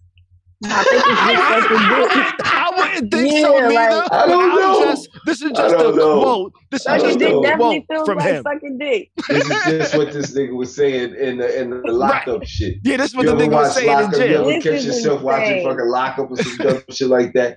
[0.64, 2.46] I think it's just sucking dick.
[2.46, 3.96] I wouldn't think so Yeah, neither.
[3.96, 4.84] like- I don't I'm know.
[4.84, 6.20] Just, this is I just a don't know.
[6.22, 6.52] quote.
[6.70, 8.42] This is just dick a definitely quote feels from like him.
[8.42, 9.10] sucking dick.
[9.28, 12.78] this is just what this nigga was saying in the in the lockup shit.
[12.82, 14.12] Yeah, this is what You the nigga was watch saying in lockup?
[14.12, 14.40] You jail.
[14.40, 17.56] ever This catch is yourself watching fucking lockup or some dumb shit like that?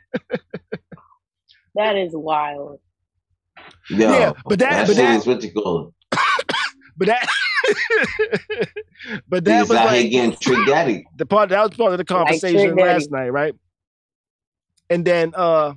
[1.76, 2.80] That is wild.
[3.90, 6.19] Yo, Yeah, but that- that but that- is what you call it.
[6.98, 7.28] But that,
[9.27, 11.06] but that He's was like trick daddy.
[11.18, 13.53] the part that was part of the conversation Trick last night, right?
[14.89, 15.73] And then uh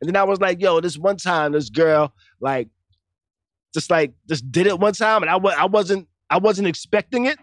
[0.00, 2.68] and then I was like, yo, this one time this girl like
[3.74, 7.26] just like just did it one time and I was I wasn't I wasn't expecting
[7.26, 7.38] it.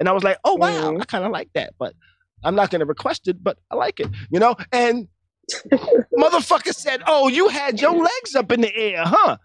[0.00, 1.00] And I was like, oh wow, Mhm.
[1.00, 1.94] I kind of like that, but
[2.42, 4.54] I'm not gonna request it, but I like it, you know?
[4.72, 5.08] And
[6.18, 9.36] motherfucker said, Oh, you had your legs up in the air, huh?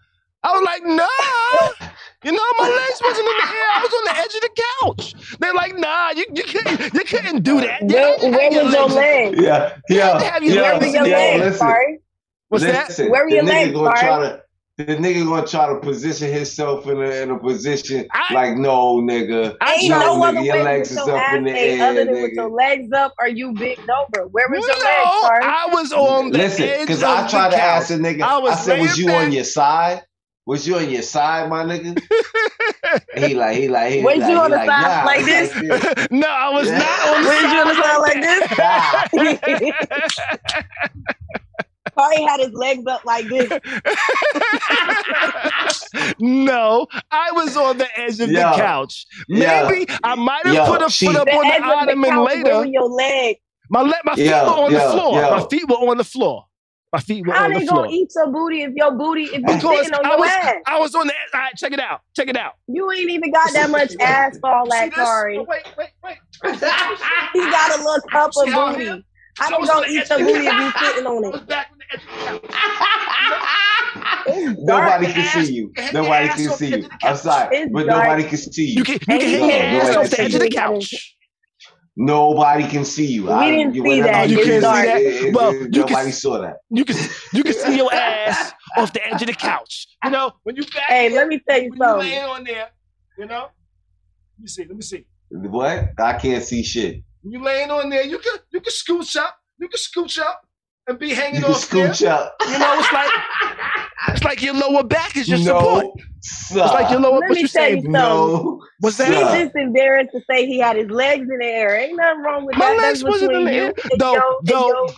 [0.42, 1.86] I was like, nah.
[2.22, 3.68] You know, my legs wasn't in the air.
[3.74, 5.36] I was on the edge of the couch.
[5.38, 7.80] They're like, nah, you, you couldn't you couldn't do that.
[7.82, 9.40] You Where, had where your was your legs- leg?
[9.40, 10.60] Yeah, yeah, have your yeah.
[10.62, 11.30] Where legs your in the yo, air.
[11.38, 11.98] legs, listen, sorry?
[12.48, 13.10] What's that?
[13.10, 14.42] Where were the your nigga legs, gonna try to
[14.76, 18.96] the nigga gonna try to position himself in a in a position I- like no
[19.00, 19.56] nigga.
[19.62, 21.88] I Ain't No, no, nigga, other your way legs with is up in the air,
[21.90, 22.34] other than with nigga.
[22.34, 24.26] your legs up or you bent over.
[24.28, 25.40] Where was your no, legs, sorry?
[25.44, 27.82] I was on the Listen, edge because I the tried to couch.
[27.82, 28.22] ask a nigga.
[28.22, 30.02] I I, was said, "Was laying you on your side?
[30.50, 31.98] Was you on your side, my nigga?"
[33.16, 35.04] He like, he like, he Was like, you he on the like, side nah.
[35.04, 35.54] like this?
[35.54, 36.78] Like no, I was Yeah.
[36.78, 38.42] not on the Was you on the side like this?
[38.58, 39.04] Nah.
[41.98, 43.48] Corey had his legs up like this.
[46.18, 48.50] no, I was on the edge of Yeah.
[48.52, 49.06] the couch.
[49.28, 49.68] Yeah.
[49.68, 51.76] Maybe I might have put a she- foot up The on edge the of the
[51.76, 52.64] ottoman couch, where were later.
[52.70, 53.38] your legs?
[53.70, 55.20] My le- my feet Yo, were on the floor.
[55.20, 55.30] yo.
[55.30, 56.44] My feet were on the floor.
[56.92, 59.42] My feet were How on the they gonna eat your booty if your booty if
[59.46, 60.54] you sitting on I your was ass?
[60.66, 61.28] I was on the edge.
[61.34, 62.00] All right, check it out.
[62.16, 62.54] Check it out.
[62.68, 64.96] You ain't even got that much ass for all See that, this?
[64.96, 65.38] Corey.
[65.38, 66.18] Oh, wait, wait, wait.
[67.32, 68.84] He got a little cup See of booty.
[68.86, 68.98] here?
[69.38, 71.24] How So I they was on gonna eat edge your booty if you sitting on
[71.24, 71.32] I it?
[71.32, 72.42] was back on the edge of the couch.
[74.26, 75.76] It's Nobody can ass- see you.
[75.92, 76.90] Nobody can see you.
[77.02, 77.90] I'm sorry, It's but dark.
[77.90, 78.78] nobody can see you.
[78.78, 80.50] You can you can Hey, hang your ass nobody off the edge of the you.
[80.50, 81.16] couch.
[82.02, 83.24] Nobody can see you.
[83.26, 84.30] We didn't you- see that.
[84.30, 85.00] You can't see that?
[85.00, 86.56] it- it- Well, it- you can- nobody saw that.
[86.70, 86.96] You can
[87.34, 89.86] you can see your ass off the edge of the couch.
[90.04, 92.08] You know when you back Hey, here, let me tell you when you something.
[92.08, 92.68] laying on there.
[93.18, 93.44] You know.
[94.38, 94.64] Let me see.
[94.64, 95.04] Let me see.
[95.30, 95.88] What?
[95.98, 97.02] I can't see shit.
[97.22, 99.36] When you laying on there, you can you can scooch up.
[99.58, 100.40] You can scooch up
[100.90, 101.88] and be hanging You can off there.
[101.88, 102.34] scooch up.
[102.46, 103.10] You know, it's like
[104.08, 105.84] it's like your lower back is your support.
[105.86, 107.18] No, It's like your lower.
[107.20, 107.82] Let What me you tell saying?
[107.84, 108.60] you no.
[108.80, 109.08] What's that?
[109.08, 111.76] He's just embarrassed to say he had his legs in the air.
[111.76, 112.76] Ain't nothing wrong with My that.
[112.78, 113.72] legs That's wasn't in between the you air.
[113.92, 114.94] and Though- your- though-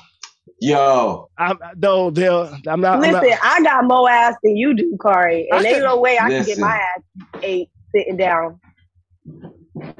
[0.64, 2.44] Yo, I'm no, they'll.
[2.68, 2.94] I'm not.
[2.94, 5.98] I'm Listen, not- I got more ass than you do, Kari, and I ain't no
[6.00, 8.60] way I can get my ass ate sitting down.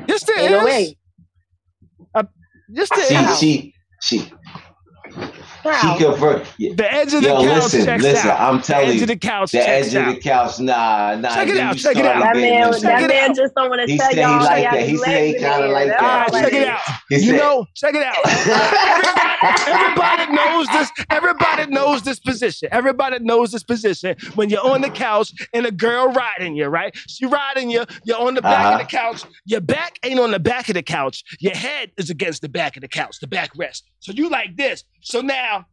[0.07, 0.65] yes, there Ain't no is.
[0.65, 0.99] way.
[2.15, 2.23] Uh,
[2.69, 3.39] yes, there she is.
[3.41, 4.33] she she
[5.63, 5.97] How?
[5.99, 6.47] she confirmed.
[6.59, 6.73] Yeah.
[6.75, 8.31] The edge of the Yo, couch listen, checks listen.
[8.31, 8.41] out.
[8.41, 10.09] I'm the telling edge you, of the couch the edge out.
[10.09, 10.59] of the couch.
[10.61, 11.35] Nah, nah.
[11.35, 12.23] Check it out, you check it out.
[12.23, 13.37] That man, with Check that man out.
[13.37, 14.89] just don't want to He tell said he y'all like that.
[14.89, 15.99] He said he kinda like that.
[16.01, 16.81] Ah, check it out.
[17.09, 18.17] He You said- know, check it out.
[19.69, 20.91] Everybody knows this.
[21.11, 22.69] Everybody knows this position.
[22.73, 24.17] Everybody knows this position.
[24.35, 26.95] When you're on the couch and a girl riding you, right?
[27.09, 27.85] She riding you.
[28.05, 29.25] You're on the back of the couch.
[29.45, 31.23] Your back ain't on the back of the couch.
[31.41, 33.83] Your head is against the back of the couch, the back backrest.
[34.01, 34.85] So you like this.
[35.03, 35.67] So now,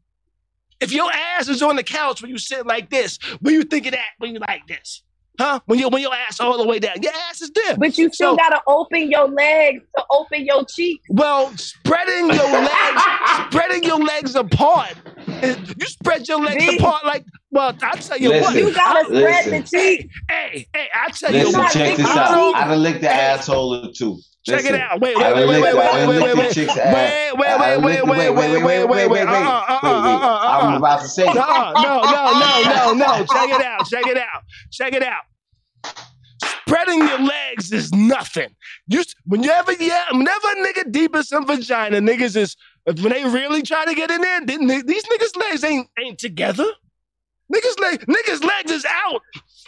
[0.80, 3.86] if your ass is on the couch when you sit like this, when you think
[3.86, 5.04] of that when you like this?
[5.40, 5.62] Huh?
[5.68, 7.78] When you when your ass all the way down, your ass is there.
[7.78, 11.06] But you still So- gotta open your legs to open your cheeks.
[11.10, 13.02] Well, spreading your legs,
[13.50, 14.96] spreading your legs apart.
[15.42, 16.78] You spread your legs See?
[16.78, 17.74] apart like well.
[17.82, 18.54] I tell you what.
[18.54, 19.52] You gotta spread Listen.
[19.52, 19.62] the
[19.98, 20.16] cheeks.
[20.30, 21.72] Hey, hey, I tell you Listen, what.
[21.72, 22.32] check this I out.
[22.36, 24.20] don't- I done licked the asshole or two.
[24.50, 25.00] Check it out.
[25.00, 28.32] Wait, wait, wait, wait, wait, wait, wait, wait, wait, wait, wait, wait, wait, wait, wait,
[28.32, 29.08] wait, wait, wait, wait.
[29.08, 29.28] Wait, wait.
[29.28, 30.78] uh, uh, uh, I'm uh.
[30.78, 31.26] about to say.
[31.26, 33.26] No, no, no, no, no, no.
[33.34, 33.88] Check it out.
[33.88, 34.44] Check it out.
[34.72, 35.24] Check it out.
[36.42, 38.50] Spreading your legs is nothing.
[38.88, 42.56] You whenever yeah, whenever a nigga deep in some vagina, niggas is
[42.86, 46.66] when they really try to get in there, then these niggas' legs ain't ain't together.
[47.54, 49.22] Niggas leg niggas legs is out.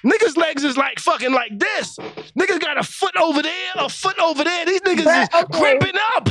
[0.06, 1.98] Niggas legs is like fucking like this.
[2.40, 4.66] Niggas got a foot over there, a foot over there.
[4.66, 5.60] These niggas But, is okay.
[5.80, 6.30] gripping up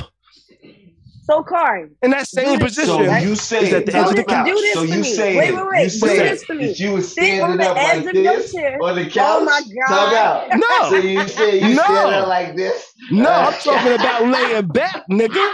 [1.22, 2.88] So, Kari, in that same this- position.
[2.88, 3.22] So Right?
[3.22, 4.46] you Is say at the edge of the couch.
[4.46, 5.02] Do this So you me.
[5.14, 5.92] saying Wait, wait, wait.
[5.94, 6.66] you Do this for me.
[6.66, 8.78] that you was Sit on standing the up like of your this chair.
[8.82, 9.14] on the couch?
[9.18, 10.14] Oh my Talk God.
[10.14, 10.50] out.
[10.88, 11.82] So No, you say you No.
[11.84, 12.84] standing like this?
[13.12, 15.52] no, I'm talking about laying back, nigga.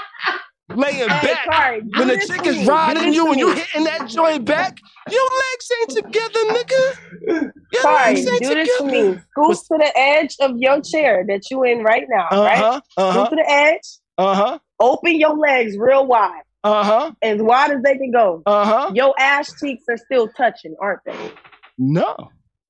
[0.74, 1.44] Laying Hey, back.
[1.50, 3.60] Kari, When the chick is riding you and you me.
[3.60, 4.78] hitting that joint back,
[5.10, 7.52] your legs ain't together, nigga.
[7.82, 9.18] Your Kari, legs ain't do this for me.
[9.30, 12.58] Scoot to the edge of your chair that you in right now, Uh right?
[12.58, 12.80] huh.
[12.96, 13.82] Uh Scoot to the edge.
[14.18, 14.58] Uh huh.
[14.80, 17.12] Open your legs real wide, Uh huh.
[17.22, 18.42] as wide as they can go.
[18.46, 18.90] Uh huh.
[18.94, 21.32] Your ass cheeks are still touching, aren't they?
[21.78, 22.14] No.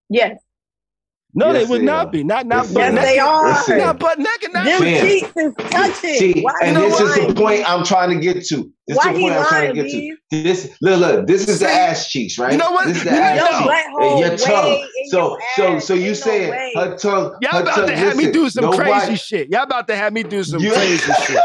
[0.08, 0.38] Yes.
[1.38, 2.10] No, Yes, they would they not are.
[2.10, 2.24] be.
[2.24, 3.08] Not not Yes, butt Yes, naked.
[3.10, 3.48] they are.
[3.50, 3.78] Listen.
[3.78, 4.52] Not butt naked.
[4.54, 5.00] Not Them Man.
[5.06, 6.14] cheeks is touching.
[6.14, 7.64] See, Why and you this is the point B?
[7.66, 8.72] I'm trying to get to.
[8.86, 10.16] This Why is the he point I'm trying to get to.
[10.30, 12.52] This look, look, this is the ass cheeks, right?
[12.52, 12.86] You know what?
[12.86, 14.00] This is the You know- ass Your cheeks.
[14.00, 14.88] And your tongue.
[15.10, 17.36] So, so, so you Ain't no her tongue?
[17.42, 19.48] Y'all her about tongue, to have me do some nobody- crazy shit.
[19.50, 21.40] Y'all about to have me do some You- crazy shit.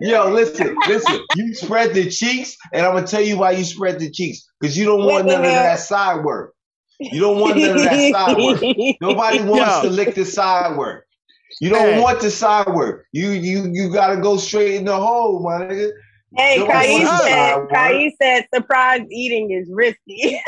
[0.00, 1.20] Yo, listen, listen.
[1.36, 4.48] You spread the cheeks, and I'm gonna tell you why you spread the cheeks.
[4.60, 6.54] Because you don't want the none of that side work.
[7.00, 8.60] You don't want none of that side work.
[9.00, 9.82] Nobody wants Yo.
[9.82, 11.06] to lick the side work.
[11.60, 12.00] You don't Hey.
[12.00, 13.06] want the side work.
[13.12, 15.90] You you you gotta go straight in the hole, my nigga.
[16.36, 20.18] Hey, Don't Kai said, Kai said surprise eating is risky.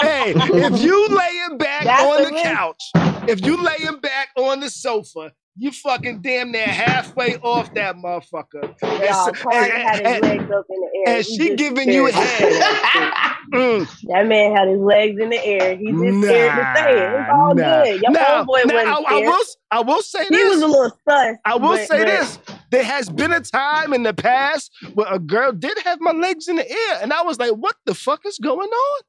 [0.00, 2.44] hey, if you laying back That's on the risk.
[2.44, 2.82] couch,
[3.28, 8.74] if you laying back on the sofa, you fucking damn near halfway off that motherfucker.
[8.82, 11.16] And Y'all, so- and- and- legs up in the air.
[11.16, 13.32] and she giving you scared to head.
[13.52, 15.76] mm, That man had his legs in the air.
[15.76, 17.20] He just scared to say it.
[17.20, 17.84] It's all nah.
[17.84, 18.02] good.
[18.02, 20.42] Your Now, homeboy now, I, I will, I will say this.
[20.42, 21.36] he was a little sus.
[21.44, 22.38] I will but- say but this.
[22.72, 26.48] There has been a time in the past where a girl did have my legs
[26.48, 29.00] in the air, and I was like, what the fuck is going on?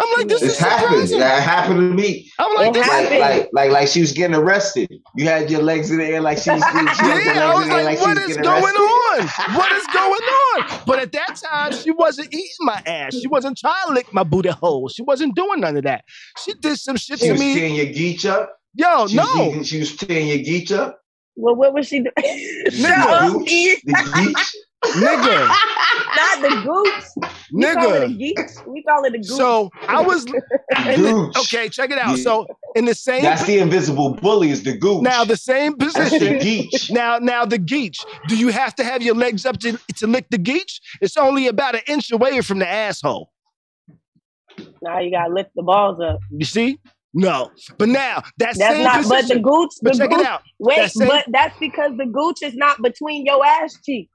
[0.00, 0.88] I'm like, this It's is happened.
[0.90, 1.18] surprising.
[1.20, 2.30] That happened to me.
[2.38, 4.88] I'm like, It this is Like, like, like, like she was getting arrested.
[5.16, 6.62] You had your legs in the air like she was.
[6.62, 8.42] She had your Yeah, I was in the air like, she what was is getting
[8.42, 9.44] going arrested.
[9.50, 9.54] on?
[9.56, 10.22] What is going
[10.72, 10.80] on?
[10.86, 13.14] But at that time, she wasn't eating my ass.
[13.14, 14.88] She wasn't trying to lick my booty hole.
[14.88, 16.04] She wasn't doing none of that.
[16.44, 17.54] She did some shit She to was me.
[17.54, 18.50] tearing your geech up.
[18.74, 19.22] Yo, She no.
[19.24, 20.98] was, eating- she was tearing your geech up.
[21.36, 22.12] Well, what was she doing?
[22.16, 23.32] The Shut up.
[23.32, 24.54] The geech.
[24.84, 25.46] Nigga,
[26.16, 27.28] Not the gooch.
[27.52, 28.66] We call it a nigga.
[28.66, 29.26] We call it a gooch.
[29.26, 30.32] So I was in
[30.70, 31.36] the, Gooch.
[31.38, 31.68] okay.
[31.68, 32.16] Check it out.
[32.16, 32.22] Yeah.
[32.24, 34.50] So in the same That's the invisible bully.
[34.50, 35.02] Is the gooch.
[35.02, 36.00] now the same position.
[36.00, 36.68] That's the position.
[36.70, 36.90] geech.
[36.90, 37.98] Now, now the geech.
[38.28, 40.80] Do you have to have your legs up to, to lick the geech?
[41.02, 43.30] It's only about an inch away from the asshole.
[44.82, 46.20] now you gotta lift the balls up.
[46.30, 46.78] You see?
[47.12, 47.50] No.
[47.76, 49.06] But now that That's same not.
[49.08, 49.70] But the gooch.
[49.82, 50.42] but the check gooch it out.
[50.58, 54.10] Wait, That same- but that's because the gooch is not between your ass cheeks.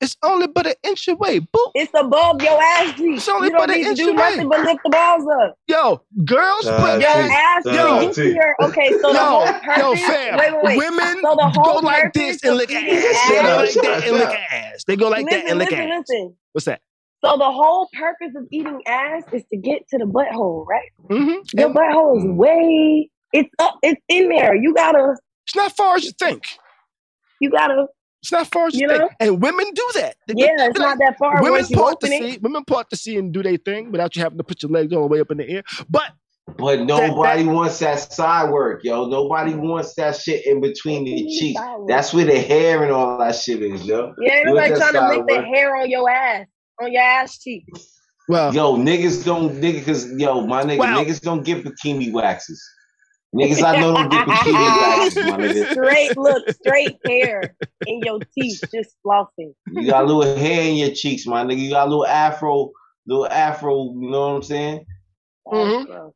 [0.00, 1.40] It's only but an inch away.
[1.40, 1.70] Boop.
[1.74, 3.18] It's above your ass cheeks.
[3.18, 4.16] It's only you don't but an need to inch do away.
[4.16, 5.54] nothing but lift the balls up.
[5.66, 7.28] Yo, girls Uh, put Your T.
[7.30, 8.38] ass Uh, to get T.
[8.64, 8.92] okay.
[9.02, 9.76] So the whole purpose.
[9.78, 10.38] yo, fam.
[10.38, 10.78] Wait, wait, wait.
[10.78, 13.28] Women So the go like this and of lick eating ass.
[13.28, 14.52] They go like that and Shut lick up.
[14.52, 14.84] ass.
[14.86, 16.04] They go like listen, that and lick listen, ass.
[16.08, 16.36] listen.
[16.52, 16.80] What's that?
[17.22, 20.88] So the whole purpose of eating ass is to get to the butthole, right?
[21.10, 21.58] Mm-hmm.
[21.60, 23.10] Your butthole is way.
[23.34, 23.76] It's up.
[23.82, 24.54] It's in there.
[24.56, 25.16] You gotta.
[25.46, 26.44] It's not far as you think.
[27.40, 27.86] You gotta.
[28.22, 29.00] It's not far as you, You think.
[29.00, 29.08] know?
[29.18, 30.16] And women do that.
[30.26, 32.32] They- Yeah, they- it's not that far women part the open it.
[32.34, 32.38] sea.
[32.42, 34.92] Women part the sea and do their thing without you having to put your legs
[34.92, 35.62] all the way up in the air.
[35.88, 36.12] But
[36.58, 39.06] But nobody wants that side work, yo.
[39.06, 41.60] Nobody wants that shit in between the cheeks.
[41.86, 44.14] That's where the hair and all that shit is, yo.
[44.20, 46.46] Yeah, ain't You nobody trying to side lick the hair on your ass,
[46.82, 47.64] on your ass cheek.
[48.28, 51.02] well, Yo, niggas don't nigga cause yo, my nigga, Wow.
[51.02, 52.60] niggas don't get bikini waxes.
[53.34, 55.70] Niggas I know don't get bikini waxes, my nigga.
[55.72, 57.54] Straight look, straight hair
[57.86, 59.54] in your teeth, just flossing.
[59.70, 61.58] You got a little hair in your cheeks, my nigga.
[61.58, 62.72] You got a little afro,
[63.06, 64.86] little afro, you know what I'm saying?
[65.46, 65.86] Mhm.
[65.86, 66.12] Gross.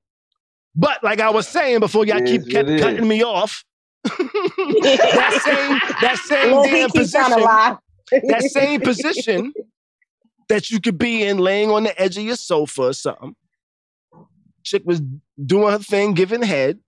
[0.75, 3.09] but like I was saying before, y'all It keep is kept cutting is.
[3.09, 3.65] me off.
[4.05, 7.41] that same that same Lil damn position.
[8.29, 9.53] that same position
[10.49, 13.35] that you could be in laying on the edge of your sofa or something.
[14.65, 15.01] Chick was
[15.47, 16.81] doing her thing, giving head.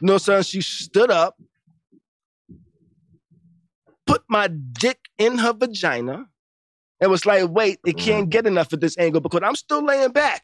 [0.00, 1.36] No, son, she stood up,
[4.06, 6.26] put my dick in her vagina,
[7.00, 8.04] and was like, wait, it mm-hmm.
[8.04, 10.42] can't get enough at this angle because I'm still laying back.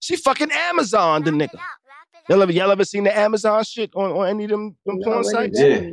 [0.00, 1.58] She fucking Amazon the nigga.
[2.28, 5.04] Y'all ever, y'all ever seen the Amazon shit on, on any of them, them No,
[5.04, 5.58] porn sites?
[5.58, 5.90] Yeah.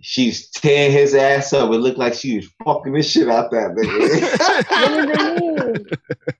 [0.00, 1.70] She's tearing his ass up.
[1.70, 3.74] It looked like she was fucking the shit out that
[5.86, 6.36] nigga.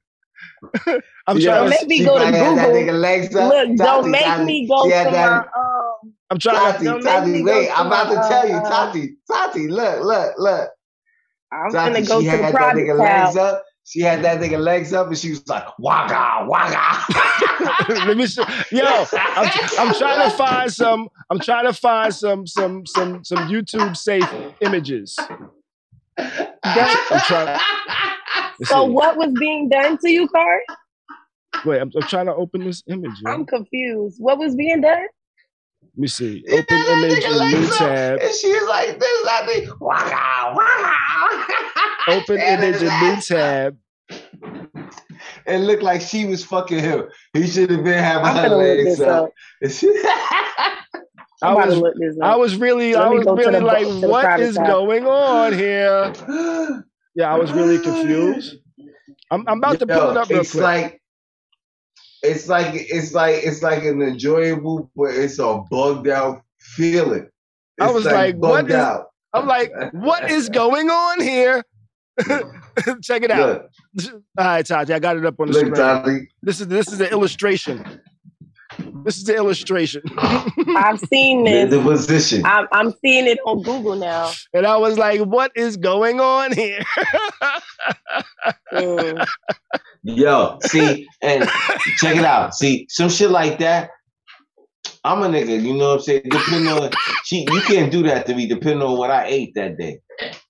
[1.27, 2.83] I'm Yo, trying Don't to make me go to probably had That Google.
[2.83, 3.53] nigga legs up.
[3.53, 6.15] Look, don't make Tati, me go she to my um.
[6.31, 8.55] I'm trying Tati, Don't make Tati, me go wait, to I'm about to tell you,
[8.57, 10.71] uh, Tati, Tati, look, look, look.
[11.53, 13.27] I'm Tati, gonna go she to had the that private nigga tab.
[13.27, 13.65] legs up.
[13.85, 17.05] She had that nigga legs up, and she was like, "Wagga, wagga."
[18.07, 19.07] Let me show, yo,
[19.37, 21.09] I'm, I'm trying to find some.
[21.31, 24.29] I'm trying to find some some some some YouTube safe
[24.61, 25.17] images.
[26.65, 27.61] I'm trying.
[28.59, 30.61] Let's So what was being done to you, Card?
[31.65, 33.13] Wait, I'm, I'm trying to open this image.
[33.23, 33.31] yo.
[33.31, 34.17] I'm confused.
[34.21, 35.07] What was being done?
[35.83, 36.45] Let me see.
[36.47, 38.19] Yeah, Open that image nigga in new legs tab.
[38.21, 41.45] And she's like, "This is like the wagga, wagga."
[42.09, 43.77] Open And image his in new tab.
[45.47, 47.05] It looked like she was fucking him.
[47.33, 49.25] He should have been having I'm her legs this up.
[49.25, 49.31] up.
[49.63, 50.03] And she-
[51.43, 54.43] I was to I was really Let I was really like, to the what private
[54.45, 54.67] is tab.
[54.67, 56.13] going on here?
[57.17, 58.57] Yeah, I was really confused.
[59.31, 60.63] I'm, I'm about to pull it up real it's quick.
[60.63, 61.03] like
[62.23, 67.29] it's like it's like it's like an enjoyable, but it's a bugged out feeling.
[67.81, 69.07] I It's was like, what bugged out.
[69.33, 71.65] I'm like, what is going on here?
[73.03, 73.67] Check it out.
[73.95, 75.75] Look, All right, Tati, I got it up on the look, screen.
[75.75, 76.29] Tati.
[76.43, 78.01] This is this is an illustration.
[79.07, 81.71] This is the illustration, I've seen The, this.
[81.71, 82.45] the position.
[82.45, 84.33] I'm, I'm seeing it on Google now.
[84.53, 86.83] and I was like, "What is going on here?"
[88.73, 89.25] Mm.
[90.03, 91.49] Yo, see, and
[91.99, 92.55] check it out.
[92.55, 93.91] See, some shit like that.
[95.07, 96.23] I'm a nigga, you know what I'm saying?
[96.33, 96.91] Depending on
[97.25, 100.01] she you can't do that to me depending on what I ate that day.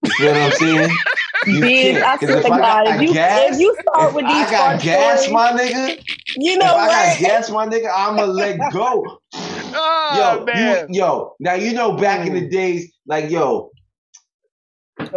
[0.02, 1.04] You feel what I'm saying?
[1.44, 2.20] You Biz, I can't.
[2.20, 4.26] 'cause swear if to I got God, if you, gas, if you start if with
[4.28, 5.96] these I got gas, stories, my nigga.
[6.36, 9.20] you If know I got gas, my nigga, I'ma let go.
[9.74, 10.86] oh yo, man!
[10.88, 11.34] you, yo.
[11.40, 12.50] Now you know back in the mm.
[12.50, 13.70] days, like yo,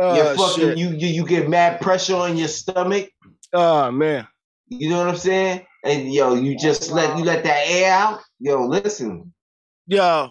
[0.09, 0.77] you oh fucking shit!
[0.77, 3.09] you, you you get mad pressure on your stomach.
[3.53, 4.27] Oh man!
[4.69, 5.65] You know what I'm saying?
[5.83, 8.21] And yo, you just let you let that air out.
[8.39, 9.33] Yo, listen,
[9.87, 10.29] Yo,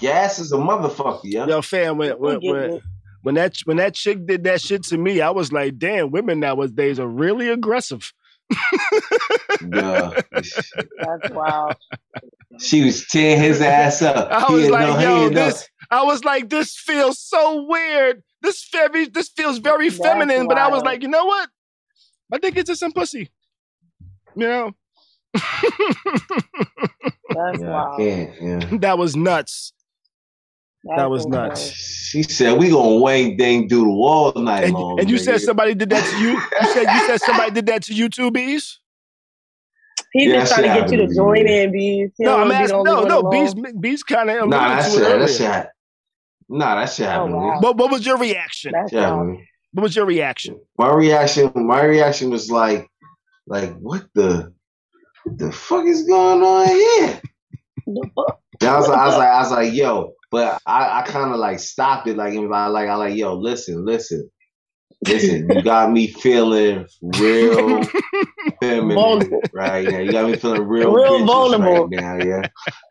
[0.00, 1.46] gas is a motherfucker, yo.
[1.46, 2.80] yo, fam, when when, when,
[3.22, 6.40] when that when that chick did that shit to me, I was like, "Damn, women
[6.40, 8.12] nowadays are really aggressive."
[9.72, 10.10] Yeah.
[10.32, 11.74] That's wild.
[12.60, 14.30] She was tearing his ass up.
[14.30, 17.64] I He was like, no- "Yo, had no- this." I was like, "This feels so
[17.68, 18.22] weird.
[18.42, 21.48] This very, this feels very That's feminine." But I was like, you know what?
[22.32, 23.30] I think it's just some pussy.
[24.36, 24.72] You know,
[27.34, 28.18] That's Yeah, wild.
[28.40, 28.70] yeah.
[28.80, 29.72] that was nuts.
[30.84, 31.28] That's That was insane.
[31.28, 31.72] nuts.
[32.10, 34.98] She said we gonna Wang Dang Doodle all night And, long.
[34.98, 36.42] and you said somebody did that to you.
[36.60, 38.80] You said you said somebody did that to you too, bees.
[40.12, 41.62] He's Yeah, just trying to get you to join me.
[41.64, 42.10] in, Bees.
[42.18, 42.84] He No, I'm wanna be the asking.
[42.84, 43.54] No, no, bees.
[43.80, 45.28] Bees kind of alluded Nah, that to shit, it that earlier.
[45.30, 45.70] shit, hap-
[46.48, 47.52] nah, that shit happened to me.
[47.52, 47.60] wow.
[47.60, 48.72] But what was your reaction?
[48.72, 49.28] That's Shit happened wild.
[49.36, 49.48] to me.
[49.72, 50.56] What was your reaction?
[50.78, 52.88] My reaction, my reaction was like,
[53.46, 54.54] like what the,
[55.26, 57.20] the fuck is going on here?
[57.86, 61.32] The I was like, I was like, I was like, yo, but I, I kind
[61.32, 64.28] of like stopped it, like, and I like, I like, yo, listen, listen,
[65.06, 66.86] listen, you got me feeling
[67.20, 67.82] real
[68.60, 69.42] feminine Vulnerable.
[69.52, 69.98] right now.
[69.98, 71.86] You got me feeling real, Real vulnerable.
[71.88, 72.42] right now, yeah.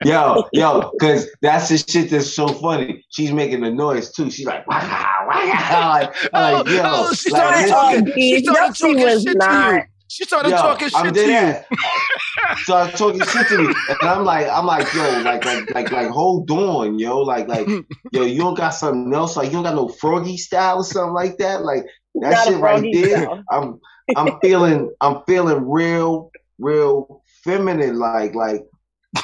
[0.05, 3.03] Yo, yo, because that's the shit that's so funny.
[3.09, 4.29] She's making the noise too.
[4.29, 4.87] She's like, waka,
[5.27, 5.45] waka.
[6.15, 8.07] Like, I'm like, oh, yo, oh, she like, started this- talking.
[8.07, 9.81] Oh, She Bees, started no, she talking was shit to you.
[10.05, 10.11] Not.
[10.11, 11.35] She started Yo, talking I'm shit to dead you.
[11.35, 12.59] ass.
[12.63, 16.09] started talking shit to me, and I'm like, I'm like, yo, like, like, like, like,
[16.09, 17.67] hold on, yo, like, like,
[18.11, 21.13] yo, you don't got something else, like, you don't got no froggy style or something
[21.13, 21.83] like that, like
[22.15, 23.23] that Not shit right there.
[23.23, 23.43] style.
[23.51, 23.79] I'm,
[24.15, 28.61] I'm feeling, I'm feeling real, real feminine, like, like.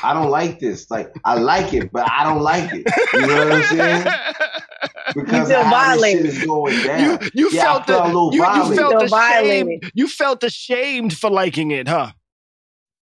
[0.03, 0.89] I don't like this.
[0.89, 2.87] Like I like it, but I don't like it.
[3.13, 4.07] You know what I'm saying?
[5.15, 6.25] Because feel of how this shit violated.
[6.25, 7.19] is going down.
[7.21, 9.91] you you Yeah, felt felt a the, little you, you felt Feel ashamed.
[9.93, 12.11] You felt ashamed for liking it, huh?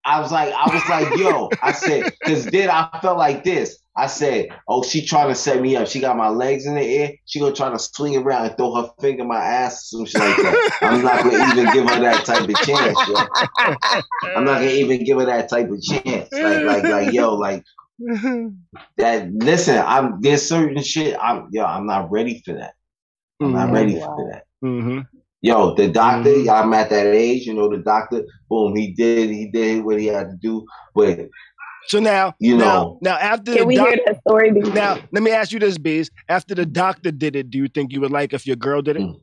[0.04, 3.76] I was like, I was like, yo, I said, because then I felt like this.
[3.96, 5.88] I said, oh, she trying to set me up.
[5.88, 7.12] She got my legs in the air.
[7.24, 10.06] She gonna try to swing around and throw her finger in my ass or some
[10.06, 10.78] shit like that.
[10.82, 13.16] I'm not gonna even give her that type of chance, yo.
[14.36, 16.30] I'm not gonna even give her that type of chance.
[16.30, 17.64] Like, like, like, yo, like
[18.98, 19.30] that.
[19.32, 21.16] Listen, I'm there's certain shit.
[21.20, 22.74] I'm yo, I'm not ready for that.
[23.40, 23.72] I'm not Mhm.
[23.72, 24.44] ready for that.
[24.64, 25.00] Mm-hmm.
[25.42, 26.48] Yo, the doctor, Mhm.
[26.48, 30.06] I'm at that age, you know, the doctor, boom, he did, he did what he
[30.06, 30.64] had to do.
[30.94, 31.28] But
[31.88, 32.98] So now, You know.
[33.00, 34.50] now after Can the we doc- hear that story?
[34.50, 34.60] B?
[34.72, 36.10] now, let me ask you this, Bees.
[36.28, 38.96] After the doctor did it, do you think you would like if your girl did
[38.96, 39.02] it?
[39.02, 39.20] Mm.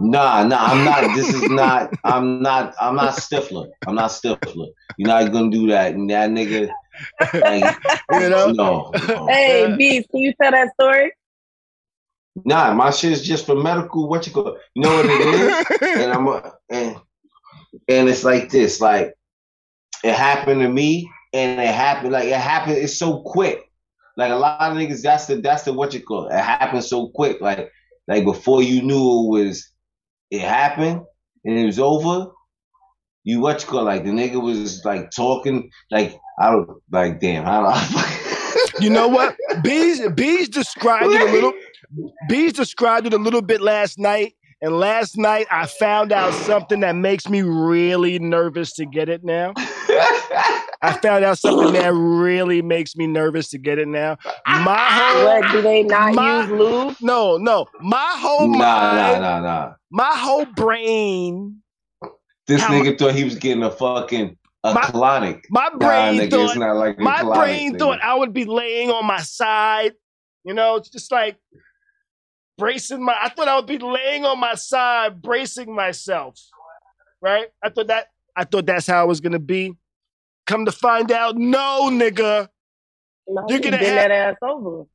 [0.00, 1.14] Nah, nah, I'm not.
[1.14, 1.90] This is not.
[2.04, 2.74] I'm not.
[2.80, 3.68] I'm not Stifler.
[3.86, 4.68] I'm not Stifler.
[4.96, 5.92] You're not gonna do that.
[5.94, 6.70] And that nigga, like,
[8.12, 8.50] You know?
[8.50, 9.26] no, no.
[9.28, 11.12] Hey, Beast, can you tell that story?
[12.44, 14.08] Nah, my shit is just for medical.
[14.08, 14.56] What you call?
[14.74, 15.80] You know what it is?
[15.98, 16.96] and I'm a, and
[17.88, 18.80] and it's like this.
[18.80, 19.14] Like
[20.04, 22.12] it happened to me, and it happened.
[22.12, 22.78] Like it happened.
[22.78, 23.62] It's so quick.
[24.16, 25.02] Like a lot of niggas.
[25.02, 25.36] That's the.
[25.36, 26.28] That's the what you call.
[26.28, 27.40] It, it happened so quick.
[27.40, 27.70] Like
[28.08, 29.66] like before you knew it was.
[30.30, 31.02] It happened
[31.44, 32.30] and it was over.
[33.24, 37.44] You what you call like the nigga was like talking like I don't like damn
[37.46, 38.82] I don't.
[38.82, 39.36] You know what?
[39.62, 41.52] Bees Bees described it a little.
[42.28, 46.80] Bees described it a little bit last night, and last night I found out something
[46.80, 49.52] that makes me really nervous to get it now.
[50.82, 54.16] I found out something that really makes me nervous to get it now.
[54.46, 56.96] My whole What do they not My- use lube?
[57.02, 59.72] no, no, my whole nah, mind, nah, nah, nah.
[59.90, 61.60] my whole brain,
[62.50, 65.44] This How- nigga thought he was getting a fucking a My- colonic.
[65.50, 67.78] my Nah, brain nigga, thought not like my colonic, brain nigga.
[67.78, 69.94] thought I would be laying on my side.
[70.44, 71.36] You know, it's just like
[72.58, 73.14] bracing my.
[73.20, 76.38] I thought I would be laying on my side, bracing myself.
[77.22, 77.46] Right?
[77.62, 78.08] I thought that.
[78.36, 79.76] I thought that's how it was gonna be.
[80.46, 82.48] Come to find out, no, nigga.
[83.28, 84.86] No, You're gonna bend have- that ass over.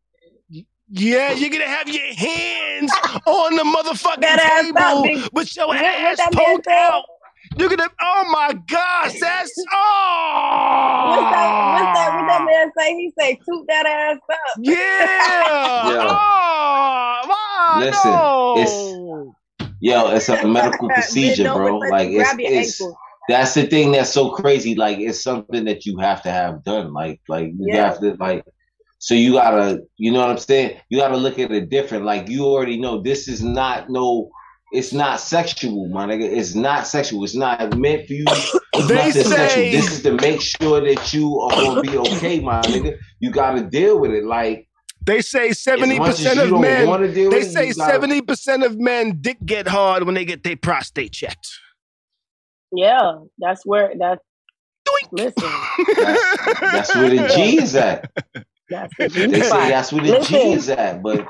[0.90, 2.91] Yeah, you're gonna have your hands
[3.26, 6.68] on the motherfucking That ass table up, big- with your What- what ass that poked
[6.68, 7.03] out.
[7.57, 7.90] You're gonna.
[8.02, 11.06] Oh my gosh, that's oh.
[11.10, 11.72] What's that?
[11.73, 12.15] What's that?
[12.15, 12.45] What that oh.
[12.45, 12.95] man say?
[12.95, 14.73] He say, "Toot that ass up." Yeah.
[15.86, 16.07] Yeah.
[16.10, 19.36] Oh, wow, Listen, no.
[19.80, 21.77] Yo, it's a medical procedure, bro.
[21.77, 22.82] Like it's, it's
[23.30, 24.76] that's the thing that's so crazy.
[24.76, 26.94] Like it's something that you have to have done.
[26.94, 27.88] Like like you Yeah.
[27.88, 28.44] have to like.
[28.99, 30.80] So you gotta, you know what I'm saying?
[30.90, 32.06] You gotta look at it different.
[32.06, 34.30] Like you already know this is not no.
[34.72, 36.24] It's not sexual, my nigga.
[36.24, 37.24] It's not sexual.
[37.24, 38.26] It's not meant for you.
[38.28, 39.64] It's They nothing say- sexual.
[39.72, 42.98] This is to make sure that you are gonna be okay, my nigga.
[43.20, 44.26] You gotta deal with it.
[44.26, 44.68] Like
[45.06, 46.88] They say seventy percent of men.
[46.88, 50.04] want to deal They with it, say gotta- seventy percent of men dick get hard
[50.04, 51.48] when they get their prostate checked.
[52.72, 54.22] Yeah, that's where that's.
[54.88, 55.10] Doink.
[55.14, 55.50] Listen,
[56.04, 58.12] That's, that's where the G is at.
[58.70, 60.36] that's the They G say that's where the G Listen.
[60.52, 61.26] is at, but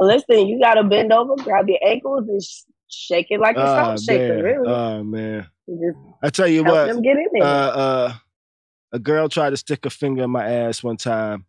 [0.00, 3.74] Listen, you gotta bend over, grab your ankles, and sh- shake it like a Oh
[3.76, 4.34] salt shaker.
[4.34, 4.42] man.
[4.42, 5.46] Really, Oh man.
[6.22, 6.86] I tell you help what.
[6.86, 7.72] them get in uh, there.
[7.74, 8.14] uh,
[8.92, 11.44] a girl tried to stick a finger in my ass one time,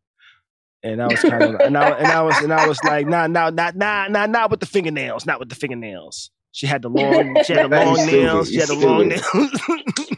[0.83, 3.27] and I was kind of, and I, and I was, and I was like, nah,
[3.27, 6.29] nah, nah, nah, nah, not with the fingernails, not with the fingernails.
[6.51, 8.49] She had the long, she had the long nails.
[8.49, 9.25] She had the long nails.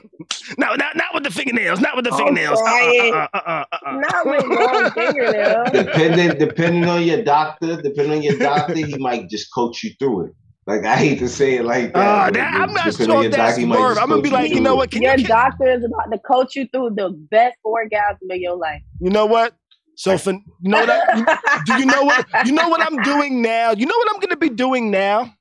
[0.78, 2.60] no, not not with the fingernails, not with the I'm fingernails.
[2.60, 3.14] Uh, crying.
[3.14, 3.92] uh, uh, uh, uh, uh.
[3.98, 5.70] Not with long fingernails.
[5.72, 10.28] depending depending on your doctor, depending on your doctor, he might just coach you through
[10.28, 10.32] it.
[10.66, 12.26] Like I hate to say it like that.
[12.28, 13.90] But that- I'm not depending sure on if your that's doctor, he might word.
[13.96, 14.92] just I'm gonna be like, you through know what?
[14.92, 18.56] Can your you, doctor is about to coach you through the best orgasm of your
[18.56, 18.82] life.
[19.00, 19.56] you know what?
[19.96, 22.26] So for you know that, do you know what?
[22.46, 23.72] You know what I'm doing now?
[23.74, 25.32] You know what I'm going to be doing now?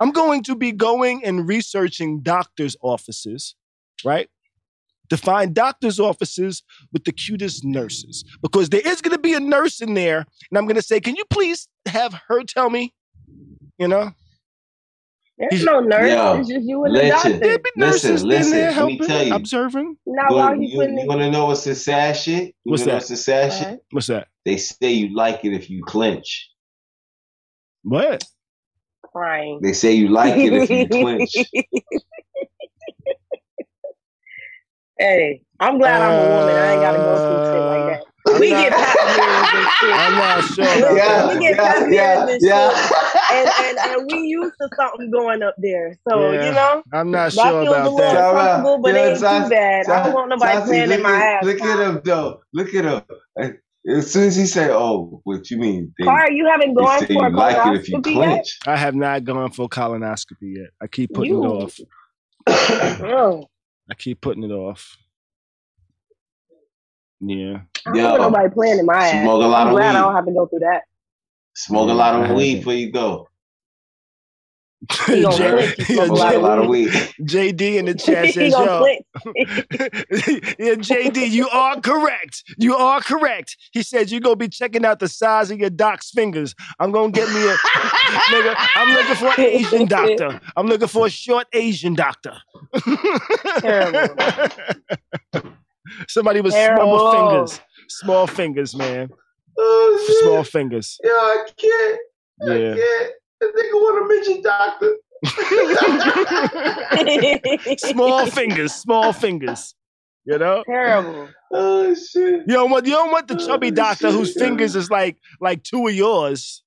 [0.00, 3.56] I'm going to be going and researching doctors' offices,
[4.04, 4.30] right?
[5.10, 6.62] To find doctors' offices
[6.92, 8.24] with the cutest nurses.
[8.42, 10.18] Because there is going to be a nurse in there,
[10.50, 12.94] and I'm going to say, can you please have her tell me?
[13.78, 14.10] You know?
[15.38, 16.10] There's no nurse.
[16.10, 17.10] Yo, it's just you and the listen.
[17.30, 17.38] doctor.
[17.38, 19.34] There'd be Listen, nurses in there helping, tell you.
[19.34, 19.96] observing.
[20.04, 22.54] Now, you're you you, putting you want to know what's the sad shit?
[22.64, 22.94] You What's wanna that?
[22.96, 23.80] what's the sad shit?
[23.92, 24.26] What's that?
[24.44, 26.50] They say you like it if you clinch.
[27.84, 28.24] What?
[29.12, 29.60] Crying.
[29.62, 31.34] They say you like it if you clinch.
[34.98, 36.54] Hey, I'm glad I'm a woman.
[36.56, 38.02] I ain't gotta go through shit like that.
[38.02, 39.90] Uh, I'm we not- get pap smears and shit.
[39.94, 41.28] I'm not sure about Yeah, that.
[41.34, 42.88] we get yeah, pap smears yeah, and yeah.
[42.88, 42.96] shit.
[43.30, 45.96] And, and and we used to something going up there.
[46.08, 48.12] So Yeah, you know, I'm not sure feels a about little that.
[48.12, 48.40] Shout out.
[48.58, 49.86] uncomfortable, but Yeah, ain't too Tati- bad.
[49.88, 51.44] I don't want nobody Tati, playing in look my at- ass.
[51.44, 52.40] Look at him though.
[52.52, 53.56] Look at him.
[53.88, 57.26] As soon as he say, "Oh, what you mean?" They, Car, you haven't gone for
[57.26, 58.46] a you like it if you colonoscopy yet?
[58.66, 60.70] I have not gone for colonoscopy yet.
[60.82, 61.78] I keep putting You- it off.
[63.02, 63.46] Oh,
[63.90, 64.96] I keep putting it off.
[67.20, 67.60] Yeah.
[67.86, 69.22] I don't Yo, want nobody playing in my ass.
[69.22, 70.82] smoke a lot I'm of glad I don't have to go through that.
[71.54, 73.27] Smoke a lot of weed before you go.
[75.06, 76.88] He gonna J- flinch, yeah, smoke Smoke a lot of weed.
[77.22, 78.84] JD in the chat says, "Yo,
[79.34, 82.44] yeah, JD, you are correct.
[82.58, 86.10] You are correct." He says, "You gonna be checking out the size of your doc's
[86.10, 86.54] fingers.
[86.78, 87.54] I'm gonna get me a
[88.30, 88.54] nigga.
[88.76, 90.40] I'm looking for an Asian doctor.
[90.56, 92.34] I'm looking for a short Asian doctor.
[93.58, 94.14] Terrible.
[96.08, 96.98] Somebody with Terrible.
[96.98, 97.60] small fingers.
[97.88, 99.10] Small fingers, man.
[99.58, 100.16] Oh, shit.
[100.24, 100.98] Small fingers.
[101.02, 102.00] Yo, I can't.
[102.48, 102.74] I Yeah.
[102.76, 103.12] can't.
[103.40, 104.96] The nigga want a midget doctor.
[107.78, 108.72] small fingers.
[108.74, 109.74] Small fingers.
[110.24, 110.62] You know.
[110.66, 111.28] Terrible.
[111.52, 112.42] Oh shit.
[112.46, 114.42] You don't want you don't want the oh, chubby Oh, doctor whose shit.
[114.42, 116.62] fingers is like like two of yours.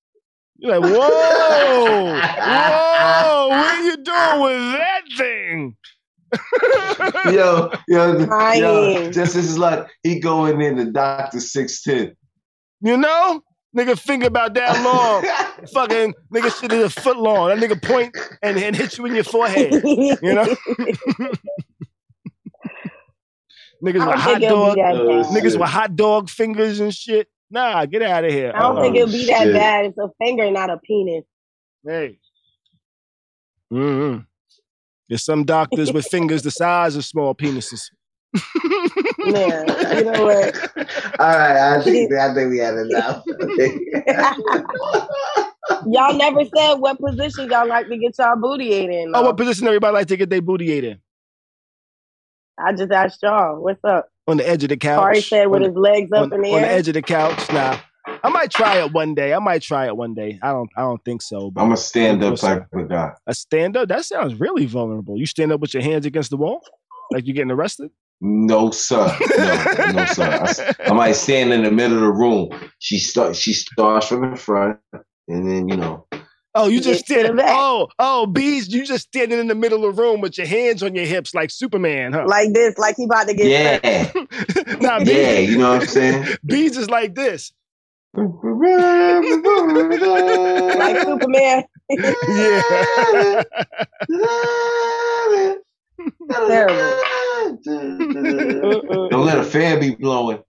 [0.57, 5.76] You're like, whoa, whoa, what are you doing with that thing?
[7.34, 9.11] Yo, yo, yo, Crying.
[9.11, 12.15] just as like he going in the doctor six ten.
[12.81, 13.43] you know,
[13.77, 15.23] nigga finger about that long,
[15.73, 17.49] fucking nigga shit is a foot long.
[17.49, 19.73] That nigga point and, and hit you in your forehead.
[19.84, 20.45] You know,
[23.84, 25.26] niggas with hot dog, be that Oh, bad.
[25.34, 27.27] niggas with hot dog fingers and shit.
[27.49, 28.52] Nah, get out of here.
[28.56, 29.53] I don't Oh, think it'll be that shit.
[29.53, 29.85] bad.
[29.85, 31.26] It's a finger, not a penis.
[31.85, 32.19] Hey.
[33.73, 34.19] Mm-hmm.
[35.10, 37.81] There's some doctors with fingers the size of small penises.
[39.17, 39.67] Man,
[39.97, 40.55] you know what?
[41.19, 43.23] All right, I think I think we had enough.
[45.88, 49.11] Y'all never said what position y'all like to get y'all booty ate in.
[49.15, 50.99] Oh, what position everybody like to get their booty ate in?
[52.59, 53.61] I just asked y'all.
[53.61, 54.09] What's up?
[54.27, 54.99] On the edge of the couch.
[54.99, 57.01] Corey said with on, his legs up on, in the on the edge of the
[57.01, 57.51] couch.
[57.51, 57.77] Nah.
[58.23, 59.33] I might try it one day.
[59.33, 60.39] I might try it one day.
[60.41, 61.51] I don't I don't think so.
[61.51, 62.59] But I'm a stand up What's up?
[62.59, 63.13] type of guy.
[63.27, 65.17] a stand up, that sounds really vulnerable.
[65.17, 66.61] You stand up with your hands against the wall?
[67.11, 67.91] Like you're getting arrested?
[68.23, 70.73] No sir, no, no sir.
[70.85, 72.49] I might stand in the middle of the room.
[72.77, 73.35] She start.
[73.35, 74.77] She starts from the front,
[75.27, 76.06] and then you know.
[76.53, 77.45] Oh, you You just get to the standing.
[77.48, 80.84] Oh, oh, bees, you just standing in the middle of the room with your hands
[80.84, 82.26] on your hips like Superman, huh?
[82.27, 84.11] like this, like he about to get Yeah,
[84.81, 85.39] nah, bees, yeah.
[85.39, 86.35] You know what I'm saying?
[86.45, 87.53] bees is like this.
[88.14, 88.27] like
[91.02, 91.64] Superman.
[94.10, 95.56] Yeah.
[96.31, 97.01] Terrible.
[99.09, 100.41] Don't let a fan be blowing.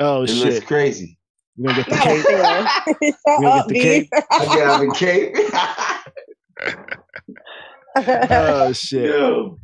[0.00, 0.66] Oh It looks shit.
[0.66, 1.18] crazy.
[1.56, 2.26] You gonna get the Not a cake?
[2.26, 3.12] fan.
[3.12, 3.80] Shut gonna get the B.
[3.80, 4.08] cake?
[4.30, 5.36] I get out the cape.
[7.96, 9.04] Oh shit.
[9.10, 9.58] Yo.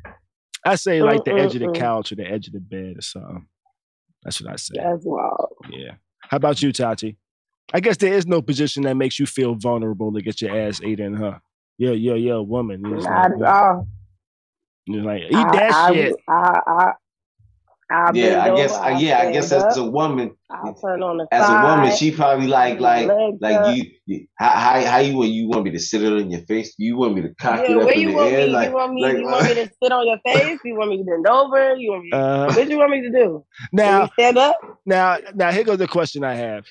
[0.65, 3.03] I say like the edge of the couch or the edge of the bed or
[3.03, 3.47] something.
[4.23, 4.75] That's what I say.
[4.77, 5.49] That's wild.
[5.71, 5.93] Yeah.
[6.21, 7.17] How about you, Tati?
[7.73, 10.81] I guess there is no position that makes you feel vulnerable to get your ass
[10.85, 11.39] ate in, huh?
[11.79, 12.83] Yeah, yeah, yeah, woman.
[12.85, 13.89] You're Not at all.
[14.95, 16.17] You're like, eat I- that I, shit.
[16.29, 16.93] I, I,
[17.91, 18.73] I'll Yeah, I guess.
[18.73, 21.91] I, yeah, I guess up, as a woman, I'll turn on the as a woman,
[21.97, 23.09] she probably like like
[23.41, 23.77] like up.
[23.77, 23.85] you.
[24.07, 26.73] you how, how how you want you want me to sit it on your face?
[26.79, 28.47] You want me to cock Yeah, it up in you the want air?
[28.47, 28.53] me?
[28.53, 29.03] like, you want me?
[29.03, 30.59] like, you want me to sit on your face?
[30.65, 31.75] You want me to bend over?
[31.77, 32.11] You want me?
[32.13, 33.45] Uh, what you want me to do?
[33.73, 34.57] Now, stand up?
[34.87, 36.67] now, now, here goes the question I have.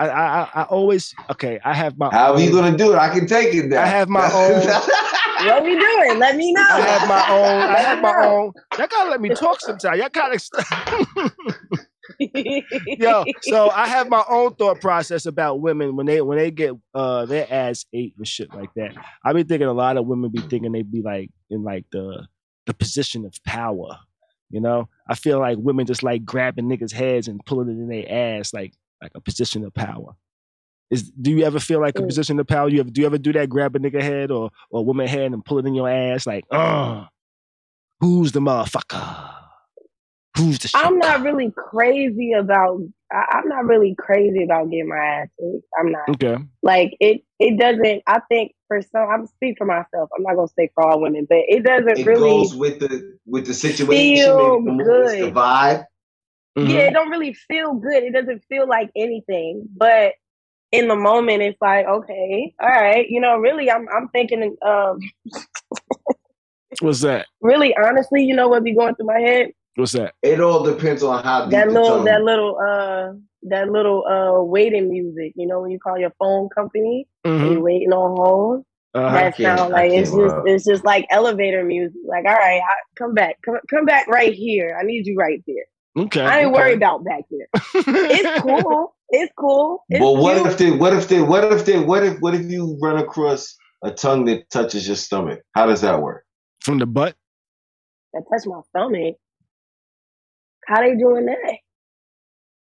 [0.00, 1.60] I, I, I- I always okay.
[1.64, 2.10] I have my.
[2.10, 2.96] How are you gonna do it?
[2.98, 3.82] I can take it now.
[3.82, 4.62] I have my own-
[5.44, 6.18] What we doing?
[6.18, 6.66] Let me know.
[6.68, 7.70] I have my own.
[7.70, 8.52] I have my own.
[8.78, 9.98] Y'all gotta let me talk sometimes.
[9.98, 10.38] Y'all gotta.
[12.18, 16.72] Yo, so I have my own thought process about women when they when they get
[16.94, 18.94] uh their ass ate and shit like that.
[19.24, 22.26] I be thinking a lot of women be thinking they be like in like the
[22.66, 23.98] the position of power.
[24.50, 27.88] You know, I feel like women just like grabbing niggas' heads and pulling it in
[27.88, 30.16] their ass like like a position of power.
[30.90, 32.68] Is do you ever feel like a position of power?
[32.68, 33.50] You ever do you ever do that?
[33.50, 36.26] Grab a nigga head or or a woman head and pull it in your ass
[36.26, 37.04] like, uh,
[38.00, 39.34] who's the motherfucker?
[40.38, 40.80] Who's the shit?
[40.80, 42.80] I'm not really crazy about.
[43.12, 45.62] I, I'm not really crazy about getting my ass ate.
[45.78, 46.08] I'm not.
[46.10, 46.36] Okay.
[46.62, 47.22] Like it.
[47.38, 48.02] It doesn't.
[48.06, 49.10] I think for some.
[49.10, 50.08] I'm speak for myself.
[50.16, 52.30] I'm not gonna speak for all women, but it doesn't it really.
[52.30, 54.24] goes with the with the situation.
[54.24, 55.34] feel maybe the mood, it's the good.
[55.34, 55.84] vibe.
[56.56, 56.70] Mhm.
[56.70, 58.04] Yeah, it don't really feel good.
[58.04, 59.68] It doesn't feel like anything.
[59.76, 60.14] But
[60.72, 63.06] in the moment, it's like, okay, all right.
[63.08, 64.56] You know, really, I'm I'm thinking.
[64.64, 64.98] Um,
[66.80, 67.26] What's that?
[67.40, 69.48] really, honestly, you know what be going through my head?
[69.76, 70.14] What's that?
[70.22, 73.12] It all depends on how that the little that little uh
[73.44, 75.32] that little uh waiting music.
[75.36, 77.52] You know when you call your phone company and Mhm.
[77.52, 78.64] you waiting on hold.
[78.94, 79.14] Uh-huh.
[79.14, 82.00] That sound like it's just uh, it's just like elevator music.
[82.06, 84.76] Like all right, I, come back, come come back right here.
[84.78, 85.66] I need you right there.
[85.98, 86.20] Okay.
[86.20, 86.54] I ain't okay.
[86.54, 87.48] worried about back there.
[87.74, 88.94] It's cool.
[89.10, 89.84] It's cool.
[89.88, 90.46] It's But what cute.
[90.46, 90.70] if they?
[90.70, 91.22] What if they?
[91.22, 91.80] What if they?
[91.80, 92.20] What if?
[92.20, 95.40] What if you run across a tongue that touches your stomach?
[95.54, 96.24] How does that work?
[96.60, 97.16] From the butt?
[98.12, 99.16] that touch my stomach?
[100.66, 101.56] How they doing that?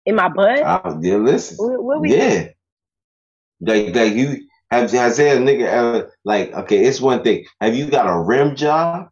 [0.06, 0.60] In my butt?
[0.60, 1.56] Uh, yeah, listen.
[1.58, 2.16] What, what we?
[2.16, 2.48] Yeah.
[3.60, 7.44] Like, like you have has there a nigga ever like okay, it's one thing.
[7.60, 9.10] Have you got a rim job?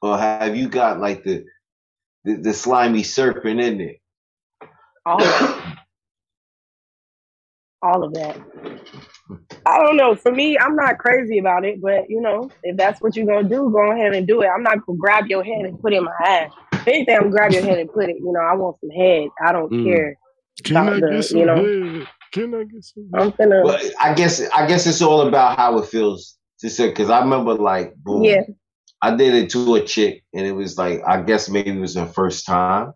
[0.00, 1.44] Or have you got like the
[2.24, 3.94] the, the slimy serpent in there?
[5.06, 5.62] All of.
[7.82, 8.40] All of that.
[9.66, 10.14] I don't know.
[10.14, 13.48] For me, I'm not crazy about it, but you know, if that's what you're gonna
[13.48, 14.46] do, go ahead and do it.
[14.48, 16.50] I'm not gonna grab your head and put it in my ass.
[16.72, 18.16] If anything, I'm gonna grab your head and put it.
[18.18, 19.28] You know, I want some head.
[19.44, 19.84] I don't Mm.
[19.84, 20.16] care.
[20.64, 21.56] Can About I the- get some you know.
[21.56, 22.08] head?
[22.32, 23.22] Can I get some head?
[23.22, 23.62] I'm gonna.
[23.64, 27.20] Well, I guess I guess it's all about how it feels to say because I
[27.20, 28.42] remember like boom, Yeah.
[29.02, 31.94] I did it to a chick and it was like I guess maybe it was
[31.94, 32.92] the first time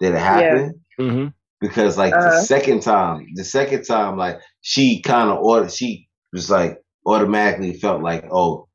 [0.00, 0.74] that it happened.
[1.00, 1.28] Mm-hmm.
[1.60, 2.30] because like Uh-huh.
[2.30, 7.74] the second time, the second time, like she kind of ordered, she was like automatically
[7.74, 8.68] felt like, oh,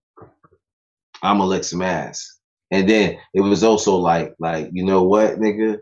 [1.23, 2.39] I'm gonna lick some ass,
[2.71, 5.79] and then it was also like, like you know what, nigga,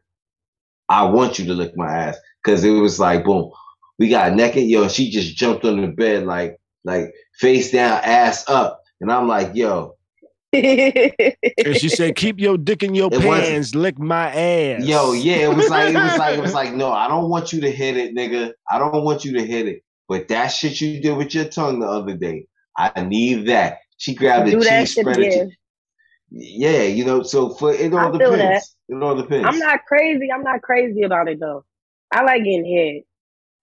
[0.90, 3.52] I want you to lick my ass because it was like, boom,
[4.00, 8.48] we got naked, yo, she just jumped on the bed like, like face down, ass
[8.50, 9.95] up, and I'm like, yo,
[10.54, 15.14] And she said, "Keep your dick in your It wasn't- pants, lick my ass." Yo,
[15.14, 17.62] yeah, it was like it was like it was like no, I don't want you
[17.62, 18.54] to hit it, nigga.
[18.72, 19.82] I don't want you to hit it.
[20.08, 22.48] But that shit you did with your tongue the other day,
[22.78, 23.80] I need that.
[23.98, 25.18] She grabbed do the cheese shit spread.
[25.20, 25.52] again.
[26.32, 27.24] Yeah, you know.
[27.24, 28.76] So for it all I depends.
[28.88, 29.48] It all depends.
[29.48, 30.32] I'm not crazy.
[30.32, 31.66] I'm not crazy about it though.
[32.14, 33.06] I like getting hit.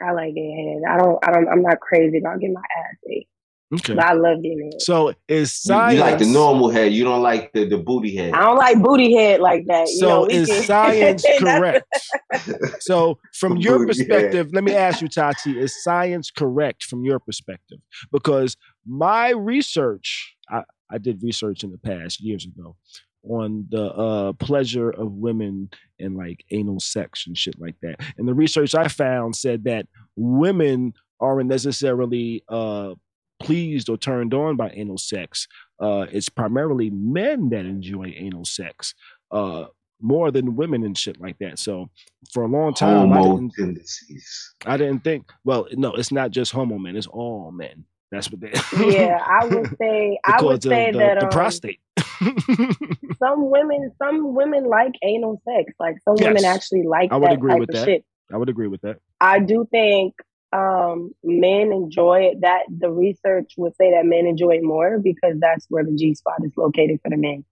[0.04, 0.90] I like getting hit.
[0.90, 1.18] I don't.
[1.26, 1.48] I don't.
[1.48, 3.28] I'm not crazy about getting my ass ate.
[3.74, 3.94] Okay.
[3.94, 4.82] But I love getting head.
[4.82, 6.92] So is You, science you like the normal head.
[6.92, 8.34] You don't like the, the booty head.
[8.34, 9.88] I don't like booty head like that.
[9.88, 11.86] You So know, is can- science correct?
[12.80, 14.08] So from your Booty head.
[14.08, 17.78] perspective, let me ask you, Tati, is science correct from your perspective?
[18.10, 22.76] Because my research, I, I did research in the past years ago
[23.24, 25.70] on the uh, pleasure of women
[26.00, 27.96] and like anal sex and shit like that.
[28.18, 29.86] And the research I found said that
[30.16, 32.94] women aren't necessarily uh,
[33.42, 35.46] pleased or turned on by anal sex.
[35.80, 38.94] Uh, it's primarily men that enjoy anal sex.
[39.30, 39.66] Uh,
[40.02, 41.58] more than women and shit like that.
[41.58, 41.88] So
[42.32, 44.54] for a long time, I didn't, tendencies.
[44.66, 45.30] I didn't think.
[45.44, 47.84] Well, no, it's not just homo men; it's all men.
[48.10, 48.52] That's what they.
[48.96, 50.18] yeah, I would say.
[50.24, 51.80] I would because say the, that the um, prostate.
[53.18, 55.72] some women, some women like anal sex.
[55.80, 57.84] Like some women actually like I would that agree type with that.
[57.84, 58.04] shit.
[58.32, 58.98] I would agree with that.
[59.20, 60.14] I do think
[60.52, 62.40] um, men enjoy it.
[62.42, 66.14] That the research would say that men enjoy it more because that's where the G
[66.14, 67.44] spot is located for the men,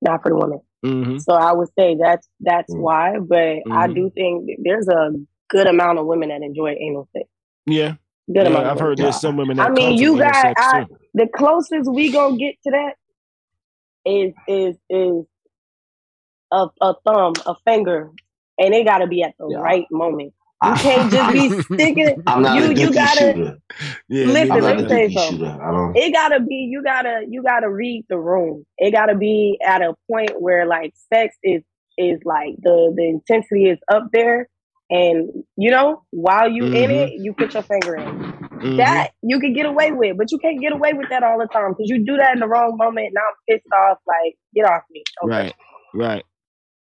[0.00, 0.60] not for the women.
[0.82, 2.78] hmm So I would say that's that's Mm.
[2.78, 3.18] why.
[3.18, 3.94] But I Mhm.
[3.94, 5.12] do think there's a
[5.48, 7.28] good amount of women that enjoy anal sex.
[7.66, 7.94] Yeah,
[8.26, 8.66] Good yeah amount.
[8.66, 12.36] I've heard there's some women that I mean, you got I, the closest we gonna
[12.36, 12.94] get to that
[14.04, 15.24] is is is
[16.52, 18.10] a a thumb, a finger,
[18.58, 19.58] and it got to be at the Yeah.
[19.58, 20.34] right moment.
[20.66, 22.22] You can't just be sticking.
[22.26, 23.58] I'm not you a you gotta shooter.
[24.08, 25.38] Yeah, Listen, let me a tell you something.
[25.38, 25.62] shooter.
[25.62, 25.96] I don't.
[25.96, 28.64] it gotta be you gotta you gotta read the room.
[28.78, 31.62] It gotta be at a point where like sex is
[31.98, 34.48] is like the the intensity is up there,
[34.90, 37.06] and you know while you in Mhm.
[37.08, 38.32] it, you put your finger in.
[38.60, 38.76] Mhm.
[38.78, 41.46] That you can get away with, but you can't get away with that all the
[41.46, 43.10] time because you do that in the wrong moment.
[43.12, 43.98] Now I'm pissed off.
[44.06, 45.02] Like get off me.
[45.20, 45.54] Don't right,
[45.94, 46.24] right.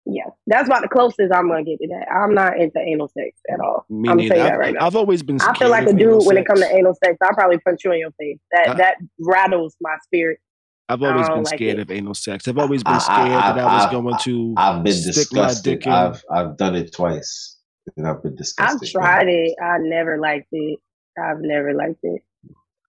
[0.06, 2.08] Yeah, that's about the closest I'm gonna get to that.
[2.12, 3.86] I'm not into anal sex at all.
[3.90, 4.36] Me I'm neither.
[4.36, 4.88] saying that I've, right now.
[4.88, 5.40] I've always been.
[5.42, 7.18] I feel like a dude anal when it comes to anal sex.
[7.24, 8.40] I'll probably punch you in your face.
[8.52, 10.40] That I- that rattles my spirit.
[10.90, 11.82] I've always been like scared it.
[11.84, 12.48] of anal sex.
[12.48, 14.54] I've always I- been I- scared that I was I- going to.
[14.58, 15.64] I've been stick my disgusted.
[15.80, 15.92] dick in.
[15.94, 17.58] I've I've done it twice,
[17.96, 18.88] and I've been disgusted.
[18.88, 19.56] I've tried it.
[19.62, 20.80] I never liked it.
[21.18, 22.22] I've never liked it.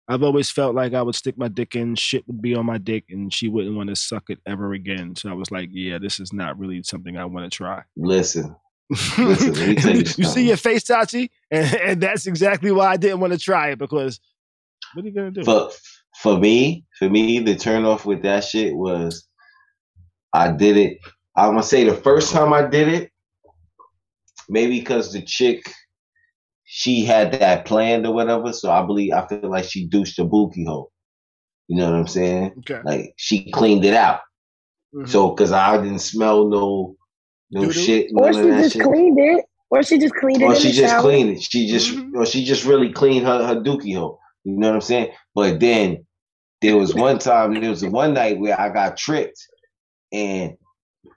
[0.09, 2.79] I've always felt like I would stick my dick in, shit would be on my
[2.79, 5.15] dick, and she wouldn't want to suck it ever again.
[5.17, 7.83] So I was like, yeah, this is not really something I want to try.
[7.97, 8.57] Listen,
[9.19, 13.33] Listen, you you see your face, Tati, and, and that's exactly why I didn't want
[13.33, 14.21] to try it because
[14.93, 15.45] what are you gonna do?
[15.45, 15.71] for
[16.21, 19.27] for me, for me, the turn off with that shit was
[20.35, 20.99] I did it.
[21.37, 23.11] I'm gonna say the first time I did it,
[24.51, 25.73] maybe because the chick
[26.75, 28.51] she had that planned or whatever.
[28.51, 30.91] So I believe I feel like she douched a bookie hole.
[31.69, 32.55] You know what I'm saying?
[32.61, 32.81] Okay.
[32.83, 34.21] Like she cleaned it out.
[34.95, 35.07] Mm-hmm.
[35.07, 36.97] So, because I didn't smell no
[37.51, 37.73] no Doo-doo?
[37.75, 38.11] shit.
[38.15, 38.83] Or she just shit.
[38.85, 39.45] cleaned it.
[39.69, 40.45] Or she just cleaned it.
[40.47, 41.03] Or she just shower.
[41.03, 41.43] cleaned it.
[41.43, 42.17] She just, mm-hmm.
[42.17, 44.19] or she just really cleaned her her dookie hole.
[44.45, 45.13] You know what I'm saying?
[45.35, 46.07] But then
[46.63, 49.47] there was one time, there was one night where I got tricked,
[50.11, 50.55] and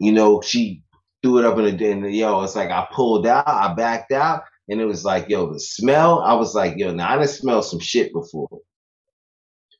[0.01, 0.81] you know she
[1.23, 2.43] threw it up in the, in the yo.
[2.43, 6.19] It's like I pulled out, I backed out, and it was like yo, the smell.
[6.21, 8.49] I was like yo, now I done smelled some shit before,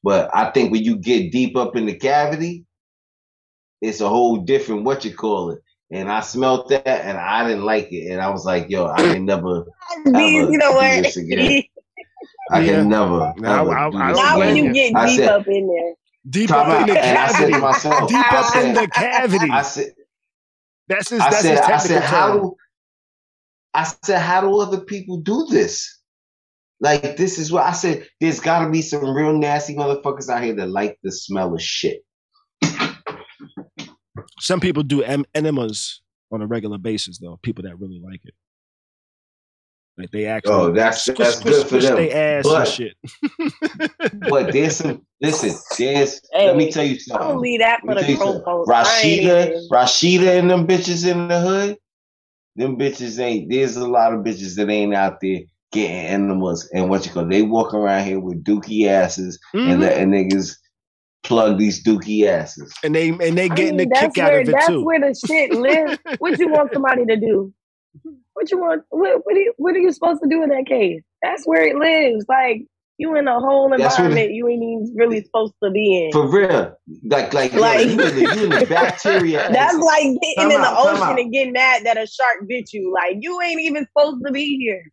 [0.04, 2.66] but I think when you get deep up in the cavity,
[3.82, 5.60] it's a whole different what you call it.
[5.92, 8.12] And I smelled that and I didn't like it.
[8.12, 9.66] And I was like, yo, I can never,
[10.08, 11.04] ever you know what?
[11.04, 11.64] this again.
[12.52, 12.74] I yeah.
[12.74, 13.34] can never.
[13.38, 15.94] Now, I, I, now when you get deep said, up in there.
[16.30, 17.58] Deep up in the cavity.
[17.58, 19.50] Myself, deep up said, in the cavity.
[19.52, 19.94] I said,
[20.88, 22.58] that's his, that's said, his I said, how do,
[23.76, 26.02] I said, how do other people do this?
[26.80, 28.08] Like, this is what I said.
[28.22, 31.62] There's got to be some real nasty motherfuckers out here that like the smell of
[31.62, 32.02] shit.
[34.40, 37.38] Some people do em- enemas on a regular basis, though.
[37.44, 38.34] People that really like it.
[39.98, 40.54] Like they actually.
[40.54, 41.96] Oh, that's squish, that's squish, good for them.
[41.96, 44.20] They ass but, and shit.
[44.30, 45.06] but there's some.
[45.22, 46.22] Listen, there's.
[46.34, 47.28] Hey, let me tell you something.
[47.28, 48.02] Don't leave that for the
[48.68, 51.78] Rashida, Rashida, and them bitches in the hood.
[52.56, 53.50] Them bitches ain't.
[53.50, 55.42] There's a lot of bitches that ain't out there
[55.72, 57.28] getting animals and what you call.
[57.28, 59.72] They walk around here with dookie asses mm-hmm.
[59.72, 60.56] and letting niggas
[61.24, 62.74] plug these dookie asses.
[62.84, 64.74] And they and they getting I mean, the kick where, out of it that's too.
[64.74, 65.98] That's where the shit lives.
[66.20, 67.54] what you want somebody to do?
[68.34, 68.84] What you want?
[68.90, 71.02] What, what, are you, what are you supposed to do in that case?
[71.22, 72.26] That's where it lives.
[72.30, 72.66] Like
[72.98, 76.12] you in a whole environment you ain't even really supposed to be in.
[76.12, 79.52] For real, like like, like you, in the, you in the bacteria.
[79.52, 82.72] That's like getting come in out, the ocean and getting mad that a shark bit
[82.74, 82.94] you.
[82.94, 84.84] Like you ain't even supposed to be here.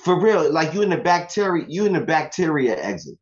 [0.00, 3.18] For real, like you in the bacteria, you in the bacteria exit.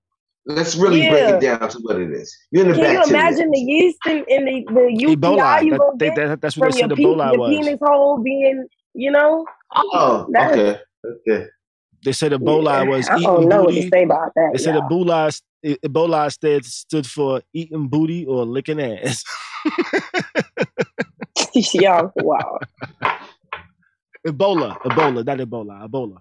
[0.47, 1.11] Let's really yeah.
[1.11, 2.35] break it down to what it is.
[2.51, 3.07] You're in the Can bacteria.
[3.07, 5.63] you imagine the yeast in, in the, the UTI Ebola.
[5.63, 7.51] you that, they, that, that's what from they said your, Ebola pe- was.
[7.51, 9.45] penis hole being you know?
[9.75, 10.79] Oh, okay.
[11.05, 11.47] Okay.
[12.05, 13.77] They said Ebola was I don't know booty.
[13.77, 14.51] what to say about that.
[14.53, 19.25] They said Ebola Ebola stood stood for eating booty or licking ass.
[21.75, 22.59] Y'all, wow.
[24.27, 26.19] Ebola, Ebola, not Ebola, Ebola.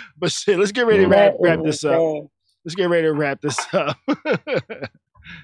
[0.18, 2.26] but shit, let's get ready to wrap, wrap this up.
[2.64, 3.96] Let's get ready to wrap this up.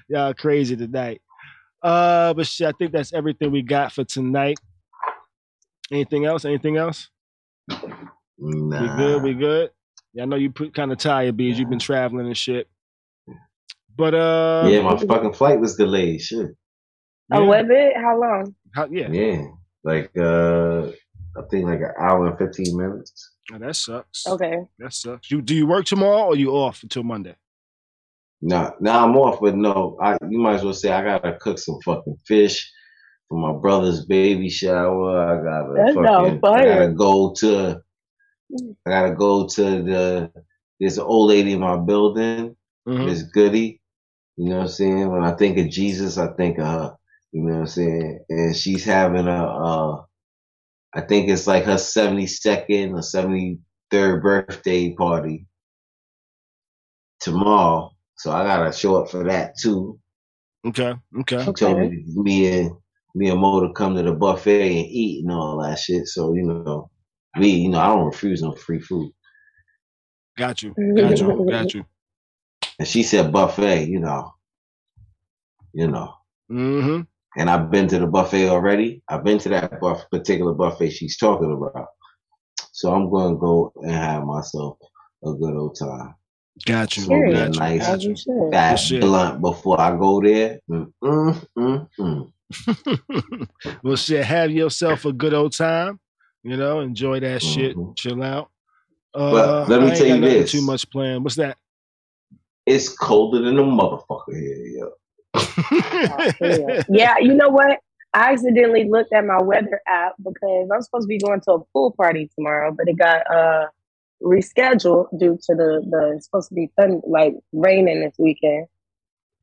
[0.07, 1.21] Y'all crazy tonight.
[1.81, 4.59] Uh, but shit, I think that's everything we got for tonight.
[5.91, 6.45] Anything else?
[6.45, 7.09] Anything else?
[8.41, 8.81] Nah.
[8.81, 9.23] We good?
[9.23, 9.69] We good?
[10.13, 11.57] Yeah, I know you kind of tired, bees.
[11.57, 12.67] You've been traveling and shit.
[13.95, 16.21] But uh, yeah, my fucking flight was delayed.
[16.21, 16.47] Shit.
[17.31, 17.47] Oh, yeah.
[17.47, 17.97] Was it?
[17.97, 18.55] How long?
[18.73, 19.09] How, yeah.
[19.11, 19.43] Yeah,
[19.83, 20.87] like uh,
[21.37, 23.31] I think like an hour and fifteen minutes.
[23.53, 24.25] Oh, that sucks.
[24.27, 24.57] Okay.
[24.79, 25.29] That sucks.
[25.29, 27.35] You do you work tomorrow or you off until Monday?
[28.41, 31.03] No, nah, now nah, I'm off, but no, I you might as well say I
[31.03, 32.71] gotta cook some fucking fish
[33.29, 35.19] for my brother's baby shower.
[35.19, 37.81] I gotta That's fucking, I gotta go to
[38.85, 40.31] I gotta go to the
[40.79, 42.55] there's an old lady in my building,
[42.87, 43.05] mm-hmm.
[43.05, 43.79] Miss Goody.
[44.37, 45.11] You know what I'm saying?
[45.11, 46.95] When I think of Jesus, I think of her.
[47.31, 48.25] You know what I'm saying?
[48.29, 50.01] And she's having a uh
[50.93, 52.99] I think it's like her 72nd or
[53.93, 55.45] 73rd birthday party
[57.21, 57.91] tomorrow.
[58.17, 59.99] So I gotta show up for that too.
[60.65, 60.93] Okay.
[61.21, 61.45] Okay.
[61.45, 62.71] She told me, me and
[63.15, 66.07] me and Mo to come to the buffet and eat and all that shit.
[66.07, 66.89] So, you know,
[67.37, 69.11] me, you know, I don't refuse no free food.
[70.37, 70.73] Got you.
[70.95, 71.45] Got you.
[71.49, 71.85] Got you.
[72.79, 74.33] And she said buffet, you know.
[75.73, 76.13] You know.
[76.51, 77.01] Mm-hmm.
[77.37, 79.01] And I've been to the buffet already.
[79.07, 81.87] I've been to that buff- particular buffet she's talking about.
[82.73, 84.77] So I'm going to go and have myself
[85.23, 86.15] a good old time.
[86.65, 87.03] Got you.
[87.03, 90.59] Smoke a nice fat blunt before I go there.
[90.69, 93.47] Mm, mm, mm, mm.
[93.83, 96.00] well, shit, have yourself a good old time.
[96.43, 97.93] You know, enjoy that shit, mm-hmm.
[97.95, 98.49] chill out.
[99.13, 101.23] Uh, but let me tell you this: too much plan.
[101.23, 101.57] What's that?
[102.65, 104.91] It's colder than a motherfucker here, yo.
[105.33, 107.79] oh, yeah, you know what?
[108.13, 111.59] I accidentally looked at my weather app because I'm supposed to be going to a
[111.73, 113.67] pool party tomorrow, but it got uh
[114.21, 118.67] rescheduled due to the the it's supposed to be thunder, like raining this weekend.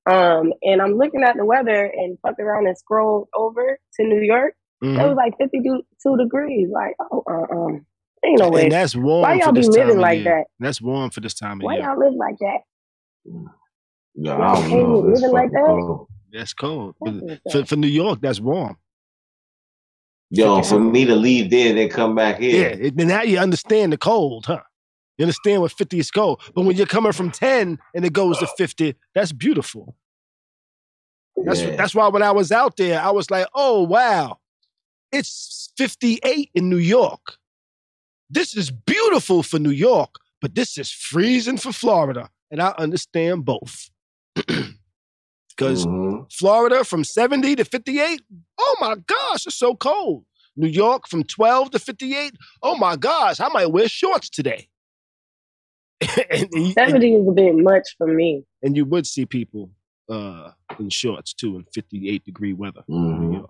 [0.06, 4.20] Um, and I'm looking at the weather and fucked around and scrolled over to New
[4.20, 4.54] York.
[4.82, 5.00] Mm-hmm.
[5.00, 6.68] It was like 52 degrees.
[6.72, 7.86] Like, oh, uh, um,
[8.24, 8.64] ain't no way.
[8.64, 9.22] And that's warm.
[9.22, 10.44] Why y'all be living like that?
[10.60, 11.82] That's warm for this time of Why year.
[11.82, 12.58] Why y'all live like that?
[14.14, 14.98] Yeah, I don't know.
[15.00, 15.66] Living like that?
[15.66, 16.08] Cold.
[16.32, 16.94] That's cold.
[17.50, 18.76] For, for New York, that's warm.
[20.30, 22.76] Yo, for me to leave there and then come back here.
[22.78, 24.60] Yeah, then now you understand the cold, huh?
[25.16, 26.40] You understand what 50 is cold.
[26.54, 29.96] But when you're coming from 10 and it goes to 50, that's beautiful.
[31.44, 31.76] That's Yeah.
[31.76, 34.38] that's why when I was out there, I was like, oh wow,
[35.12, 37.36] it's 58 in New York.
[38.30, 40.10] This is beautiful for New York,
[40.40, 42.28] but this is freezing for Florida.
[42.50, 43.90] And I understand both.
[45.56, 46.32] Because Mhm.
[46.32, 48.20] Florida from 70 to 58,
[48.60, 50.24] oh my gosh, it's so cold.
[50.54, 52.32] New York from 12 to 58,
[52.62, 54.68] oh my gosh, I might wear shorts today.
[56.30, 58.44] and, and- Seventy is a bit much for me.
[58.62, 59.70] and you would see people
[60.08, 63.48] uh, in shorts too in 58 degree weather in New Mhm.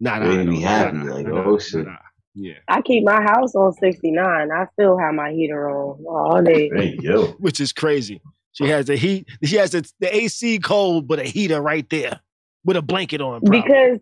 [0.00, 0.20] York.
[0.20, 0.44] Not Made I.
[0.44, 0.66] me though.
[0.68, 1.86] happy, Nah, like, nah, oh, shit.
[1.86, 1.96] nah.
[2.34, 2.54] Yeah.
[2.68, 4.50] I keep my house on sixty nine.
[4.52, 6.70] I still have my heater on all day.
[6.74, 7.26] Hey yo.
[7.40, 8.20] Which is crazy.
[8.52, 9.28] She has the heat.
[9.44, 12.20] She has the, the AC cold, but a heater right there
[12.64, 13.40] with a blanket on.
[13.40, 13.60] probably.
[13.62, 13.98] because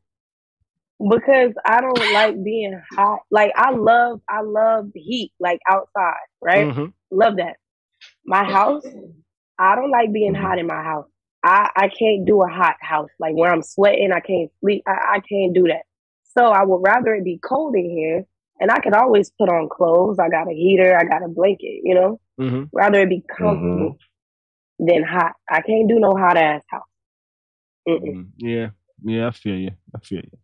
[1.10, 3.20] because I don't like being hot.
[3.30, 6.66] Like I love I love the heat, like outside, right?
[6.66, 6.92] Mhm.
[7.10, 7.56] Love that.
[8.24, 8.84] My house,
[9.58, 11.06] I don't like being hot in my house.
[11.46, 13.10] I, I can't do a hot house.
[13.20, 14.82] Like where I'm sweating, I can't sleep.
[14.86, 15.82] I, I can't do that.
[16.36, 18.24] So I would rather it be cold in here
[18.60, 20.18] and I could always put on clothes.
[20.18, 22.20] I got a heater, I got a blanket, you know?
[22.38, 22.68] Mhm.
[22.72, 23.96] Rather it be comfortable
[24.80, 25.34] than hot.
[25.48, 26.82] I can't do no hot ass house.
[27.88, 28.02] Mm-mm.
[28.02, 28.26] Mhm.
[28.38, 28.70] Yeah.
[29.04, 29.70] Yeah, I feel you.
[29.94, 30.38] I feel you.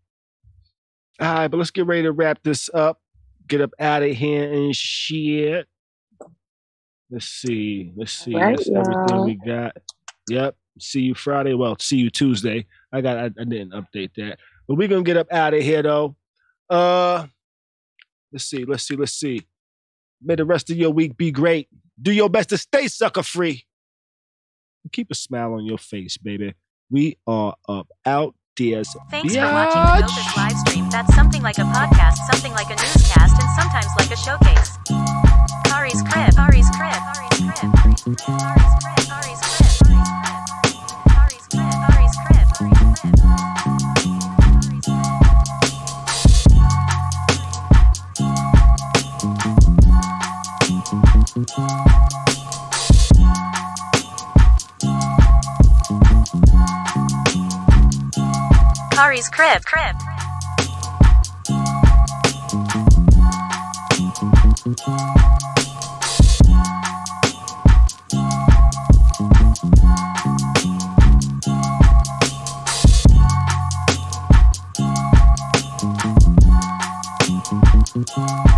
[1.20, 3.00] All right, but let's get ready to wrap this up.
[3.48, 5.66] Get up out of here and shit.
[7.10, 7.92] Let's see.
[7.96, 8.34] Let's see.
[8.34, 9.24] Right, That's everything y'all.
[9.24, 9.76] we got.
[10.28, 10.56] Yep.
[10.78, 11.55] See you Friday.
[11.55, 12.66] Well, see you Tuesday.
[12.93, 14.39] I got I, I didn't update that.
[14.66, 16.16] But we're gonna get up out of here though.
[16.70, 17.27] Uh
[18.32, 19.43] let's see, let's see, let's see.
[20.23, 21.69] May the rest of your week be great.
[22.01, 23.65] Do your best to stay sucker free.
[24.93, 26.55] Keep a smile on your face, baby.
[26.90, 28.82] We are up out there.
[29.11, 30.90] Thanks for watching the Dopest live stream.
[30.90, 34.78] That's something like a podcast, something like a newscast, and sometimes like a showcase.
[35.65, 36.35] Kari's crib.
[36.35, 37.01] Kari's crib.
[37.15, 37.73] Kari's crib.
[37.74, 38.16] Kari's crib.
[38.19, 39.01] Kari's crib.
[58.90, 59.64] Kari's crib.
[59.64, 59.96] Crib.
[78.14, 78.51] Thanks